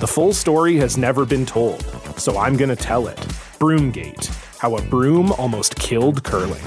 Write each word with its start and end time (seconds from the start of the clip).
The 0.00 0.06
full 0.06 0.32
story 0.32 0.76
has 0.76 0.96
never 0.96 1.26
been 1.26 1.44
told, 1.44 1.82
so 2.16 2.38
I'm 2.38 2.56
going 2.56 2.70
to 2.70 2.74
tell 2.74 3.06
it. 3.06 3.18
Broomgate 3.58 4.28
How 4.56 4.74
a 4.78 4.80
Broom 4.80 5.30
Almost 5.32 5.76
Killed 5.76 6.24
Curling. 6.24 6.64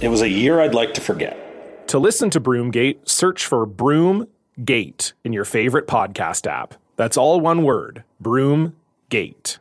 It 0.00 0.08
was 0.08 0.22
a 0.22 0.28
year 0.28 0.60
I'd 0.60 0.74
like 0.74 0.92
to 0.94 1.00
forget. 1.00 1.86
To 1.90 2.00
listen 2.00 2.30
to 2.30 2.40
Broomgate, 2.40 3.08
search 3.08 3.46
for 3.46 3.64
Broomgate 3.64 5.12
in 5.22 5.32
your 5.32 5.44
favorite 5.44 5.86
podcast 5.86 6.48
app. 6.50 6.74
That's 6.96 7.16
all 7.16 7.40
one 7.40 7.62
word 7.62 8.02
Broomgate. 8.20 9.58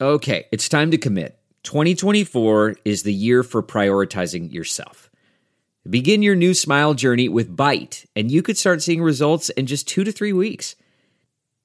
Okay, 0.00 0.46
it's 0.50 0.68
time 0.68 0.90
to 0.90 0.98
commit. 0.98 1.38
2024 1.62 2.78
is 2.84 3.04
the 3.04 3.14
year 3.14 3.44
for 3.44 3.62
prioritizing 3.62 4.52
yourself. 4.52 5.08
Begin 5.88 6.20
your 6.20 6.34
new 6.34 6.52
smile 6.52 6.94
journey 6.94 7.28
with 7.28 7.56
Byte, 7.56 8.06
and 8.16 8.28
you 8.28 8.42
could 8.42 8.58
start 8.58 8.82
seeing 8.82 9.04
results 9.04 9.50
in 9.50 9.66
just 9.66 9.86
two 9.86 10.02
to 10.02 10.10
three 10.10 10.32
weeks. 10.32 10.74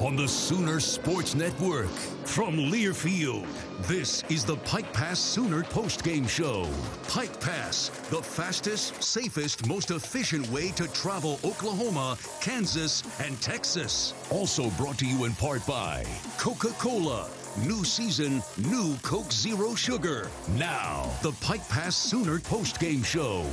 on 0.00 0.14
the 0.14 0.28
Sooner 0.28 0.78
Sports 0.80 1.34
Network. 1.34 1.88
From 2.24 2.56
Learfield, 2.56 3.46
this 3.88 4.22
is 4.28 4.44
the 4.44 4.56
Pike 4.58 4.92
Pass 4.92 5.18
Sooner 5.18 5.62
postgame 5.64 6.28
show. 6.28 6.68
Pike 7.08 7.40
Pass, 7.40 7.88
the 8.10 8.22
fastest, 8.22 9.02
safest, 9.02 9.66
most 9.66 9.90
efficient 9.90 10.48
way 10.50 10.70
to 10.72 10.86
travel 10.92 11.40
Oklahoma, 11.44 12.16
Kansas, 12.40 13.02
and 13.20 13.40
Texas. 13.40 14.14
Also 14.30 14.70
brought 14.70 14.98
to 14.98 15.06
you 15.06 15.24
in 15.24 15.32
part 15.32 15.66
by 15.66 16.04
Coca 16.38 16.70
Cola. 16.78 17.28
New 17.66 17.84
season, 17.84 18.40
new 18.56 18.96
Coke 19.02 19.32
Zero 19.32 19.74
Sugar. 19.74 20.30
Now, 20.56 21.10
the 21.22 21.32
Pike 21.40 21.68
Pass 21.68 21.96
Sooner 21.96 22.38
postgame 22.38 23.04
show. 23.04 23.44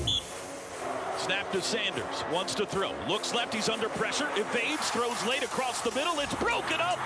Snap 1.18 1.52
to 1.52 1.62
Sanders. 1.62 2.24
Wants 2.31 2.53
to 2.56 2.66
throw. 2.66 2.92
Looks 3.08 3.34
left. 3.34 3.53
He's 3.53 3.70
under 3.70 3.90
pressure. 3.90 4.28
Evades. 4.36 4.90
Throws 4.92 5.26
late 5.26 5.44
across 5.44 5.81
the 5.81 5.92
middle. 5.92 6.20
It's 6.20 6.36
broken 6.36 6.80
up. 6.80 7.00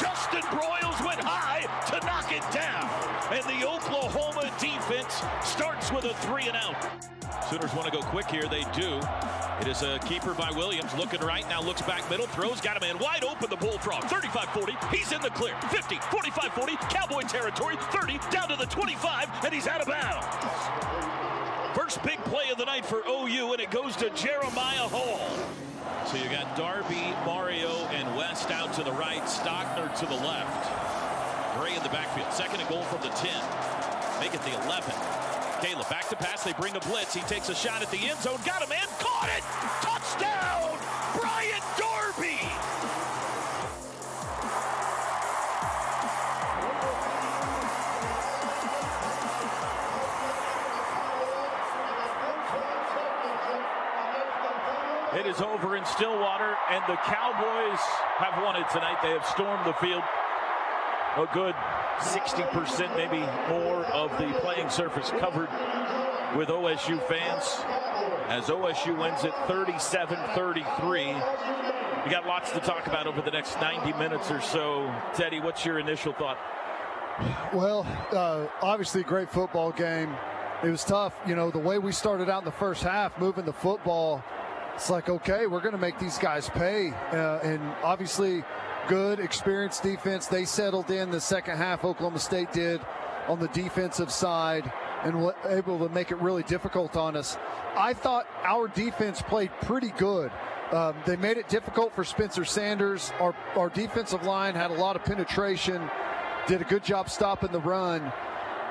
Justin 0.00 0.42
Broiles 0.42 1.04
went 1.04 1.20
high 1.20 1.66
to 1.90 2.06
knock 2.06 2.32
it 2.32 2.44
down. 2.54 2.88
And 3.32 3.44
the 3.44 3.66
Oklahoma 3.66 4.50
defense 4.58 5.22
starts 5.42 5.90
with 5.92 6.04
a 6.04 6.14
three 6.14 6.46
and 6.48 6.56
out. 6.56 7.15
Sooners 7.48 7.72
want 7.74 7.86
to 7.86 7.92
go 7.92 8.02
quick 8.02 8.30
here. 8.30 8.48
They 8.48 8.64
do. 8.74 9.00
It 9.60 9.68
is 9.68 9.82
a 9.82 9.98
keeper 10.00 10.34
by 10.34 10.50
Williams. 10.50 10.94
Looking 10.94 11.20
right 11.20 11.48
now. 11.48 11.62
Looks 11.62 11.82
back 11.82 12.08
middle. 12.10 12.26
Throws. 12.26 12.60
Got 12.60 12.82
him 12.82 12.90
in 12.90 12.98
wide 12.98 13.24
open. 13.24 13.48
The 13.50 13.56
Bullfrog. 13.56 14.04
35-40. 14.04 14.94
He's 14.94 15.12
in 15.12 15.20
the 15.20 15.30
clear. 15.30 15.54
50. 15.68 15.96
45-40. 15.96 16.90
Cowboy 16.90 17.22
territory. 17.22 17.76
30. 17.78 18.18
Down 18.30 18.48
to 18.48 18.56
the 18.56 18.66
25. 18.66 19.28
And 19.44 19.54
he's 19.54 19.66
out 19.66 19.80
of 19.80 19.86
bounds. 19.86 20.26
First 21.76 22.02
big 22.02 22.18
play 22.24 22.48
of 22.50 22.56
the 22.56 22.64
night 22.64 22.86
for 22.86 23.02
OU, 23.06 23.52
and 23.52 23.60
it 23.60 23.70
goes 23.70 23.96
to 23.96 24.08
Jeremiah 24.10 24.88
Hall. 24.88 25.20
So 26.06 26.16
you 26.16 26.30
got 26.30 26.56
Darby, 26.56 27.12
Mario, 27.26 27.68
and 27.92 28.16
West 28.16 28.50
out 28.50 28.72
to 28.74 28.82
the 28.82 28.92
right, 28.92 29.22
Stogner 29.24 29.94
to 29.98 30.06
the 30.06 30.14
left. 30.14 30.72
Gray 31.58 31.76
in 31.76 31.82
the 31.82 31.90
backfield. 31.90 32.32
Second 32.32 32.60
and 32.60 32.68
goal 32.70 32.82
from 32.84 33.02
the 33.02 33.08
10. 33.08 33.30
Make 34.20 34.32
it 34.34 34.40
the 34.42 34.54
11. 34.64 35.35
Caleb 35.62 35.88
back 35.88 36.08
to 36.08 36.16
pass. 36.16 36.44
They 36.44 36.52
bring 36.52 36.76
a 36.76 36.80
blitz. 36.80 37.14
He 37.14 37.20
takes 37.22 37.48
a 37.48 37.54
shot 37.54 37.82
at 37.82 37.90
the 37.90 37.98
end 37.98 38.20
zone. 38.20 38.38
Got 38.44 38.62
him 38.62 38.72
in. 38.72 38.88
Caught 38.98 39.30
it. 39.36 39.42
Touchdown. 39.80 40.78
Brian 41.18 41.62
Darby. 41.78 42.38
It 55.18 55.26
is 55.26 55.40
over 55.40 55.76
in 55.76 55.84
Stillwater, 55.86 56.56
and 56.70 56.84
the 56.86 56.96
Cowboys 56.96 57.80
have 58.18 58.42
won 58.44 58.56
it 58.56 58.68
tonight. 58.70 58.98
They 59.02 59.10
have 59.10 59.24
stormed 59.24 59.64
the 59.64 59.72
field. 59.74 60.02
A 61.16 61.26
good 61.32 61.54
60%, 61.98 62.96
maybe 62.96 63.18
more, 63.48 63.84
of 63.86 64.10
the 64.18 64.32
playing 64.40 64.68
surface 64.70 65.10
covered 65.10 65.48
with 66.36 66.48
OSU 66.48 67.02
fans 67.08 67.60
as 68.28 68.44
OSU 68.44 68.98
wins 68.98 69.24
it 69.24 69.32
37 69.46 70.18
33. 70.34 71.06
We 72.04 72.10
got 72.10 72.26
lots 72.26 72.52
to 72.52 72.60
talk 72.60 72.86
about 72.86 73.06
over 73.06 73.20
the 73.20 73.30
next 73.30 73.60
90 73.60 73.92
minutes 73.94 74.30
or 74.30 74.40
so. 74.40 74.92
Teddy, 75.14 75.40
what's 75.40 75.64
your 75.64 75.78
initial 75.78 76.12
thought? 76.12 76.38
Well, 77.52 77.86
uh, 78.12 78.46
obviously, 78.62 79.00
a 79.00 79.04
great 79.04 79.30
football 79.30 79.72
game. 79.72 80.14
It 80.62 80.70
was 80.70 80.84
tough. 80.84 81.14
You 81.26 81.34
know, 81.34 81.50
the 81.50 81.58
way 81.58 81.78
we 81.78 81.92
started 81.92 82.28
out 82.28 82.42
in 82.42 82.44
the 82.44 82.52
first 82.52 82.82
half, 82.82 83.18
moving 83.18 83.44
the 83.44 83.52
football 83.52 84.22
it's 84.76 84.90
like, 84.90 85.08
okay, 85.08 85.46
we're 85.46 85.60
going 85.60 85.72
to 85.72 85.80
make 85.80 85.98
these 85.98 86.18
guys 86.18 86.50
pay. 86.50 86.92
Uh, 87.10 87.38
and 87.38 87.62
obviously, 87.82 88.44
good, 88.88 89.20
experienced 89.20 89.82
defense. 89.82 90.26
They 90.26 90.44
settled 90.44 90.90
in 90.90 91.10
the 91.10 91.20
second 91.20 91.56
half, 91.56 91.84
Oklahoma 91.84 92.18
State 92.18 92.52
did 92.52 92.80
on 93.28 93.40
the 93.40 93.48
defensive 93.48 94.10
side. 94.10 94.70
and 95.02 95.22
were 95.22 95.34
able 95.48 95.78
to 95.78 95.88
make 95.90 96.10
it 96.10 96.16
really 96.16 96.42
difficult 96.44 96.96
on 96.96 97.16
us. 97.16 97.36
I 97.76 97.92
thought 97.92 98.26
our 98.42 98.66
defense 98.66 99.22
played 99.22 99.50
pretty 99.62 99.90
good. 99.90 100.32
Um, 100.72 100.96
they 101.04 101.16
made 101.16 101.36
it 101.36 101.48
difficult 101.48 101.94
for 101.94 102.02
Spencer 102.02 102.44
Sanders. 102.44 103.12
Our, 103.20 103.34
our 103.54 103.68
defensive 103.68 104.24
line 104.24 104.54
had 104.54 104.70
a 104.70 104.74
lot 104.74 104.96
of 104.96 105.04
penetration, 105.04 105.88
did 106.48 106.60
a 106.60 106.64
good 106.64 106.82
job 106.82 107.08
stopping 107.08 107.52
the 107.52 107.60
run. 107.60 108.12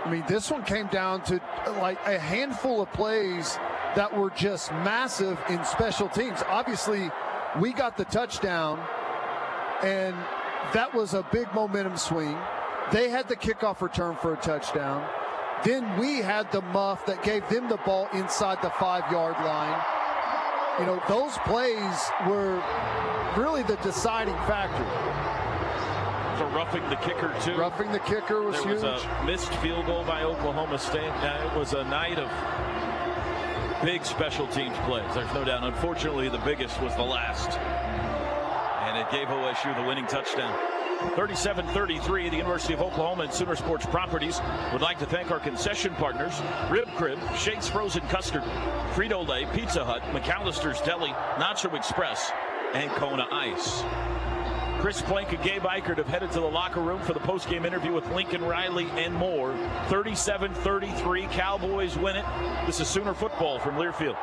I 0.03 0.11
mean, 0.11 0.23
this 0.27 0.51
one 0.51 0.63
came 0.63 0.88
down 0.88 1.23
to 1.23 1.39
like 1.79 2.00
a 2.06 2.19
handful 2.19 2.81
of 2.81 2.91
plays 2.91 3.57
that 3.95 4.15
were 4.15 4.29
just 4.31 4.71
massive 4.71 5.39
in 5.50 5.63
special 5.63 6.09
teams. 6.09 6.44
Obviously, 6.47 7.09
we 7.59 7.71
got 7.71 7.95
the 7.95 8.06
touchdown, 8.06 8.77
and 9.83 10.16
that 10.74 10.94
was 10.94 11.13
a 11.13 11.24
big 11.31 11.48
momentum 11.54 11.98
swing. 11.98 12.38
They 12.92 13.10
had 13.10 13.27
the 13.27 13.36
kickoff 13.36 13.81
return 13.81 14.16
for 14.16 14.33
a 14.33 14.38
touchdown. 14.38 15.07
Then 15.63 15.98
we 16.00 16.19
had 16.19 16.51
the 16.51 16.62
muff 16.62 17.06
that 17.07 17.24
gave 17.24 17.48
them 17.50 17.69
the 17.69 17.77
ball 17.77 18.07
inside 18.13 18.62
the 18.62 18.69
five 18.72 19.12
yard 19.12 19.36
line. 19.44 19.81
You 20.80 20.86
know, 20.86 21.01
those 21.07 21.38
plays 21.45 22.10
were 22.27 22.62
really 23.38 23.63
the 23.63 23.77
deciding 23.77 24.36
factor. 24.45 24.86
So 26.38 26.45
roughing 26.50 26.88
the 26.89 26.98
kicker 26.98 27.33
too. 27.42 27.56
Roughing 27.56 27.92
the 27.92 28.00
kicker 28.00 28.42
was 28.42 28.62
there 28.62 28.74
huge. 28.74 28.83
was 28.83 29.04
a 29.04 29.24
missed 29.25 29.54
field 29.56 29.86
goal 29.86 30.04
by 30.04 30.24
Oklahoma 30.24 30.78
State. 30.78 31.10
Uh, 31.10 31.50
it 31.50 31.57
was 31.57 31.74
a 31.74 31.86
night 31.86 32.19
of 32.19 32.30
big 33.83 34.04
special 34.04 34.45
teams 34.48 34.75
plays. 34.80 35.06
There's 35.13 35.33
no 35.33 35.45
doubt. 35.45 35.63
Unfortunately, 35.63 36.28
the 36.28 36.39
biggest 36.39 36.81
was 36.81 36.94
the 36.95 37.04
last, 37.04 37.57
and 38.85 38.97
it 38.97 39.09
gave 39.11 39.27
OSU 39.27 39.75
the 39.75 39.83
winning 39.83 40.05
touchdown. 40.05 40.55
37-33, 41.15 42.29
the 42.29 42.37
University 42.37 42.73
of 42.73 42.81
Oklahoma 42.81 43.23
and 43.23 43.33
Sooner 43.33 43.55
Sports 43.55 43.85
Properties 43.85 44.39
would 44.71 44.81
like 44.81 44.97
to 44.99 45.05
thank 45.05 45.31
our 45.31 45.39
concession 45.39 45.93
partners, 45.95 46.33
Rib 46.69 46.87
Crib, 46.95 47.19
Shakes 47.37 47.67
Frozen 47.67 48.07
Custard, 48.07 48.43
Frito-Lay, 48.93 49.45
Pizza 49.53 49.83
Hut, 49.83 50.01
McAlister's 50.13 50.79
Deli, 50.81 51.09
Nacho 51.35 51.73
Express, 51.75 52.31
and 52.73 52.89
Kona 52.91 53.27
Ice. 53.31 53.83
Chris 54.79 55.01
Plank 55.01 55.33
and 55.33 55.43
Gabe 55.43 55.63
Ikard 55.63 55.97
have 55.97 56.07
headed 56.07 56.31
to 56.31 56.39
the 56.39 56.45
locker 56.45 56.81
room 56.81 57.01
for 57.01 57.13
the 57.13 57.19
post-game 57.19 57.65
interview 57.65 57.91
with 57.91 58.07
Lincoln 58.11 58.43
Riley 58.43 58.87
and 58.91 59.13
more. 59.13 59.53
37-33, 59.87 61.31
Cowboys 61.31 61.97
win 61.97 62.17
it. 62.17 62.25
This 62.65 62.79
is 62.79 62.87
Sooner 62.87 63.13
football 63.13 63.57
from 63.59 63.75
Learfield. 63.75 64.17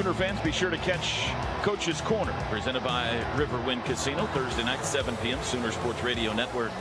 Sooner 0.00 0.14
fans, 0.14 0.40
be 0.40 0.50
sure 0.50 0.70
to 0.70 0.78
catch 0.78 1.28
Coach's 1.60 2.00
Corner, 2.00 2.32
presented 2.48 2.82
by 2.82 3.22
Riverwind 3.36 3.84
Casino, 3.84 4.24
Thursday 4.28 4.64
night, 4.64 4.82
7 4.82 5.14
p.m. 5.18 5.38
Sooner 5.42 5.70
Sports 5.72 6.02
Radio 6.02 6.32
Network, 6.32 6.72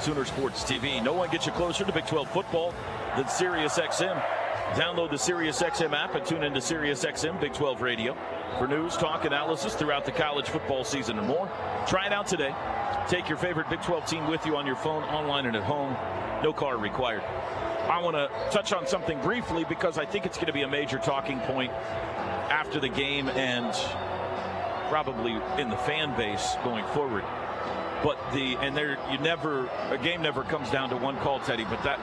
Sooner 0.00 0.24
Sports 0.24 0.64
TV. 0.64 1.00
No 1.00 1.12
one 1.12 1.30
gets 1.30 1.46
you 1.46 1.52
closer 1.52 1.84
to 1.84 1.92
Big 1.92 2.06
12 2.06 2.28
football 2.28 2.74
than 3.14 3.26
SiriusXM. 3.26 4.20
Download 4.72 5.08
the 5.10 5.16
SiriusXM 5.16 5.92
app 5.92 6.16
and 6.16 6.26
tune 6.26 6.42
into 6.42 6.58
SiriusXM 6.58 7.40
Big 7.40 7.52
12 7.52 7.82
Radio 7.82 8.16
for 8.58 8.66
news, 8.66 8.96
talk, 8.96 9.24
analysis 9.24 9.76
throughout 9.76 10.04
the 10.04 10.10
college 10.10 10.48
football 10.48 10.82
season 10.82 11.20
and 11.20 11.28
more. 11.28 11.48
Try 11.86 12.06
it 12.06 12.12
out 12.12 12.26
today. 12.26 12.52
Take 13.08 13.28
your 13.28 13.38
favorite 13.38 13.70
Big 13.70 13.80
12 13.82 14.06
team 14.06 14.26
with 14.26 14.44
you 14.44 14.56
on 14.56 14.66
your 14.66 14.74
phone, 14.74 15.04
online, 15.04 15.46
and 15.46 15.54
at 15.54 15.62
home. 15.62 15.96
No 16.42 16.52
car 16.52 16.78
required. 16.78 17.22
I 17.88 18.00
want 18.02 18.16
to 18.16 18.28
touch 18.50 18.72
on 18.72 18.88
something 18.88 19.20
briefly 19.20 19.64
because 19.68 19.98
I 19.98 20.04
think 20.04 20.26
it's 20.26 20.36
going 20.36 20.48
to 20.48 20.52
be 20.52 20.62
a 20.62 20.68
major 20.68 20.98
talking 20.98 21.38
point 21.40 21.72
after 22.50 22.80
the 22.80 22.88
game 22.88 23.28
and 23.28 23.72
probably 24.90 25.32
in 25.58 25.70
the 25.70 25.76
fan 25.76 26.16
base 26.16 26.56
going 26.64 26.84
forward. 26.88 27.24
But 28.02 28.18
the 28.32 28.56
and 28.56 28.76
there 28.76 28.98
you 29.10 29.18
never 29.18 29.68
a 29.90 29.98
game 29.98 30.22
never 30.22 30.42
comes 30.42 30.70
down 30.70 30.88
to 30.90 30.96
one 30.96 31.16
call, 31.18 31.40
Teddy. 31.40 31.64
But 31.64 31.82
that 31.82 32.00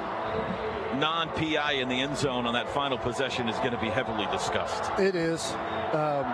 non-PI 0.97 1.73
in 1.73 1.89
the 1.89 1.99
end 1.99 2.17
zone 2.17 2.45
on 2.45 2.53
that 2.53 2.69
final 2.69 2.97
possession 2.97 3.49
is 3.49 3.57
going 3.57 3.71
to 3.71 3.81
be 3.81 3.89
heavily 3.89 4.27
discussed. 4.31 4.91
It 4.99 5.15
is. 5.15 5.51
Um, 5.93 6.25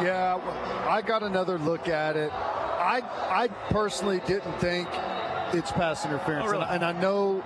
yeah, 0.00 0.38
I 0.88 1.02
got 1.02 1.22
another 1.22 1.58
look 1.58 1.88
at 1.88 2.16
it. 2.16 2.32
I 2.32 3.02
I 3.30 3.48
personally 3.70 4.20
didn't 4.26 4.58
think 4.60 4.88
it's 5.52 5.72
pass 5.72 6.04
interference, 6.04 6.46
oh, 6.48 6.52
really? 6.52 6.64
and, 6.64 6.84
and 6.84 6.96
I 6.96 7.00
know 7.00 7.42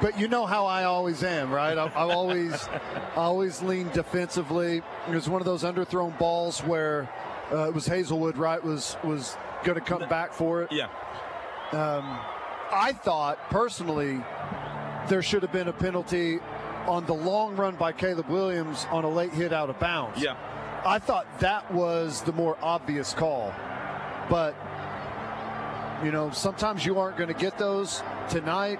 but 0.00 0.18
you 0.18 0.28
know 0.28 0.46
how 0.46 0.66
I 0.66 0.84
always 0.84 1.22
am, 1.22 1.50
right? 1.50 1.76
I, 1.76 1.86
I 1.86 2.12
always, 2.12 2.68
always 3.16 3.62
lean 3.62 3.88
defensively. 3.90 4.82
It 5.08 5.14
was 5.14 5.28
one 5.28 5.40
of 5.40 5.46
those 5.46 5.62
underthrown 5.62 6.16
balls 6.18 6.60
where 6.60 7.08
uh, 7.52 7.68
it 7.68 7.74
was 7.74 7.88
Haselwood, 7.88 8.36
right? 8.36 8.62
Was 8.62 8.96
was 9.02 9.36
going 9.64 9.78
to 9.78 9.84
come 9.84 10.08
back 10.08 10.32
for 10.32 10.62
it. 10.62 10.72
Yeah. 10.72 10.88
Um, 11.72 12.18
I 12.72 12.92
thought 12.92 13.38
personally 13.50 14.22
there 15.08 15.22
should 15.22 15.42
have 15.42 15.52
been 15.52 15.68
a 15.68 15.72
penalty 15.72 16.38
on 16.86 17.04
the 17.06 17.14
long 17.14 17.56
run 17.56 17.76
by 17.76 17.92
Caleb 17.92 18.28
Williams 18.28 18.86
on 18.90 19.04
a 19.04 19.10
late 19.10 19.32
hit 19.32 19.52
out 19.52 19.70
of 19.70 19.78
bounds. 19.78 20.22
Yeah. 20.22 20.36
I 20.84 20.98
thought 20.98 21.26
that 21.40 21.70
was 21.72 22.22
the 22.22 22.32
more 22.32 22.56
obvious 22.62 23.12
call, 23.12 23.52
but 24.30 24.54
you 26.02 26.10
know 26.10 26.30
sometimes 26.30 26.86
you 26.86 26.98
aren't 26.98 27.18
going 27.18 27.28
to 27.28 27.38
get 27.38 27.58
those 27.58 28.02
tonight. 28.30 28.78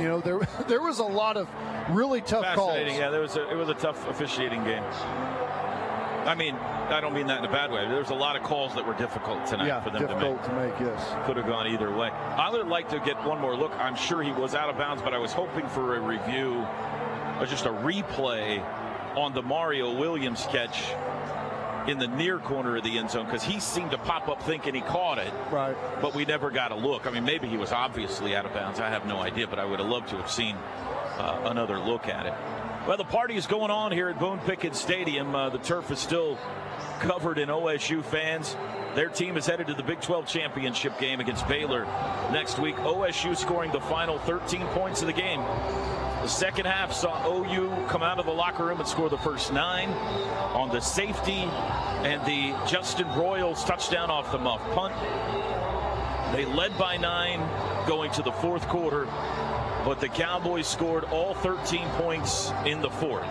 You 0.00 0.08
know, 0.08 0.20
there 0.20 0.38
there 0.68 0.80
was 0.80 0.98
a 0.98 1.04
lot 1.04 1.36
of 1.36 1.48
really 1.90 2.20
tough 2.20 2.54
calls. 2.54 2.78
Yeah, 2.78 3.10
there 3.10 3.20
was 3.20 3.36
a, 3.36 3.50
it 3.50 3.56
was 3.56 3.68
a 3.68 3.74
tough 3.74 4.08
officiating 4.08 4.64
game. 4.64 4.84
I 6.26 6.34
mean, 6.34 6.54
I 6.56 7.00
don't 7.00 7.14
mean 7.14 7.26
that 7.28 7.38
in 7.38 7.44
a 7.46 7.50
bad 7.50 7.70
way. 7.70 7.88
There 7.88 7.98
was 7.98 8.10
a 8.10 8.14
lot 8.14 8.36
of 8.36 8.42
calls 8.42 8.74
that 8.74 8.86
were 8.86 8.94
difficult 8.94 9.46
tonight 9.46 9.66
yeah, 9.66 9.80
for 9.80 9.90
them 9.90 10.02
difficult 10.02 10.44
to 10.44 10.52
make. 10.52 10.76
to 10.76 10.82
make. 10.82 10.92
Yes, 10.92 11.26
could 11.26 11.38
have 11.38 11.46
gone 11.46 11.66
either 11.66 11.90
way. 11.90 12.08
I 12.08 12.50
would 12.50 12.66
like 12.68 12.88
to 12.90 13.00
get 13.00 13.22
one 13.24 13.40
more 13.40 13.56
look. 13.56 13.72
I'm 13.78 13.96
sure 13.96 14.22
he 14.22 14.32
was 14.32 14.54
out 14.54 14.68
of 14.68 14.76
bounds, 14.76 15.02
but 15.02 15.14
I 15.14 15.18
was 15.18 15.32
hoping 15.32 15.66
for 15.68 15.96
a 15.96 16.00
review, 16.00 16.66
or 17.40 17.46
just 17.46 17.64
a 17.64 17.70
replay 17.70 18.62
on 19.16 19.32
the 19.32 19.42
Mario 19.42 19.98
Williams 19.98 20.46
catch 20.50 20.92
in 21.88 21.98
the 21.98 22.06
near 22.06 22.38
corner 22.38 22.76
of 22.76 22.84
the 22.84 22.98
end 22.98 23.10
zone 23.10 23.24
because 23.24 23.42
he 23.42 23.58
seemed 23.58 23.90
to 23.90 23.98
pop 23.98 24.28
up 24.28 24.42
thinking 24.42 24.74
he 24.74 24.82
caught 24.82 25.18
it. 25.18 25.32
Right. 25.50 25.76
But 26.02 26.14
we 26.14 26.24
never 26.24 26.50
got 26.50 26.70
a 26.70 26.74
look. 26.74 27.06
I 27.06 27.10
mean, 27.10 27.24
maybe 27.24 27.48
he 27.48 27.56
was 27.56 27.72
obviously 27.72 28.36
out 28.36 28.44
of 28.44 28.52
bounds. 28.52 28.78
I 28.78 28.88
have 28.88 29.06
no 29.06 29.18
idea, 29.18 29.46
but 29.46 29.58
I 29.58 29.64
would 29.64 29.80
have 29.80 29.88
loved 29.88 30.08
to 30.10 30.16
have 30.16 30.30
seen 30.30 30.54
uh, 30.54 31.42
another 31.46 31.78
look 31.78 32.06
at 32.06 32.26
it. 32.26 32.34
Well, 32.86 32.96
the 32.96 33.04
party 33.04 33.36
is 33.36 33.46
going 33.46 33.70
on 33.70 33.92
here 33.92 34.08
at 34.08 34.18
Boone 34.18 34.38
Pickens 34.40 34.78
Stadium. 34.78 35.34
Uh, 35.34 35.48
the 35.50 35.58
turf 35.58 35.90
is 35.90 35.98
still 35.98 36.38
covered 37.00 37.38
in 37.38 37.48
OSU 37.48 38.04
fans. 38.04 38.56
Their 38.94 39.08
team 39.08 39.36
is 39.36 39.46
headed 39.46 39.66
to 39.68 39.74
the 39.74 39.82
Big 39.82 40.00
12 40.00 40.26
championship 40.26 40.98
game 40.98 41.20
against 41.20 41.46
Baylor 41.48 41.84
next 42.32 42.58
week. 42.58 42.76
OSU 42.76 43.36
scoring 43.36 43.72
the 43.72 43.80
final 43.80 44.18
13 44.20 44.66
points 44.68 45.00
of 45.02 45.06
the 45.06 45.12
game. 45.12 45.40
The 46.22 46.28
second 46.28 46.66
half 46.66 46.92
saw 46.92 47.26
OU 47.26 47.86
come 47.88 48.02
out 48.02 48.18
of 48.18 48.26
the 48.26 48.32
locker 48.32 48.64
room 48.64 48.80
and 48.80 48.88
score 48.88 49.08
the 49.08 49.18
first 49.18 49.52
nine 49.52 49.88
on 49.88 50.68
the 50.68 50.80
safety 50.80 51.48
and 52.02 52.20
the 52.26 52.54
Justin 52.68 53.06
Broiles 53.12 53.64
touchdown 53.64 54.10
off 54.10 54.32
the 54.32 54.38
muff 54.38 54.60
punt. 54.72 54.94
They 56.34 56.44
led 56.44 56.76
by 56.76 56.96
nine 56.96 57.40
going 57.86 58.10
to 58.12 58.22
the 58.22 58.32
fourth 58.32 58.66
quarter, 58.68 59.06
but 59.84 60.00
the 60.00 60.08
Cowboys 60.08 60.66
scored 60.66 61.04
all 61.04 61.34
13 61.34 61.88
points 61.90 62.52
in 62.66 62.80
the 62.80 62.90
fourth. 62.90 63.30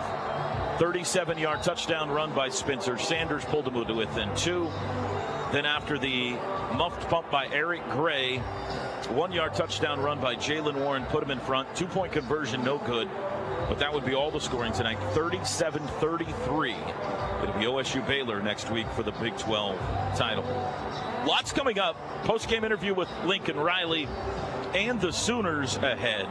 37 0.78 1.38
yard 1.38 1.62
touchdown 1.62 2.10
run 2.10 2.32
by 2.34 2.48
Spencer 2.48 2.96
Sanders 2.96 3.44
pulled 3.44 3.66
them 3.66 3.84
to 3.84 3.94
within 3.94 4.34
two. 4.34 4.64
Then, 5.52 5.66
after 5.66 5.98
the 5.98 6.32
muffed 6.74 7.08
punt 7.08 7.30
by 7.30 7.48
Eric 7.48 7.82
Gray, 7.90 8.42
one 9.10 9.32
yard 9.32 9.54
touchdown 9.54 10.00
run 10.00 10.20
by 10.20 10.34
Jaylen 10.34 10.76
Warren 10.76 11.04
put 11.06 11.22
him 11.22 11.30
in 11.30 11.40
front. 11.40 11.74
Two 11.74 11.86
point 11.86 12.12
conversion, 12.12 12.62
no 12.62 12.78
good. 12.78 13.08
But 13.68 13.78
that 13.78 13.92
would 13.92 14.04
be 14.04 14.14
all 14.14 14.30
the 14.30 14.40
scoring 14.40 14.72
tonight 14.72 14.98
37 15.12 15.86
33. 15.86 16.72
It'll 16.72 17.58
be 17.58 17.66
OSU 17.66 18.06
Baylor 18.06 18.42
next 18.42 18.70
week 18.70 18.86
for 18.92 19.02
the 19.02 19.12
Big 19.12 19.36
12 19.36 19.78
title. 20.16 20.44
Lots 21.26 21.52
coming 21.52 21.78
up. 21.78 21.96
Post 22.24 22.48
game 22.48 22.64
interview 22.64 22.94
with 22.94 23.08
Lincoln 23.24 23.58
Riley 23.58 24.08
and 24.74 25.00
the 25.00 25.12
Sooners 25.12 25.76
ahead. 25.76 26.26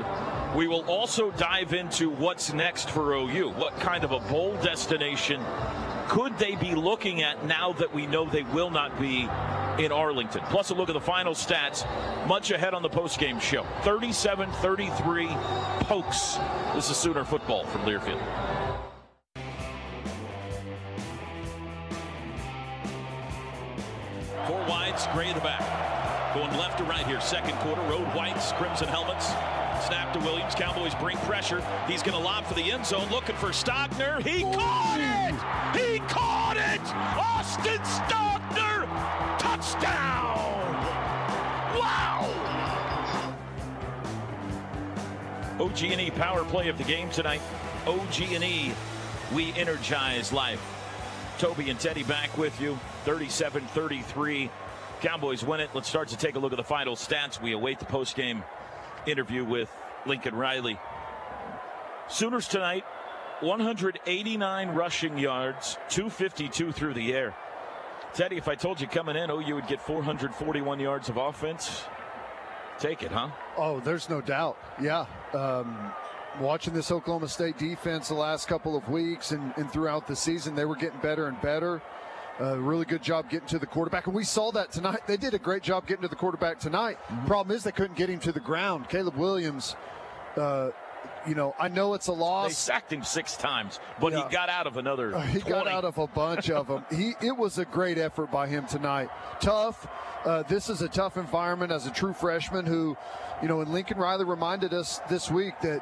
We 0.55 0.67
will 0.67 0.85
also 0.85 1.31
dive 1.31 1.73
into 1.73 2.09
what's 2.09 2.53
next 2.53 2.89
for 2.89 3.13
OU. 3.13 3.49
What 3.49 3.77
kind 3.79 4.03
of 4.03 4.11
a 4.11 4.19
bowl 4.19 4.55
destination 4.63 5.43
could 6.07 6.37
they 6.39 6.55
be 6.55 6.73
looking 6.73 7.21
at 7.21 7.45
now 7.45 7.73
that 7.73 7.93
we 7.93 8.07
know 8.07 8.25
they 8.25 8.43
will 8.43 8.69
not 8.69 8.97
be 8.99 9.27
in 9.77 9.91
Arlington? 9.91 10.41
Plus, 10.45 10.69
a 10.69 10.73
look 10.73 10.89
at 10.89 10.93
the 10.93 11.01
final 11.01 11.33
stats. 11.33 11.85
Much 12.27 12.51
ahead 12.51 12.73
on 12.73 12.81
the 12.81 12.89
postgame 12.89 13.41
show 13.41 13.63
37 13.81 14.49
33 14.53 15.27
Pokes. 15.81 16.37
This 16.73 16.89
is 16.89 16.97
Sooner 16.97 17.25
football 17.25 17.65
from 17.65 17.81
Learfield. 17.81 18.21
Four 24.47 24.65
wides, 24.65 25.07
Gray 25.13 25.27
in 25.27 25.35
the 25.35 25.41
back. 25.41 26.33
Going 26.33 26.57
left 26.57 26.77
to 26.77 26.85
right 26.85 27.05
here, 27.05 27.19
second 27.19 27.53
quarter. 27.57 27.81
Road 27.81 28.07
whites, 28.15 28.53
crimson 28.53 28.87
helmets. 28.87 29.33
Snap 29.87 30.11
to 30.11 30.19
Williams. 30.19 30.53
Cowboys 30.53 30.93
bring 30.95 31.15
pressure. 31.19 31.63
He's 31.87 32.03
going 32.03 32.17
to 32.17 32.21
lob 32.21 32.43
for 32.43 32.55
the 32.55 32.71
end 32.73 32.85
zone, 32.85 33.09
looking 33.09 33.37
for 33.37 33.47
Stogner. 33.47 34.21
He 34.21 34.43
oh, 34.43 34.51
caught 34.51 34.99
it! 34.99 35.33
He 35.79 35.99
caught 35.99 36.57
it! 36.57 36.81
Austin 37.17 37.79
Stogner! 37.85 38.85
Touchdown! 39.39 40.73
Wow! 41.79 42.27
OG&E 45.57 46.11
power 46.11 46.43
play 46.43 46.67
of 46.67 46.77
the 46.77 46.83
game 46.83 47.09
tonight. 47.09 47.41
OG&E, 47.85 48.73
we 49.33 49.53
energize 49.53 50.33
life. 50.33 50.61
Toby 51.37 51.69
and 51.69 51.79
Teddy 51.79 52.03
back 52.03 52.37
with 52.37 52.59
you. 52.59 52.77
37-33. 53.05 54.49
Cowboys 54.99 55.45
win 55.45 55.61
it. 55.61 55.69
Let's 55.73 55.87
start 55.87 56.09
to 56.09 56.17
take 56.17 56.35
a 56.35 56.39
look 56.39 56.51
at 56.51 56.57
the 56.57 56.63
final 56.63 56.97
stats. 56.97 57.41
We 57.41 57.53
await 57.53 57.79
the 57.79 57.85
post-game 57.85 58.43
interview 59.07 59.43
with 59.43 59.69
Lincoln 60.05 60.35
Riley. 60.35 60.79
Sooners 62.09 62.47
tonight, 62.47 62.83
189 63.41 64.69
rushing 64.69 65.17
yards, 65.17 65.77
252 65.89 66.71
through 66.71 66.93
the 66.93 67.13
air. 67.13 67.35
Teddy, 68.13 68.37
if 68.37 68.47
I 68.47 68.55
told 68.55 68.81
you 68.81 68.87
coming 68.87 69.15
in, 69.15 69.29
oh, 69.29 69.39
you 69.39 69.55
would 69.55 69.67
get 69.67 69.81
441 69.81 70.79
yards 70.79 71.09
of 71.09 71.17
offense. 71.17 71.83
Take 72.79 73.03
it, 73.03 73.11
huh? 73.11 73.29
Oh, 73.57 73.79
there's 73.79 74.09
no 74.09 74.21
doubt. 74.21 74.57
Yeah. 74.81 75.05
Um, 75.33 75.91
watching 76.39 76.73
this 76.73 76.91
Oklahoma 76.91 77.27
State 77.27 77.57
defense 77.57 78.07
the 78.07 78.13
last 78.13 78.47
couple 78.47 78.75
of 78.75 78.87
weeks 78.89 79.31
and, 79.31 79.53
and 79.57 79.71
throughout 79.71 80.07
the 80.07 80.15
season, 80.15 80.55
they 80.55 80.65
were 80.65 80.75
getting 80.75 80.99
better 80.99 81.27
and 81.27 81.39
better. 81.41 81.81
Uh, 82.39 82.57
really 82.59 82.85
good 82.85 83.01
job 83.01 83.29
getting 83.29 83.47
to 83.47 83.57
the 83.57 83.65
quarterback, 83.65 84.05
and 84.05 84.15
we 84.15 84.23
saw 84.23 84.51
that 84.51 84.71
tonight. 84.71 84.99
They 85.07 85.17
did 85.17 85.33
a 85.33 85.39
great 85.39 85.63
job 85.63 85.87
getting 85.87 86.03
to 86.03 86.07
the 86.07 86.15
quarterback 86.15 86.59
tonight. 86.59 86.97
Mm-hmm. 87.07 87.25
Problem 87.25 87.55
is 87.55 87.63
they 87.63 87.71
couldn't 87.71 87.97
get 87.97 88.09
him 88.09 88.19
to 88.19 88.31
the 88.31 88.39
ground. 88.39 88.89
Caleb 88.89 89.15
Williams, 89.15 89.75
uh, 90.35 90.69
you 91.27 91.33
know, 91.33 91.55
I 91.59 91.67
know 91.67 91.95
it's 91.95 92.07
a 92.07 92.13
loss. 92.13 92.49
They 92.49 92.53
sacked 92.53 92.93
him 92.93 93.03
six 93.03 93.35
times, 93.35 93.79
but 93.99 94.13
yeah. 94.13 94.27
he 94.27 94.31
got 94.31 94.49
out 94.49 94.67
of 94.67 94.77
another. 94.77 95.15
Uh, 95.15 95.21
he 95.21 95.39
20. 95.39 95.49
got 95.49 95.67
out 95.67 95.83
of 95.83 95.97
a 95.97 96.05
bunch 96.05 96.51
of 96.51 96.67
them. 96.67 96.85
He 96.91 97.15
it 97.21 97.35
was 97.35 97.57
a 97.57 97.65
great 97.65 97.97
effort 97.97 98.31
by 98.31 98.47
him 98.47 98.67
tonight. 98.67 99.09
Tough. 99.39 99.87
Uh, 100.23 100.43
this 100.43 100.69
is 100.69 100.81
a 100.81 100.89
tough 100.89 101.17
environment 101.17 101.71
as 101.71 101.87
a 101.87 101.91
true 101.91 102.13
freshman 102.13 102.65
who, 102.65 102.97
you 103.41 103.47
know, 103.47 103.61
and 103.61 103.71
Lincoln 103.71 103.97
Riley 103.97 104.25
reminded 104.25 104.73
us 104.73 104.99
this 105.09 105.31
week 105.31 105.53
that 105.61 105.81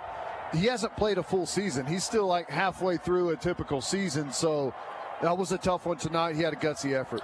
he 0.53 0.67
hasn't 0.67 0.95
played 0.95 1.17
a 1.17 1.23
full 1.23 1.45
season. 1.45 1.85
He's 1.85 2.03
still 2.03 2.27
like 2.27 2.49
halfway 2.49 2.97
through 2.97 3.29
a 3.29 3.35
typical 3.35 3.81
season. 3.81 4.31
So 4.31 4.73
that 5.21 5.37
was 5.37 5.51
a 5.51 5.57
tough 5.57 5.85
one 5.85 5.97
tonight. 5.97 6.35
He 6.35 6.41
had 6.41 6.53
a 6.53 6.57
gutsy 6.57 6.99
effort. 6.99 7.21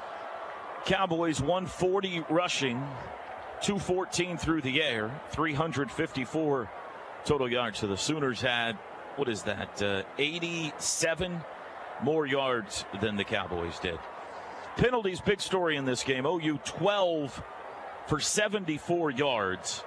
Cowboys 0.86 1.39
140 1.39 2.25
rushing, 2.29 2.77
214 3.62 4.38
through 4.38 4.62
the 4.62 4.81
air, 4.81 5.12
354 5.31 6.69
total 7.25 7.51
yards. 7.51 7.79
So 7.79 7.88
the 7.88 7.98
Sooners 7.98 8.41
had, 8.41 8.75
what 9.15 9.29
is 9.29 9.43
that, 9.43 9.81
uh, 9.81 10.03
87 10.17 11.41
more 12.01 12.25
yards 12.25 12.86
than 13.00 13.15
the 13.15 13.24
Cowboys 13.24 13.77
did. 13.79 14.00
Penalties, 14.77 15.21
big 15.21 15.41
story 15.41 15.75
in 15.75 15.86
this 15.86 16.03
game. 16.03 16.25
OU 16.25 16.60
12 16.63 17.43
for 18.07 18.19
74 18.19 19.12
yards, 19.12 19.83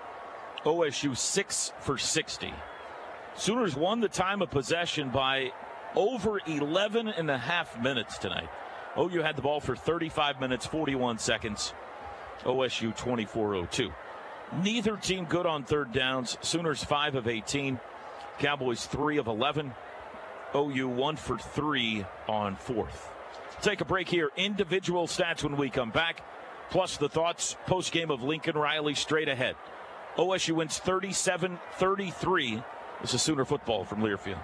OSU 0.65 1.17
6 1.17 1.73
for 1.81 1.99
60. 1.99 2.53
Sooners 3.35 3.75
won 3.75 4.01
the 4.01 4.09
time 4.09 4.43
of 4.43 4.51
possession 4.51 5.11
by 5.11 5.51
over 5.95 6.41
11 6.47 7.09
and 7.09 7.31
a 7.31 7.39
half 7.39 7.81
minutes 7.81 8.19
tonight. 8.19 8.49
OU 8.99 9.23
had 9.23 9.37
the 9.37 9.43
ball 9.43 9.61
for 9.61 9.75
35 9.77 10.41
minutes, 10.41 10.67
41 10.67 11.19
seconds. 11.19 11.75
OSU 12.45 12.95
2402. 12.97 13.91
Neither 14.63 14.97
team 14.97 15.25
good 15.25 15.47
on 15.47 15.65
third 15.65 15.93
downs. 15.93 16.37
Sooners 16.41 16.85
5 16.85 17.17
of 17.17 17.29
18. 17.29 17.81
Cowboys 18.39 18.87
3 18.87 19.19
of 19.19 19.27
11. 19.27 19.73
OU 20.55 20.89
1 20.89 21.17
for 21.17 21.39
3 21.39 22.05
on 22.29 22.57
fourth. 22.57 23.11
Take 23.63 23.81
a 23.81 23.85
break 23.85 24.09
here. 24.09 24.31
Individual 24.37 25.07
stats 25.07 25.43
when 25.43 25.57
we 25.57 25.71
come 25.71 25.91
back, 25.91 26.23
plus 26.71 26.97
the 26.97 27.09
thoughts 27.09 27.57
post 27.67 27.93
game 27.93 28.11
of 28.11 28.23
Lincoln 28.23 28.57
Riley 28.57 28.95
straight 28.95 29.29
ahead. 29.29 29.57
OSU 30.17 30.55
wins 30.55 30.79
37 30.79 31.59
33. 31.75 32.63
This 33.01 33.15
is 33.15 33.23
Sooner 33.23 33.45
football 33.45 33.85
from 33.85 34.01
Learfield. 34.01 34.39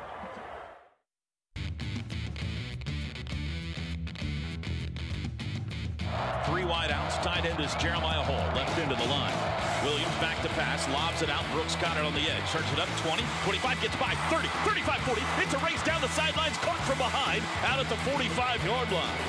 Tight 7.22 7.44
end 7.44 7.60
is 7.60 7.74
Jeremiah 7.76 8.24
Hall. 8.24 8.40
Left 8.56 8.72
into 8.80 8.96
the 8.96 9.04
line. 9.04 9.36
Williams 9.84 10.16
back 10.24 10.40
to 10.40 10.48
pass. 10.56 10.88
Lobs 10.88 11.20
it 11.20 11.28
out. 11.28 11.44
Brooks 11.52 11.76
got 11.76 12.00
it 12.00 12.04
on 12.04 12.16
the 12.16 12.24
edge. 12.24 12.44
Turns 12.48 12.64
it 12.72 12.80
up 12.80 12.88
20, 13.04 13.20
25, 13.44 13.76
gets 13.84 13.96
by 14.00 14.16
30, 14.32 14.48
35, 14.64 15.04
40. 15.04 15.20
It's 15.44 15.52
a 15.52 15.60
race 15.60 15.84
down 15.84 16.00
the 16.00 16.08
sidelines. 16.16 16.56
Caught 16.64 16.80
from 16.88 16.96
behind. 16.96 17.44
Out 17.68 17.76
at 17.76 17.92
the 17.92 18.00
45 18.08 18.64
yard 18.64 18.88
line. 18.88 19.20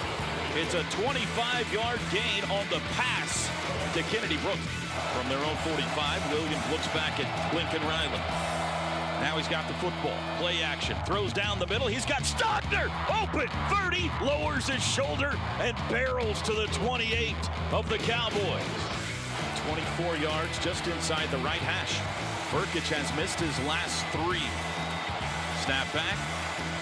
It's 0.55 0.71
a 0.71 0.87
25 1.03 1.19
yard 1.75 1.99
gain 2.15 2.47
on 2.47 2.63
the 2.71 2.79
pass 2.95 3.51
to 3.91 3.99
Kennedy 4.07 4.39
Brooks. 4.39 4.63
From 5.11 5.27
their 5.27 5.43
own 5.43 5.59
45, 5.67 5.83
Williams 6.31 6.63
looks 6.71 6.87
back 6.95 7.19
at 7.19 7.27
Lincoln 7.51 7.83
Riley. 7.83 8.60
Now 9.21 9.37
he's 9.37 9.47
got 9.47 9.67
the 9.67 9.75
football. 9.75 10.17
Play 10.39 10.63
action. 10.63 10.97
Throws 11.05 11.31
down 11.31 11.59
the 11.59 11.67
middle. 11.67 11.85
He's 11.85 12.07
got 12.07 12.23
Stogner 12.23 12.89
open. 13.21 13.47
30. 13.69 14.09
Lowers 14.19 14.67
his 14.67 14.83
shoulder 14.83 15.35
and 15.59 15.77
barrels 15.89 16.41
to 16.41 16.53
the 16.53 16.65
28 16.73 17.35
of 17.71 17.87
the 17.87 17.99
Cowboys. 17.99 18.63
24 19.67 20.17
yards 20.17 20.57
just 20.65 20.87
inside 20.87 21.29
the 21.29 21.37
right 21.37 21.61
hash. 21.61 21.99
Brkic 22.49 22.89
has 22.89 23.15
missed 23.15 23.39
his 23.39 23.57
last 23.67 24.03
three. 24.07 24.49
Snap 25.65 25.85
back. 25.93 26.17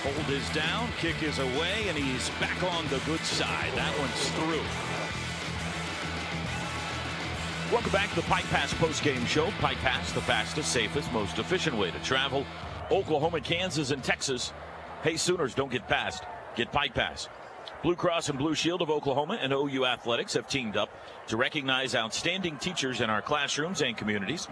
Hold 0.04 0.30
is 0.30 0.50
down. 0.52 0.88
Kick 0.98 1.22
is 1.22 1.40
away. 1.40 1.90
And 1.90 1.98
he's 1.98 2.30
back 2.40 2.64
on 2.64 2.88
the 2.88 3.00
good 3.06 3.20
side. 3.20 3.70
That 3.76 3.94
one's 4.00 4.30
through. 4.30 4.99
Welcome 7.72 7.92
back 7.92 8.10
to 8.10 8.16
the 8.16 8.22
Pike 8.24 8.46
Pass 8.46 8.74
post-game 8.74 9.24
show. 9.28 9.52
Pike 9.60 9.78
Pass, 9.78 10.12
the 10.12 10.22
fastest, 10.22 10.72
safest, 10.72 11.14
most 11.14 11.38
efficient 11.38 11.78
way 11.78 11.92
to 11.92 12.00
travel. 12.00 12.44
Oklahoma, 12.90 13.42
Kansas, 13.42 13.92
and 13.92 14.04
Texas. 14.04 14.54
Hey, 15.04 15.18
Sooners, 15.18 15.54
don't 15.54 15.72
get 15.72 15.88
past. 15.88 16.24
Get 16.56 16.72
Pike 16.72 16.96
Pass. 16.96 17.30
Blue 17.84 17.96
Cross 17.96 18.30
and 18.30 18.40
Blue 18.40 18.56
Shield 18.56 18.82
of 18.82 18.90
Oklahoma 18.90 19.38
and 19.40 19.54
OU 19.54 19.86
Athletics 19.86 20.34
have 20.34 20.50
teamed 20.50 20.78
up 20.78 20.90
to 21.28 21.38
recognize 21.38 21.94
outstanding 21.94 22.58
teachers 22.58 23.02
in 23.02 23.12
our 23.12 23.22
classrooms 23.22 23.84
and 23.84 23.96
communities. 23.96 24.48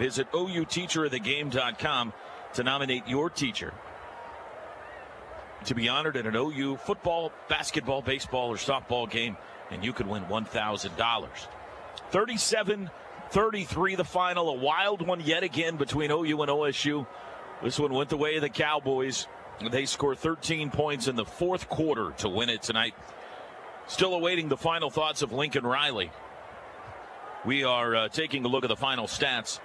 Visit 0.00 0.28
OUTeacherOfTheGame.com 0.32 2.12
to 2.54 2.62
nominate 2.64 3.06
your 3.06 3.30
teacher 3.30 3.72
to 5.66 5.74
be 5.76 5.88
honored 5.88 6.16
at 6.16 6.26
an 6.26 6.34
OU 6.34 6.78
football, 6.78 7.30
basketball, 7.48 8.02
baseball, 8.02 8.48
or 8.48 8.56
softball 8.56 9.08
game, 9.08 9.36
and 9.70 9.84
you 9.84 9.92
could 9.92 10.08
win 10.08 10.24
$1,000. 10.24 11.46
37 12.10 12.90
33 13.30 13.94
the 13.96 14.04
final. 14.04 14.48
A 14.50 14.54
wild 14.54 15.06
one 15.06 15.20
yet 15.20 15.42
again 15.42 15.76
between 15.76 16.10
OU 16.10 16.42
and 16.42 16.50
OSU. 16.50 17.06
This 17.62 17.78
one 17.78 17.92
went 17.92 18.10
the 18.10 18.16
way 18.16 18.36
of 18.36 18.42
the 18.42 18.48
Cowboys. 18.48 19.26
They 19.70 19.86
score 19.86 20.14
13 20.14 20.70
points 20.70 21.08
in 21.08 21.16
the 21.16 21.24
fourth 21.24 21.68
quarter 21.68 22.12
to 22.18 22.28
win 22.28 22.50
it 22.50 22.62
tonight. 22.62 22.94
Still 23.86 24.14
awaiting 24.14 24.48
the 24.48 24.56
final 24.56 24.90
thoughts 24.90 25.22
of 25.22 25.32
Lincoln 25.32 25.66
Riley. 25.66 26.10
We 27.44 27.64
are 27.64 27.94
uh, 27.94 28.08
taking 28.08 28.44
a 28.44 28.48
look 28.48 28.64
at 28.64 28.68
the 28.68 28.76
final 28.76 29.06
stats. 29.06 29.60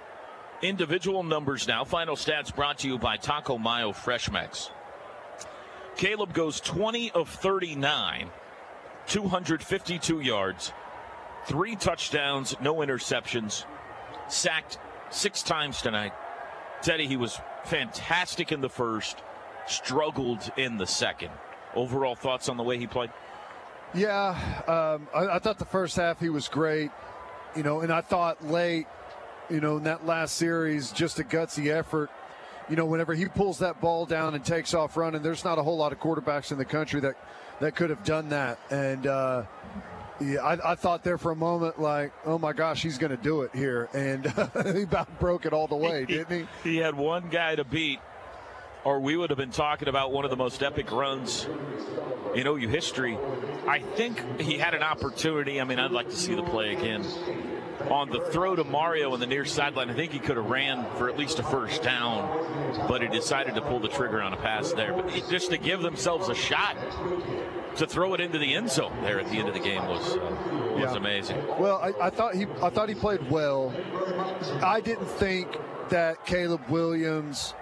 Individual 0.62 1.24
numbers 1.24 1.66
now. 1.66 1.84
Final 1.84 2.14
stats 2.14 2.54
brought 2.54 2.78
to 2.78 2.88
you 2.88 2.98
by 2.98 3.16
Taco 3.16 3.58
Mayo 3.58 3.92
Fresh 3.92 4.30
Mix. 4.30 4.70
Caleb 5.96 6.32
goes 6.32 6.60
20 6.60 7.10
of 7.10 7.28
39, 7.28 8.30
252 9.08 10.20
yards, 10.20 10.72
Three 11.46 11.76
touchdowns, 11.76 12.54
no 12.60 12.76
interceptions, 12.76 13.64
sacked 14.28 14.78
six 15.10 15.42
times 15.42 15.82
tonight. 15.82 16.12
Teddy, 16.82 17.06
he 17.06 17.16
was 17.16 17.38
fantastic 17.64 18.52
in 18.52 18.60
the 18.60 18.68
first, 18.68 19.18
struggled 19.66 20.50
in 20.56 20.78
the 20.78 20.86
second. 20.86 21.30
Overall 21.74 22.14
thoughts 22.14 22.48
on 22.48 22.56
the 22.56 22.62
way 22.62 22.78
he 22.78 22.86
played? 22.86 23.10
Yeah, 23.94 24.30
um, 24.66 25.08
I, 25.14 25.36
I, 25.36 25.38
thought 25.38 25.58
the 25.58 25.64
first 25.64 25.96
half 25.96 26.18
he 26.18 26.30
was 26.30 26.48
great, 26.48 26.90
you 27.54 27.62
know, 27.62 27.80
and 27.80 27.92
I 27.92 28.00
thought 28.00 28.44
late, 28.46 28.86
you 29.50 29.60
know, 29.60 29.76
in 29.76 29.84
that 29.84 30.06
last 30.06 30.36
series, 30.36 30.92
just 30.92 31.18
a 31.18 31.24
gutsy 31.24 31.70
effort. 31.70 32.10
You 32.70 32.76
know, 32.76 32.86
whenever 32.86 33.12
he 33.12 33.26
pulls 33.26 33.58
that 33.58 33.80
ball 33.80 34.06
down 34.06 34.34
and 34.34 34.42
takes 34.42 34.72
off 34.72 34.96
running, 34.96 35.22
there's 35.22 35.44
not 35.44 35.58
a 35.58 35.62
whole 35.62 35.76
lot 35.76 35.92
of 35.92 36.00
quarterbacks 36.00 36.52
in 36.52 36.58
the 36.58 36.64
country 36.64 37.00
that 37.00 37.16
that 37.60 37.76
could 37.76 37.90
have 37.90 38.02
done 38.02 38.30
that. 38.30 38.58
And 38.70 39.06
uh, 39.06 39.42
yeah, 40.22 40.42
I, 40.42 40.72
I, 40.72 40.74
thought 40.74 41.04
there 41.04 41.18
for 41.18 41.32
a 41.32 41.36
moment, 41.36 41.80
like, 41.80 42.12
oh 42.24 42.38
my 42.38 42.52
gosh, 42.52 42.82
he's 42.82 42.98
going 42.98 43.10
to 43.10 43.22
do 43.22 43.42
it 43.42 43.54
here, 43.54 43.88
and 43.92 44.26
he 44.74 44.82
about 44.82 45.18
broke 45.18 45.46
it 45.46 45.52
all 45.52 45.66
the 45.66 45.76
way, 45.76 46.04
didn't 46.04 46.48
he? 46.62 46.70
He 46.70 46.76
had 46.78 46.94
one 46.94 47.28
guy 47.28 47.56
to 47.56 47.64
beat, 47.64 48.00
or 48.84 49.00
we 49.00 49.16
would 49.16 49.30
have 49.30 49.36
been 49.36 49.50
talking 49.50 49.88
about 49.88 50.12
one 50.12 50.24
of 50.24 50.30
the 50.30 50.36
most 50.36 50.62
epic 50.62 50.90
runs 50.90 51.46
in 52.34 52.46
OU 52.46 52.68
history. 52.68 53.18
I 53.66 53.80
think 53.80 54.40
he 54.40 54.58
had 54.58 54.74
an 54.74 54.82
opportunity. 54.82 55.60
I 55.60 55.64
mean, 55.64 55.78
I'd 55.78 55.92
like 55.92 56.10
to 56.10 56.16
see 56.16 56.34
the 56.34 56.42
play 56.42 56.74
again 56.74 57.04
on 57.90 58.10
the 58.10 58.20
throw 58.30 58.56
to 58.56 58.64
Mario 58.64 59.12
on 59.12 59.20
the 59.20 59.26
near 59.26 59.44
sideline. 59.44 59.90
I 59.90 59.94
think 59.94 60.12
he 60.12 60.18
could 60.18 60.36
have 60.36 60.46
ran 60.46 60.86
for 60.96 61.08
at 61.08 61.18
least 61.18 61.38
a 61.38 61.42
first 61.42 61.82
down, 61.82 62.86
but 62.88 63.02
he 63.02 63.08
decided 63.08 63.54
to 63.54 63.60
pull 63.60 63.80
the 63.80 63.88
trigger 63.88 64.22
on 64.22 64.32
a 64.32 64.36
pass 64.36 64.72
there. 64.72 64.92
But 64.92 65.10
just 65.28 65.50
to 65.50 65.58
give 65.58 65.82
themselves 65.82 66.28
a 66.28 66.34
shot 66.34 66.76
to 67.76 67.86
throw 67.86 68.14
it 68.14 68.20
into 68.20 68.38
the 68.38 68.54
end 68.54 68.70
zone 68.70 68.96
there 69.02 69.20
at 69.20 69.30
the 69.30 69.38
end 69.38 69.48
of 69.48 69.54
the 69.54 69.60
game 69.60 69.86
was 69.86 70.16
uh, 70.16 70.18
was 70.74 70.82
yeah. 70.82 70.96
amazing. 70.96 71.36
Well, 71.58 71.78
I, 71.78 72.06
I 72.06 72.10
thought 72.10 72.34
he 72.34 72.46
I 72.62 72.70
thought 72.70 72.88
he 72.88 72.94
played 72.94 73.30
well. 73.30 73.72
I 74.62 74.80
didn't 74.80 75.06
think 75.06 75.48
that 75.88 76.24
Caleb 76.26 76.62
Williams 76.68 77.54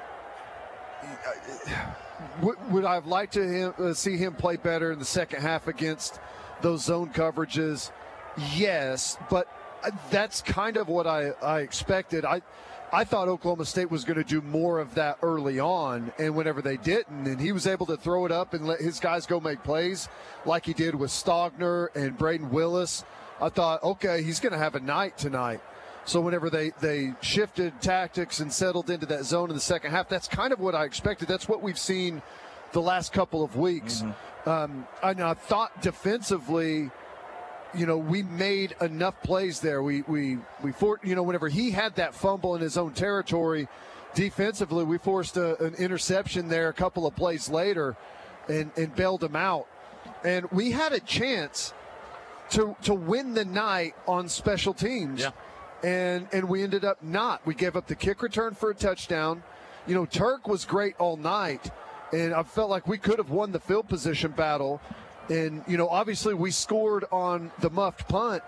would, 2.43 2.85
I 2.85 2.95
have 2.95 3.07
liked 3.07 3.35
to 3.35 3.47
him, 3.47 3.75
uh, 3.79 3.95
see 3.95 4.17
him 4.17 4.35
play 4.35 4.57
better 4.57 4.93
in 4.93 4.99
the 4.99 5.05
second 5.05 5.43
half 5.43 5.69
against 5.69 6.21
those 6.63 6.85
zone 6.85 7.11
coverages? 7.11 7.91
Yes, 8.55 9.19
but 9.29 9.49
uh, 9.83 9.91
that's 10.11 10.43
kind 10.43 10.77
of 10.77 10.89
what 10.89 11.07
I, 11.07 11.31
I 11.43 11.61
expected. 11.61 12.25
I 12.25 12.43
I 12.93 13.05
thought 13.05 13.29
Oklahoma 13.29 13.65
State 13.67 13.91
was 13.91 14.05
going 14.05 14.17
to 14.17 14.25
do 14.25 14.41
more 14.41 14.81
of 14.81 14.95
that 14.97 15.19
early 15.23 15.61
on, 15.61 16.13
and 16.19 16.35
whenever 16.35 16.61
they 16.61 16.77
didn't, 16.77 17.27
and 17.27 17.41
he 17.41 17.53
was 17.53 17.67
able 17.67 17.87
to 17.87 17.97
throw 17.97 18.27
it 18.27 18.33
up 18.33 18.53
and 18.53 18.67
let 18.67 18.81
his 18.81 18.99
guys 18.99 19.27
go 19.27 19.39
make 19.39 19.63
plays 19.63 20.09
like 20.45 20.67
he 20.67 20.73
did 20.73 20.95
with 20.95 21.11
Stogner 21.11 21.95
and 21.95 22.19
Brayden 22.19 22.51
Willis. 22.51 23.05
I 23.41 23.49
thought, 23.49 23.83
okay, 23.85 24.23
he's 24.23 24.41
going 24.41 24.53
to 24.53 24.59
have 24.59 24.75
a 24.75 24.81
night 24.81 25.17
tonight. 25.17 25.61
So 26.05 26.21
whenever 26.21 26.51
they 26.51 26.71
they 26.81 27.15
shifted 27.21 27.81
tactics 27.81 28.41
and 28.41 28.53
settled 28.53 28.91
into 28.91 29.07
that 29.07 29.25
zone 29.25 29.51
in 29.51 29.55
the 29.55 29.61
second 29.61 29.93
half, 29.93 30.09
that's 30.09 30.27
kind 30.27 30.53
of 30.53 30.59
what 30.59 30.75
I 30.75 30.85
expected. 30.85 31.29
That's 31.29 31.49
what 31.49 31.63
we've 31.63 31.79
seen 31.79 32.23
the 32.73 32.83
last 32.83 33.13
couple 33.13 33.45
of 33.45 33.57
weeks. 33.57 34.03
Mm-hmm. 34.03 34.49
Um, 34.49 34.87
and 35.03 35.21
I 35.21 35.35
thought 35.35 35.83
defensively, 35.83 36.91
you 37.75 37.87
know, 37.87 37.99
we 37.99 38.23
made 38.23 38.75
enough 38.81 39.21
plays 39.23 39.61
there. 39.61 39.83
We 39.83 40.03
we 40.03 40.39
we 40.63 40.73
for, 40.73 41.01
you 41.03 41.15
know 41.15 41.23
whenever 41.23 41.49
he 41.49 41.71
had 41.71 41.97
that 41.97 42.15
fumble 42.15 42.55
in 42.55 42.61
his 42.61 42.77
own 42.77 42.93
territory, 42.93 43.69
defensively 44.15 44.85
we 44.85 44.99
forced 44.99 45.37
a, 45.37 45.63
an 45.63 45.75
interception 45.75 46.49
there 46.49 46.69
a 46.69 46.73
couple 46.73 47.07
of 47.07 47.15
plays 47.17 47.49
later, 47.49 47.97
and 48.49 48.71
and 48.77 48.95
bailed 48.95 49.23
him 49.23 49.37
out. 49.37 49.67
And 50.25 50.51
we 50.51 50.73
had 50.73 50.93
a 50.93 51.01
chance 51.01 51.73
to 52.51 52.77
to 52.83 52.95
win 52.95 53.35
the 53.35 53.45
night 53.45 53.95
on 54.07 54.29
special 54.29 54.75
teams. 54.75 55.21
Yeah 55.21 55.31
and 55.83 56.29
and 56.33 56.49
we 56.49 56.63
ended 56.63 56.85
up 56.85 57.03
not. 57.03 57.45
We 57.47 57.55
gave 57.55 57.77
up 57.77 57.87
the 57.87 57.95
kick 57.95 58.23
return 58.23 58.55
for 58.55 58.71
a 58.71 58.75
touchdown. 58.75 59.43
You 59.87 59.95
know, 59.95 60.05
Turk 60.05 60.47
was 60.47 60.65
great 60.65 60.95
all 60.99 61.17
night, 61.17 61.71
and 62.13 62.35
I 62.35 62.43
felt 62.43 62.71
like 62.71 62.87
we 62.87 62.99
could 62.99 63.19
have 63.19 63.31
won 63.31 63.53
the 63.53 63.61
field 63.61 63.89
position 63.89 64.33
battle. 64.33 64.81
And 65.29 65.63
you 65.69 65.77
know, 65.77 65.89
obviously 65.89 66.35
we 66.35 66.51
scored 66.51 67.05
on 67.13 67.53
the 67.61 67.71
muffed 67.71 68.09
punt, 68.09 68.43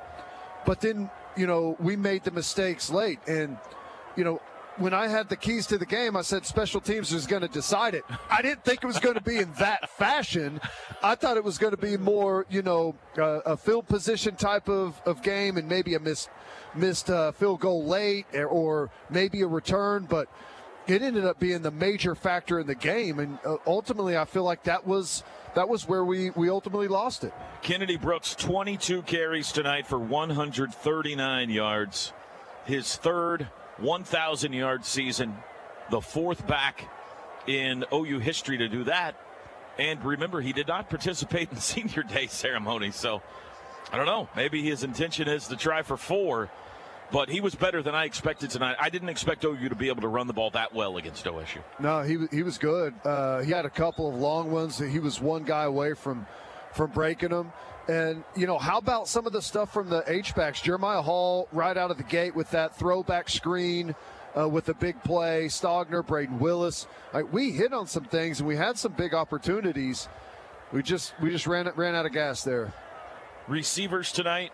but 0.66 0.80
then 0.80 1.10
you 1.36 1.46
know 1.46 1.76
we 1.78 1.96
made 1.96 2.24
the 2.24 2.30
mistakes 2.30 2.90
late, 2.90 3.20
and 3.26 3.58
you 4.16 4.24
know 4.24 4.40
when 4.78 4.94
I 4.94 5.08
had 5.08 5.28
the 5.28 5.36
keys 5.36 5.66
to 5.66 5.78
the 5.78 5.86
game, 5.86 6.16
I 6.16 6.22
said 6.22 6.46
special 6.46 6.80
teams 6.80 7.12
was 7.12 7.26
going 7.26 7.42
to 7.42 7.48
decide 7.48 7.94
it. 7.94 8.04
I 8.30 8.42
didn't 8.42 8.64
think 8.64 8.82
it 8.82 8.86
was 8.86 8.98
going 8.98 9.16
to 9.16 9.22
be 9.22 9.36
in 9.36 9.52
that 9.58 9.90
fashion. 9.90 10.60
I 11.02 11.14
thought 11.14 11.36
it 11.36 11.44
was 11.44 11.58
going 11.58 11.72
to 11.72 11.80
be 11.80 11.96
more, 11.96 12.46
you 12.48 12.62
know, 12.62 12.94
uh, 13.18 13.40
a 13.40 13.56
field 13.56 13.86
position 13.86 14.34
type 14.34 14.68
of, 14.68 15.00
of 15.04 15.22
game 15.22 15.56
and 15.56 15.68
maybe 15.68 15.94
a 15.94 16.00
missed 16.00 16.30
missed 16.74 17.10
a 17.10 17.32
field 17.32 17.60
goal 17.60 17.84
late 17.84 18.24
or 18.34 18.90
maybe 19.10 19.42
a 19.42 19.46
return, 19.46 20.06
but 20.08 20.28
it 20.86 21.02
ended 21.02 21.24
up 21.24 21.38
being 21.38 21.60
the 21.62 21.70
major 21.70 22.14
factor 22.14 22.58
in 22.58 22.66
the 22.66 22.74
game. 22.74 23.18
And 23.18 23.38
uh, 23.44 23.56
ultimately, 23.66 24.16
I 24.16 24.24
feel 24.24 24.44
like 24.44 24.64
that 24.64 24.86
was 24.86 25.22
that 25.54 25.68
was 25.68 25.86
where 25.86 26.04
we, 26.04 26.30
we 26.30 26.48
ultimately 26.48 26.88
lost 26.88 27.24
it. 27.24 27.32
Kennedy 27.62 27.96
Brooks, 27.96 28.34
22 28.34 29.02
carries 29.02 29.52
tonight 29.52 29.86
for 29.86 29.98
139 29.98 31.50
yards. 31.50 32.12
His 32.64 32.96
third 32.96 33.48
1,000 33.78 34.52
yard 34.52 34.84
season, 34.84 35.36
the 35.90 36.00
fourth 36.00 36.46
back 36.46 36.88
in 37.46 37.84
OU 37.92 38.20
history 38.20 38.58
to 38.58 38.68
do 38.68 38.84
that. 38.84 39.16
And 39.78 40.04
remember, 40.04 40.40
he 40.40 40.52
did 40.52 40.68
not 40.68 40.88
participate 40.90 41.50
in 41.50 41.58
senior 41.58 42.02
day 42.02 42.26
ceremony. 42.26 42.90
So 42.90 43.22
I 43.92 43.96
don't 43.96 44.06
know. 44.06 44.28
Maybe 44.36 44.62
his 44.62 44.84
intention 44.84 45.28
is 45.28 45.48
to 45.48 45.56
try 45.56 45.82
for 45.82 45.96
four 45.96 46.50
but 47.12 47.28
he 47.28 47.40
was 47.40 47.54
better 47.54 47.82
than 47.82 47.94
I 47.94 48.04
expected 48.04 48.50
tonight. 48.50 48.76
I 48.80 48.88
didn't 48.88 49.10
expect 49.10 49.44
OU 49.44 49.68
to 49.68 49.74
be 49.74 49.88
able 49.88 50.02
to 50.02 50.08
run 50.08 50.26
the 50.26 50.32
ball 50.32 50.50
that 50.50 50.74
well 50.74 50.96
against 50.96 51.24
OSU. 51.26 51.58
No, 51.78 52.02
he 52.02 52.26
he 52.30 52.42
was 52.42 52.58
good. 52.58 52.94
Uh, 53.04 53.40
he 53.42 53.52
had 53.52 53.66
a 53.66 53.70
couple 53.70 54.08
of 54.08 54.16
long 54.16 54.50
ones. 54.50 54.78
He 54.78 54.98
was 54.98 55.20
one 55.20 55.44
guy 55.44 55.64
away 55.64 55.94
from 55.94 56.26
from 56.72 56.90
breaking 56.90 57.28
them. 57.28 57.52
And 57.88 58.24
you 58.34 58.46
know, 58.46 58.58
how 58.58 58.78
about 58.78 59.08
some 59.08 59.26
of 59.26 59.32
the 59.32 59.42
stuff 59.42 59.72
from 59.72 59.90
the 59.90 60.02
H 60.06 60.34
backs? 60.34 60.60
Jeremiah 60.60 61.02
Hall 61.02 61.48
right 61.52 61.76
out 61.76 61.90
of 61.90 61.98
the 61.98 62.04
gate 62.04 62.34
with 62.34 62.50
that 62.52 62.76
throwback 62.76 63.28
screen. 63.28 63.94
Uh, 64.34 64.48
with 64.48 64.66
a 64.70 64.74
big 64.74 64.98
play, 65.04 65.44
Stogner, 65.44 66.02
Brayden 66.02 66.38
Willis. 66.38 66.86
Right, 67.12 67.30
we 67.30 67.50
hit 67.50 67.74
on 67.74 67.86
some 67.86 68.04
things 68.04 68.40
and 68.40 68.48
we 68.48 68.56
had 68.56 68.78
some 68.78 68.92
big 68.92 69.12
opportunities. 69.12 70.08
We 70.72 70.82
just 70.82 71.12
we 71.20 71.28
just 71.28 71.46
ran 71.46 71.70
ran 71.76 71.94
out 71.94 72.06
of 72.06 72.12
gas 72.12 72.42
there. 72.42 72.72
Receivers 73.46 74.10
tonight, 74.10 74.52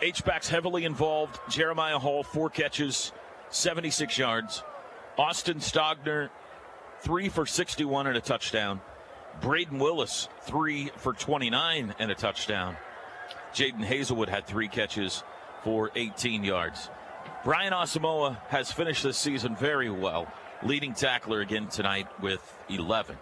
H-backs 0.00 0.48
heavily 0.48 0.84
involved. 0.84 1.38
Jeremiah 1.48 1.98
Hall, 1.98 2.22
four 2.22 2.50
catches, 2.50 3.12
76 3.50 4.16
yards. 4.18 4.62
Austin 5.18 5.58
Stogner, 5.58 6.30
three 7.00 7.28
for 7.28 7.46
61 7.46 8.06
and 8.06 8.16
a 8.16 8.20
touchdown. 8.20 8.80
Brayden 9.40 9.78
Willis, 9.78 10.28
three 10.42 10.90
for 10.96 11.12
29 11.12 11.94
and 11.98 12.10
a 12.10 12.14
touchdown. 12.14 12.76
Jadon 13.54 13.84
Haselwood 13.84 14.28
had 14.28 14.46
three 14.46 14.68
catches 14.68 15.22
for 15.62 15.90
18 15.94 16.44
yards. 16.44 16.90
Brian 17.44 17.72
Asamoah 17.72 18.38
has 18.48 18.70
finished 18.72 19.02
this 19.02 19.16
season 19.16 19.56
very 19.56 19.90
well, 19.90 20.26
leading 20.62 20.92
tackler 20.92 21.40
again 21.40 21.68
tonight 21.68 22.08
with 22.20 22.40
11. 22.68 23.16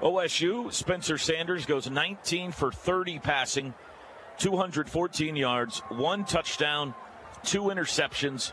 OSU, 0.00 0.72
Spencer 0.72 1.16
Sanders 1.16 1.64
goes 1.64 1.88
19 1.88 2.52
for 2.52 2.72
30 2.72 3.20
passing, 3.20 3.74
214 4.42 5.36
yards, 5.36 5.78
one 5.88 6.24
touchdown, 6.24 6.94
two 7.44 7.62
interceptions. 7.66 8.50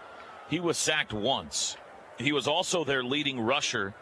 He 0.47 0.59
was 0.59 0.77
sacked 0.77 1.13
once. 1.13 1.77
He 2.19 2.31
was 2.31 2.47
also 2.47 2.83
their 2.83 3.03
leading 3.03 3.41
rusher. 3.41 3.95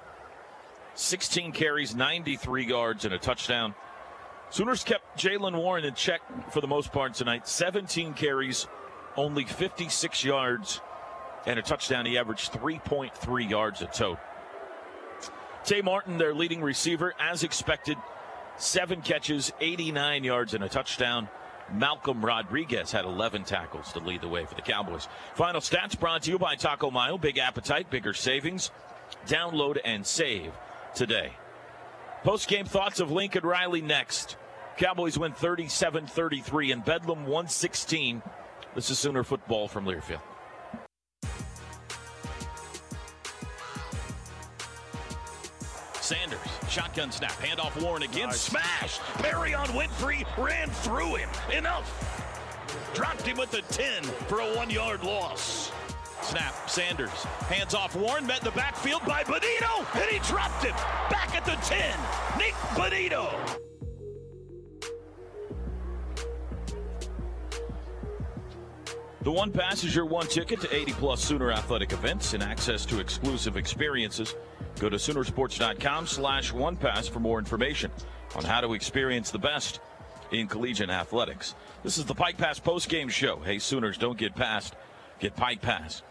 16 0.96 1.54
carries, 1.54 1.96
93 1.96 2.66
yards, 2.66 3.06
and 3.06 3.14
a 3.14 3.18
touchdown. 3.18 3.74
Sooners 4.50 4.84
kept 4.84 5.18
Jaylen 5.18 5.56
Warren 5.56 5.86
in 5.86 5.94
check 5.94 6.20
for 6.52 6.60
the 6.60 6.68
most 6.68 6.92
part 6.92 7.14
tonight. 7.14 7.48
17 7.48 8.14
carries, 8.16 8.68
only 9.16 9.46
56 9.46 10.26
yards, 10.26 10.82
and 11.46 11.58
a 11.58 11.62
touchdown. 11.62 12.06
He 12.06 12.18
averaged 12.18 12.52
3.3 12.52 13.50
yards 13.50 13.82
a 13.82 13.86
tote. 13.86 14.20
Tay 15.64 15.82
Martin, 15.82 16.18
their 16.18 16.34
leading 16.34 16.62
receiver, 16.62 17.14
as 17.18 17.44
expected, 17.44 17.98
seven 18.58 19.02
catches, 19.02 19.54
89 19.62 20.26
yards, 20.26 20.54
and 20.54 20.66
a 20.66 20.70
touchdown. 20.70 21.30
Malcolm 21.74 22.24
Rodriguez 22.24 22.92
had 22.92 23.06
11 23.06 23.44
tackles 23.44 23.92
to 23.94 24.00
lead 24.00 24.22
the 24.22 24.28
way 24.28 24.46
for 24.46 24.56
the 24.56 24.62
Cowboys. 24.62 25.08
Final 25.36 25.62
stats 25.62 26.00
brought 26.00 26.24
to 26.24 26.32
you 26.32 26.40
by 26.40 26.56
Taco 26.56 26.92
Mayo. 26.92 27.18
Big 27.18 27.38
appetite, 27.38 27.90
bigger 27.90 28.14
savings. 28.14 28.72
Download 29.28 29.78
and 29.84 30.06
save 30.06 30.54
today. 30.96 31.32
Post 32.24 32.48
game 32.48 32.66
thoughts 32.66 33.00
of 33.00 33.12
Lincoln 33.12 33.46
Riley 33.46 33.82
next. 33.82 34.38
Cowboys 34.78 35.18
win 35.18 35.34
37 35.34 36.08
33 36.08 36.72
and 36.72 36.86
Bedlam 36.86 37.24
116. 37.24 38.22
This 38.76 38.90
is 38.90 39.00
Sooner 39.00 39.24
football 39.24 39.68
from 39.68 39.86
Learfield. 39.86 40.22
Sanders, 46.00 46.40
shotgun 46.78 47.12
snap, 47.12 47.32
handoff 47.32 47.82
Warren 47.82 48.04
again, 48.04 48.28
nice. 48.28 48.40
smash. 48.40 49.00
Perrion 49.24 49.66
Winfrey 49.70 50.24
ran 50.38 50.70
through 50.70 51.16
him. 51.16 51.28
Enough. 51.52 51.90
Dropped 52.94 53.24
him 53.24 53.38
with 53.38 53.50
the 53.50 53.64
10 53.74 54.04
for 54.28 54.42
a 54.42 54.56
one 54.56 54.70
yard 54.70 55.04
loss. 55.04 55.72
Snap, 56.22 56.70
Sanders, 56.70 57.24
hands 57.50 57.74
off 57.74 57.96
Warren, 57.96 58.28
met 58.28 58.40
in 58.40 58.46
the 58.46 58.52
backfield 58.52 59.04
by 59.08 59.24
Bonitto, 59.24 59.96
and 59.96 60.10
he 60.12 60.20
dropped 60.30 60.64
him. 60.64 60.74
Back 61.10 61.36
at 61.36 61.46
the 61.46 61.56
10, 61.66 61.98
Nick 62.38 62.54
Bonitto. 62.76 63.77
The 69.28 69.34
one 69.34 69.52
pass 69.52 69.84
is 69.84 69.94
your 69.94 70.06
one 70.06 70.28
ticket 70.28 70.62
to 70.62 70.74
80 70.74 70.94
plus 70.94 71.22
Sooner 71.22 71.52
athletic 71.52 71.92
events 71.92 72.34
and 72.34 72.42
access 72.42 72.86
to 72.86 73.02
exclusive 73.02 73.58
experiences. 73.58 74.36
Go 74.80 74.88
to 74.88 74.96
Soonersports.com 74.96 76.08
slash 76.08 76.54
one 76.54 76.78
pass 76.78 77.10
for 77.10 77.20
more 77.20 77.38
information 77.38 77.92
on 78.38 78.46
how 78.46 78.62
to 78.62 78.72
experience 78.72 79.30
the 79.30 79.38
best 79.38 79.82
in 80.32 80.48
collegiate 80.48 80.90
athletics. 80.90 81.56
This 81.84 81.98
is 81.98 82.06
the 82.06 82.16
Pike 82.16 82.38
Pass 82.38 82.58
post-game 82.58 83.10
show. 83.10 83.36
Hey, 83.40 83.60
Sooners, 83.60 83.98
don't 83.98 84.18
get 84.18 84.34
past. 84.34 84.76
Get 85.20 85.36
Pike 85.36 85.62
Pass. 85.62 86.04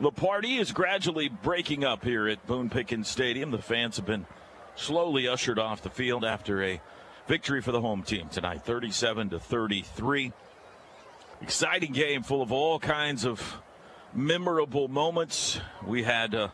The 0.00 0.10
party 0.10 0.56
is 0.56 0.72
gradually 0.72 1.28
breaking 1.28 1.84
up 1.84 2.02
here 2.02 2.26
at 2.26 2.44
Boone 2.44 2.70
Pickens 2.70 3.08
Stadium. 3.08 3.52
The 3.52 3.58
fans 3.58 3.98
have 3.98 4.06
been 4.06 4.26
slowly 4.74 5.28
ushered 5.28 5.60
off 5.60 5.82
the 5.82 5.90
field 5.90 6.24
after 6.24 6.60
a 6.64 6.80
victory 7.28 7.62
for 7.62 7.70
the 7.70 7.80
home 7.80 8.02
team 8.02 8.28
tonight, 8.30 8.64
37 8.64 9.30
to 9.30 9.38
33. 9.38 10.32
Exciting 11.42 11.92
game 11.92 12.22
full 12.22 12.42
of 12.42 12.52
all 12.52 12.78
kinds 12.78 13.24
of 13.24 13.56
memorable 14.14 14.88
moments. 14.88 15.60
We 15.86 16.02
had 16.02 16.34
uh, 16.34 16.48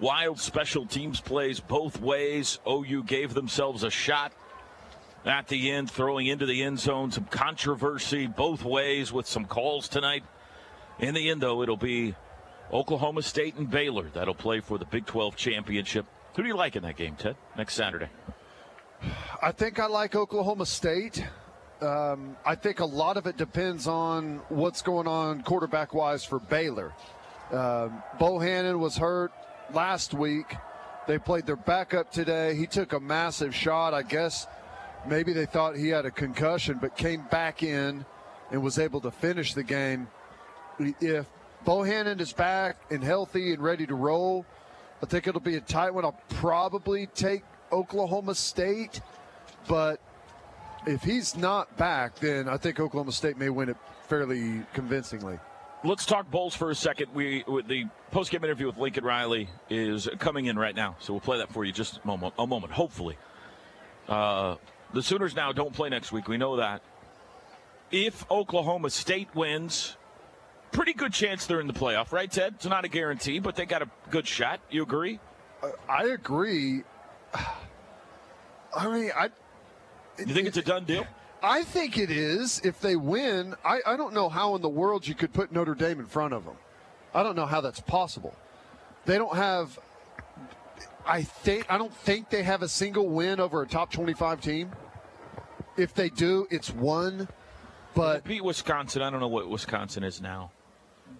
wild 0.00 0.40
special 0.40 0.86
teams 0.86 1.20
plays 1.20 1.60
both 1.60 2.00
ways. 2.00 2.58
OU 2.68 3.04
gave 3.04 3.34
themselves 3.34 3.82
a 3.82 3.90
shot 3.90 4.32
at 5.24 5.48
the 5.48 5.70
end, 5.70 5.90
throwing 5.90 6.26
into 6.26 6.46
the 6.46 6.62
end 6.62 6.78
zone. 6.78 7.10
Some 7.10 7.24
controversy 7.24 8.26
both 8.26 8.64
ways 8.64 9.12
with 9.12 9.26
some 9.26 9.44
calls 9.44 9.88
tonight. 9.88 10.24
In 10.98 11.14
the 11.14 11.30
end, 11.30 11.40
though, 11.40 11.62
it'll 11.62 11.76
be 11.76 12.14
Oklahoma 12.72 13.22
State 13.22 13.56
and 13.56 13.70
Baylor 13.70 14.10
that'll 14.12 14.34
play 14.34 14.60
for 14.60 14.78
the 14.78 14.84
Big 14.84 15.06
12 15.06 15.36
championship. 15.36 16.06
Who 16.36 16.42
do 16.42 16.48
you 16.48 16.56
like 16.56 16.76
in 16.76 16.82
that 16.82 16.96
game, 16.96 17.16
Ted, 17.16 17.36
next 17.56 17.74
Saturday? 17.74 18.08
I 19.42 19.52
think 19.52 19.78
I 19.78 19.86
like 19.86 20.14
Oklahoma 20.14 20.66
State. 20.66 21.24
Um, 21.82 22.36
I 22.44 22.56
think 22.56 22.80
a 22.80 22.84
lot 22.84 23.16
of 23.16 23.26
it 23.26 23.36
depends 23.38 23.86
on 23.86 24.42
what's 24.50 24.82
going 24.82 25.06
on 25.06 25.42
quarterback 25.42 25.94
wise 25.94 26.24
for 26.24 26.38
Baylor. 26.38 26.92
Um, 27.50 28.02
Bohanon 28.18 28.78
was 28.78 28.96
hurt 28.98 29.32
last 29.72 30.12
week. 30.12 30.54
They 31.08 31.18
played 31.18 31.46
their 31.46 31.56
backup 31.56 32.12
today. 32.12 32.54
He 32.54 32.66
took 32.66 32.92
a 32.92 33.00
massive 33.00 33.54
shot. 33.54 33.94
I 33.94 34.02
guess 34.02 34.46
maybe 35.08 35.32
they 35.32 35.46
thought 35.46 35.74
he 35.74 35.88
had 35.88 36.04
a 36.04 36.10
concussion, 36.10 36.78
but 36.80 36.96
came 36.96 37.26
back 37.30 37.62
in 37.62 38.04
and 38.50 38.62
was 38.62 38.78
able 38.78 39.00
to 39.00 39.10
finish 39.10 39.54
the 39.54 39.62
game. 39.62 40.08
If 40.78 41.26
Bohanon 41.64 42.20
is 42.20 42.32
back 42.32 42.76
and 42.90 43.02
healthy 43.02 43.52
and 43.54 43.62
ready 43.62 43.86
to 43.86 43.94
roll, 43.94 44.44
I 45.02 45.06
think 45.06 45.26
it'll 45.26 45.40
be 45.40 45.56
a 45.56 45.60
tight 45.60 45.94
one. 45.94 46.04
I'll 46.04 46.20
probably 46.28 47.06
take 47.06 47.42
Oklahoma 47.72 48.34
State, 48.34 49.00
but 49.66 50.00
if 50.86 51.02
he's 51.02 51.36
not 51.36 51.76
back, 51.76 52.16
then 52.16 52.48
I 52.48 52.56
think 52.56 52.80
Oklahoma 52.80 53.12
State 53.12 53.36
may 53.36 53.48
win 53.48 53.68
it 53.68 53.76
fairly 54.08 54.62
convincingly. 54.72 55.38
Let's 55.82 56.04
talk 56.04 56.30
bowls 56.30 56.54
for 56.54 56.70
a 56.70 56.74
second. 56.74 57.14
We 57.14 57.42
the 57.66 57.86
post 58.10 58.30
game 58.30 58.44
interview 58.44 58.66
with 58.66 58.76
Lincoln 58.76 59.04
Riley 59.04 59.48
is 59.70 60.08
coming 60.18 60.46
in 60.46 60.58
right 60.58 60.74
now, 60.74 60.96
so 61.00 61.12
we'll 61.14 61.20
play 61.20 61.38
that 61.38 61.52
for 61.52 61.64
you 61.64 61.72
just 61.72 62.00
a 62.02 62.06
moment. 62.06 62.34
A 62.38 62.46
moment, 62.46 62.72
hopefully. 62.72 63.16
Uh, 64.06 64.56
the 64.92 65.02
Sooners 65.02 65.34
now 65.34 65.52
don't 65.52 65.72
play 65.72 65.88
next 65.88 66.12
week. 66.12 66.28
We 66.28 66.36
know 66.36 66.56
that. 66.56 66.82
If 67.90 68.30
Oklahoma 68.30 68.90
State 68.90 69.34
wins, 69.34 69.96
pretty 70.72 70.92
good 70.92 71.12
chance 71.12 71.46
they're 71.46 71.60
in 71.60 71.66
the 71.66 71.72
playoff, 71.72 72.12
right, 72.12 72.30
Ted? 72.30 72.54
It's 72.56 72.66
not 72.66 72.84
a 72.84 72.88
guarantee, 72.88 73.38
but 73.38 73.56
they 73.56 73.66
got 73.66 73.82
a 73.82 73.88
good 74.10 74.26
shot. 74.26 74.60
You 74.70 74.82
agree? 74.82 75.18
I 75.88 76.04
agree. 76.04 76.82
I 78.76 78.88
mean, 78.88 79.10
I 79.16 79.30
you 80.28 80.34
think 80.34 80.46
it's 80.48 80.56
a 80.56 80.62
done 80.62 80.84
deal? 80.84 81.06
I 81.42 81.62
think 81.62 81.96
it 81.96 82.10
is. 82.10 82.60
If 82.64 82.80
they 82.80 82.96
win, 82.96 83.54
I, 83.64 83.80
I 83.86 83.96
don't 83.96 84.12
know 84.12 84.28
how 84.28 84.54
in 84.56 84.62
the 84.62 84.68
world 84.68 85.06
you 85.06 85.14
could 85.14 85.32
put 85.32 85.52
Notre 85.52 85.74
Dame 85.74 86.00
in 86.00 86.06
front 86.06 86.34
of 86.34 86.44
them. 86.44 86.56
I 87.14 87.22
don't 87.22 87.34
know 87.34 87.46
how 87.46 87.60
that's 87.60 87.80
possible. 87.80 88.34
They 89.06 89.18
don't 89.18 89.34
have. 89.34 89.78
I 91.06 91.22
think 91.22 91.66
I 91.70 91.78
don't 91.78 91.94
think 91.94 92.30
they 92.30 92.42
have 92.42 92.62
a 92.62 92.68
single 92.68 93.08
win 93.08 93.40
over 93.40 93.62
a 93.62 93.66
top 93.66 93.90
twenty-five 93.90 94.40
team. 94.40 94.70
If 95.76 95.94
they 95.94 96.10
do, 96.10 96.46
it's 96.50 96.70
one. 96.70 97.28
But 97.94 98.24
beat 98.24 98.44
Wisconsin. 98.44 99.02
I 99.02 99.10
don't 99.10 99.20
know 99.20 99.28
what 99.28 99.48
Wisconsin 99.48 100.04
is 100.04 100.20
now. 100.20 100.50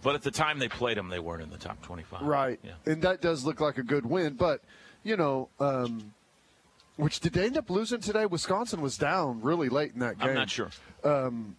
But 0.02 0.14
at 0.14 0.22
the 0.22 0.30
time 0.30 0.58
they 0.58 0.68
played 0.68 0.96
them, 0.96 1.08
they 1.08 1.18
weren't 1.18 1.42
in 1.42 1.50
the 1.50 1.58
top 1.58 1.82
25. 1.82 2.22
Right. 2.22 2.58
Yeah. 2.62 2.72
And 2.86 3.02
that 3.02 3.20
does 3.20 3.44
look 3.44 3.60
like 3.60 3.76
a 3.76 3.82
good 3.82 4.06
win. 4.06 4.34
But, 4.34 4.62
you 5.02 5.16
know, 5.16 5.48
um, 5.58 6.14
which 7.00 7.20
did 7.20 7.32
they 7.32 7.46
end 7.46 7.56
up 7.56 7.70
losing 7.70 8.00
today? 8.00 8.26
Wisconsin 8.26 8.80
was 8.80 8.96
down 8.96 9.40
really 9.42 9.68
late 9.68 9.92
in 9.94 10.00
that 10.00 10.18
game. 10.18 10.28
I'm 10.28 10.34
not 10.34 10.50
sure. 10.50 10.70
Um, 11.04 11.56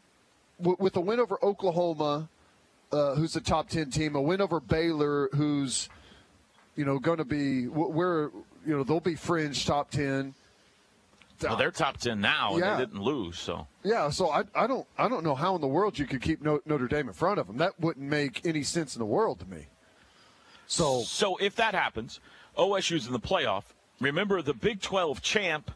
w- 0.60 0.77
with 0.80 0.95
a 0.95 1.01
win 1.01 1.19
over 1.19 1.38
Oklahoma, 1.43 2.30
uh, 2.91 3.15
who's 3.15 3.36
a 3.36 3.41
top 3.41 3.69
ten 3.69 3.89
team, 3.89 4.15
a 4.15 4.21
win 4.21 4.41
over 4.41 4.60
Baylor, 4.60 5.30
who's 5.34 5.89
you 6.75 6.86
know 6.86 6.99
going 6.99 7.17
to 7.17 7.25
be 7.25 7.65
where 7.67 8.32
you 8.65 8.75
know 8.77 8.84
they'll 8.84 8.99
be 8.99 9.15
fringe 9.15 9.65
top 9.65 9.89
ten. 9.91 10.34
Well, 11.41 11.56
they're 11.58 11.71
top 11.71 11.97
ten 11.97 12.21
now, 12.21 12.54
and 12.54 12.62
they 12.80 12.86
didn't 12.86 13.01
lose. 13.01 13.39
So 13.39 13.65
Yeah, 13.84 14.10
so 14.12 14.30
I, 14.30 14.43
I 14.54 14.67
don't 14.67 14.86
I 14.97 15.10
don't 15.10 15.23
know 15.23 15.34
how 15.34 15.56
in 15.56 15.62
the 15.62 15.67
world 15.67 15.97
you 15.97 16.06
could 16.06 16.21
keep 16.21 16.41
No- 16.41 16.62
Notre 16.67 16.88
Dame 16.88 17.08
in 17.08 17.13
front 17.13 17.39
of 17.39 17.47
them. 17.47 17.58
That 17.58 17.80
wouldn't 17.80 18.08
make 18.08 18.45
any 18.45 18.62
sense 18.62 18.95
in 18.95 18.99
the 18.99 19.06
world 19.06 19.39
to 19.39 19.45
me. 19.47 19.65
So 20.67 21.01
so 21.01 21.38
if 21.38 21.56
that 21.56 21.73
happens, 21.73 22.19
OSU's 22.58 23.08
in 23.08 23.13
the 23.13 23.19
playoff. 23.19 23.63
Remember, 24.01 24.41
the 24.41 24.55
Big 24.55 24.81
12 24.81 25.21
champ 25.21 25.71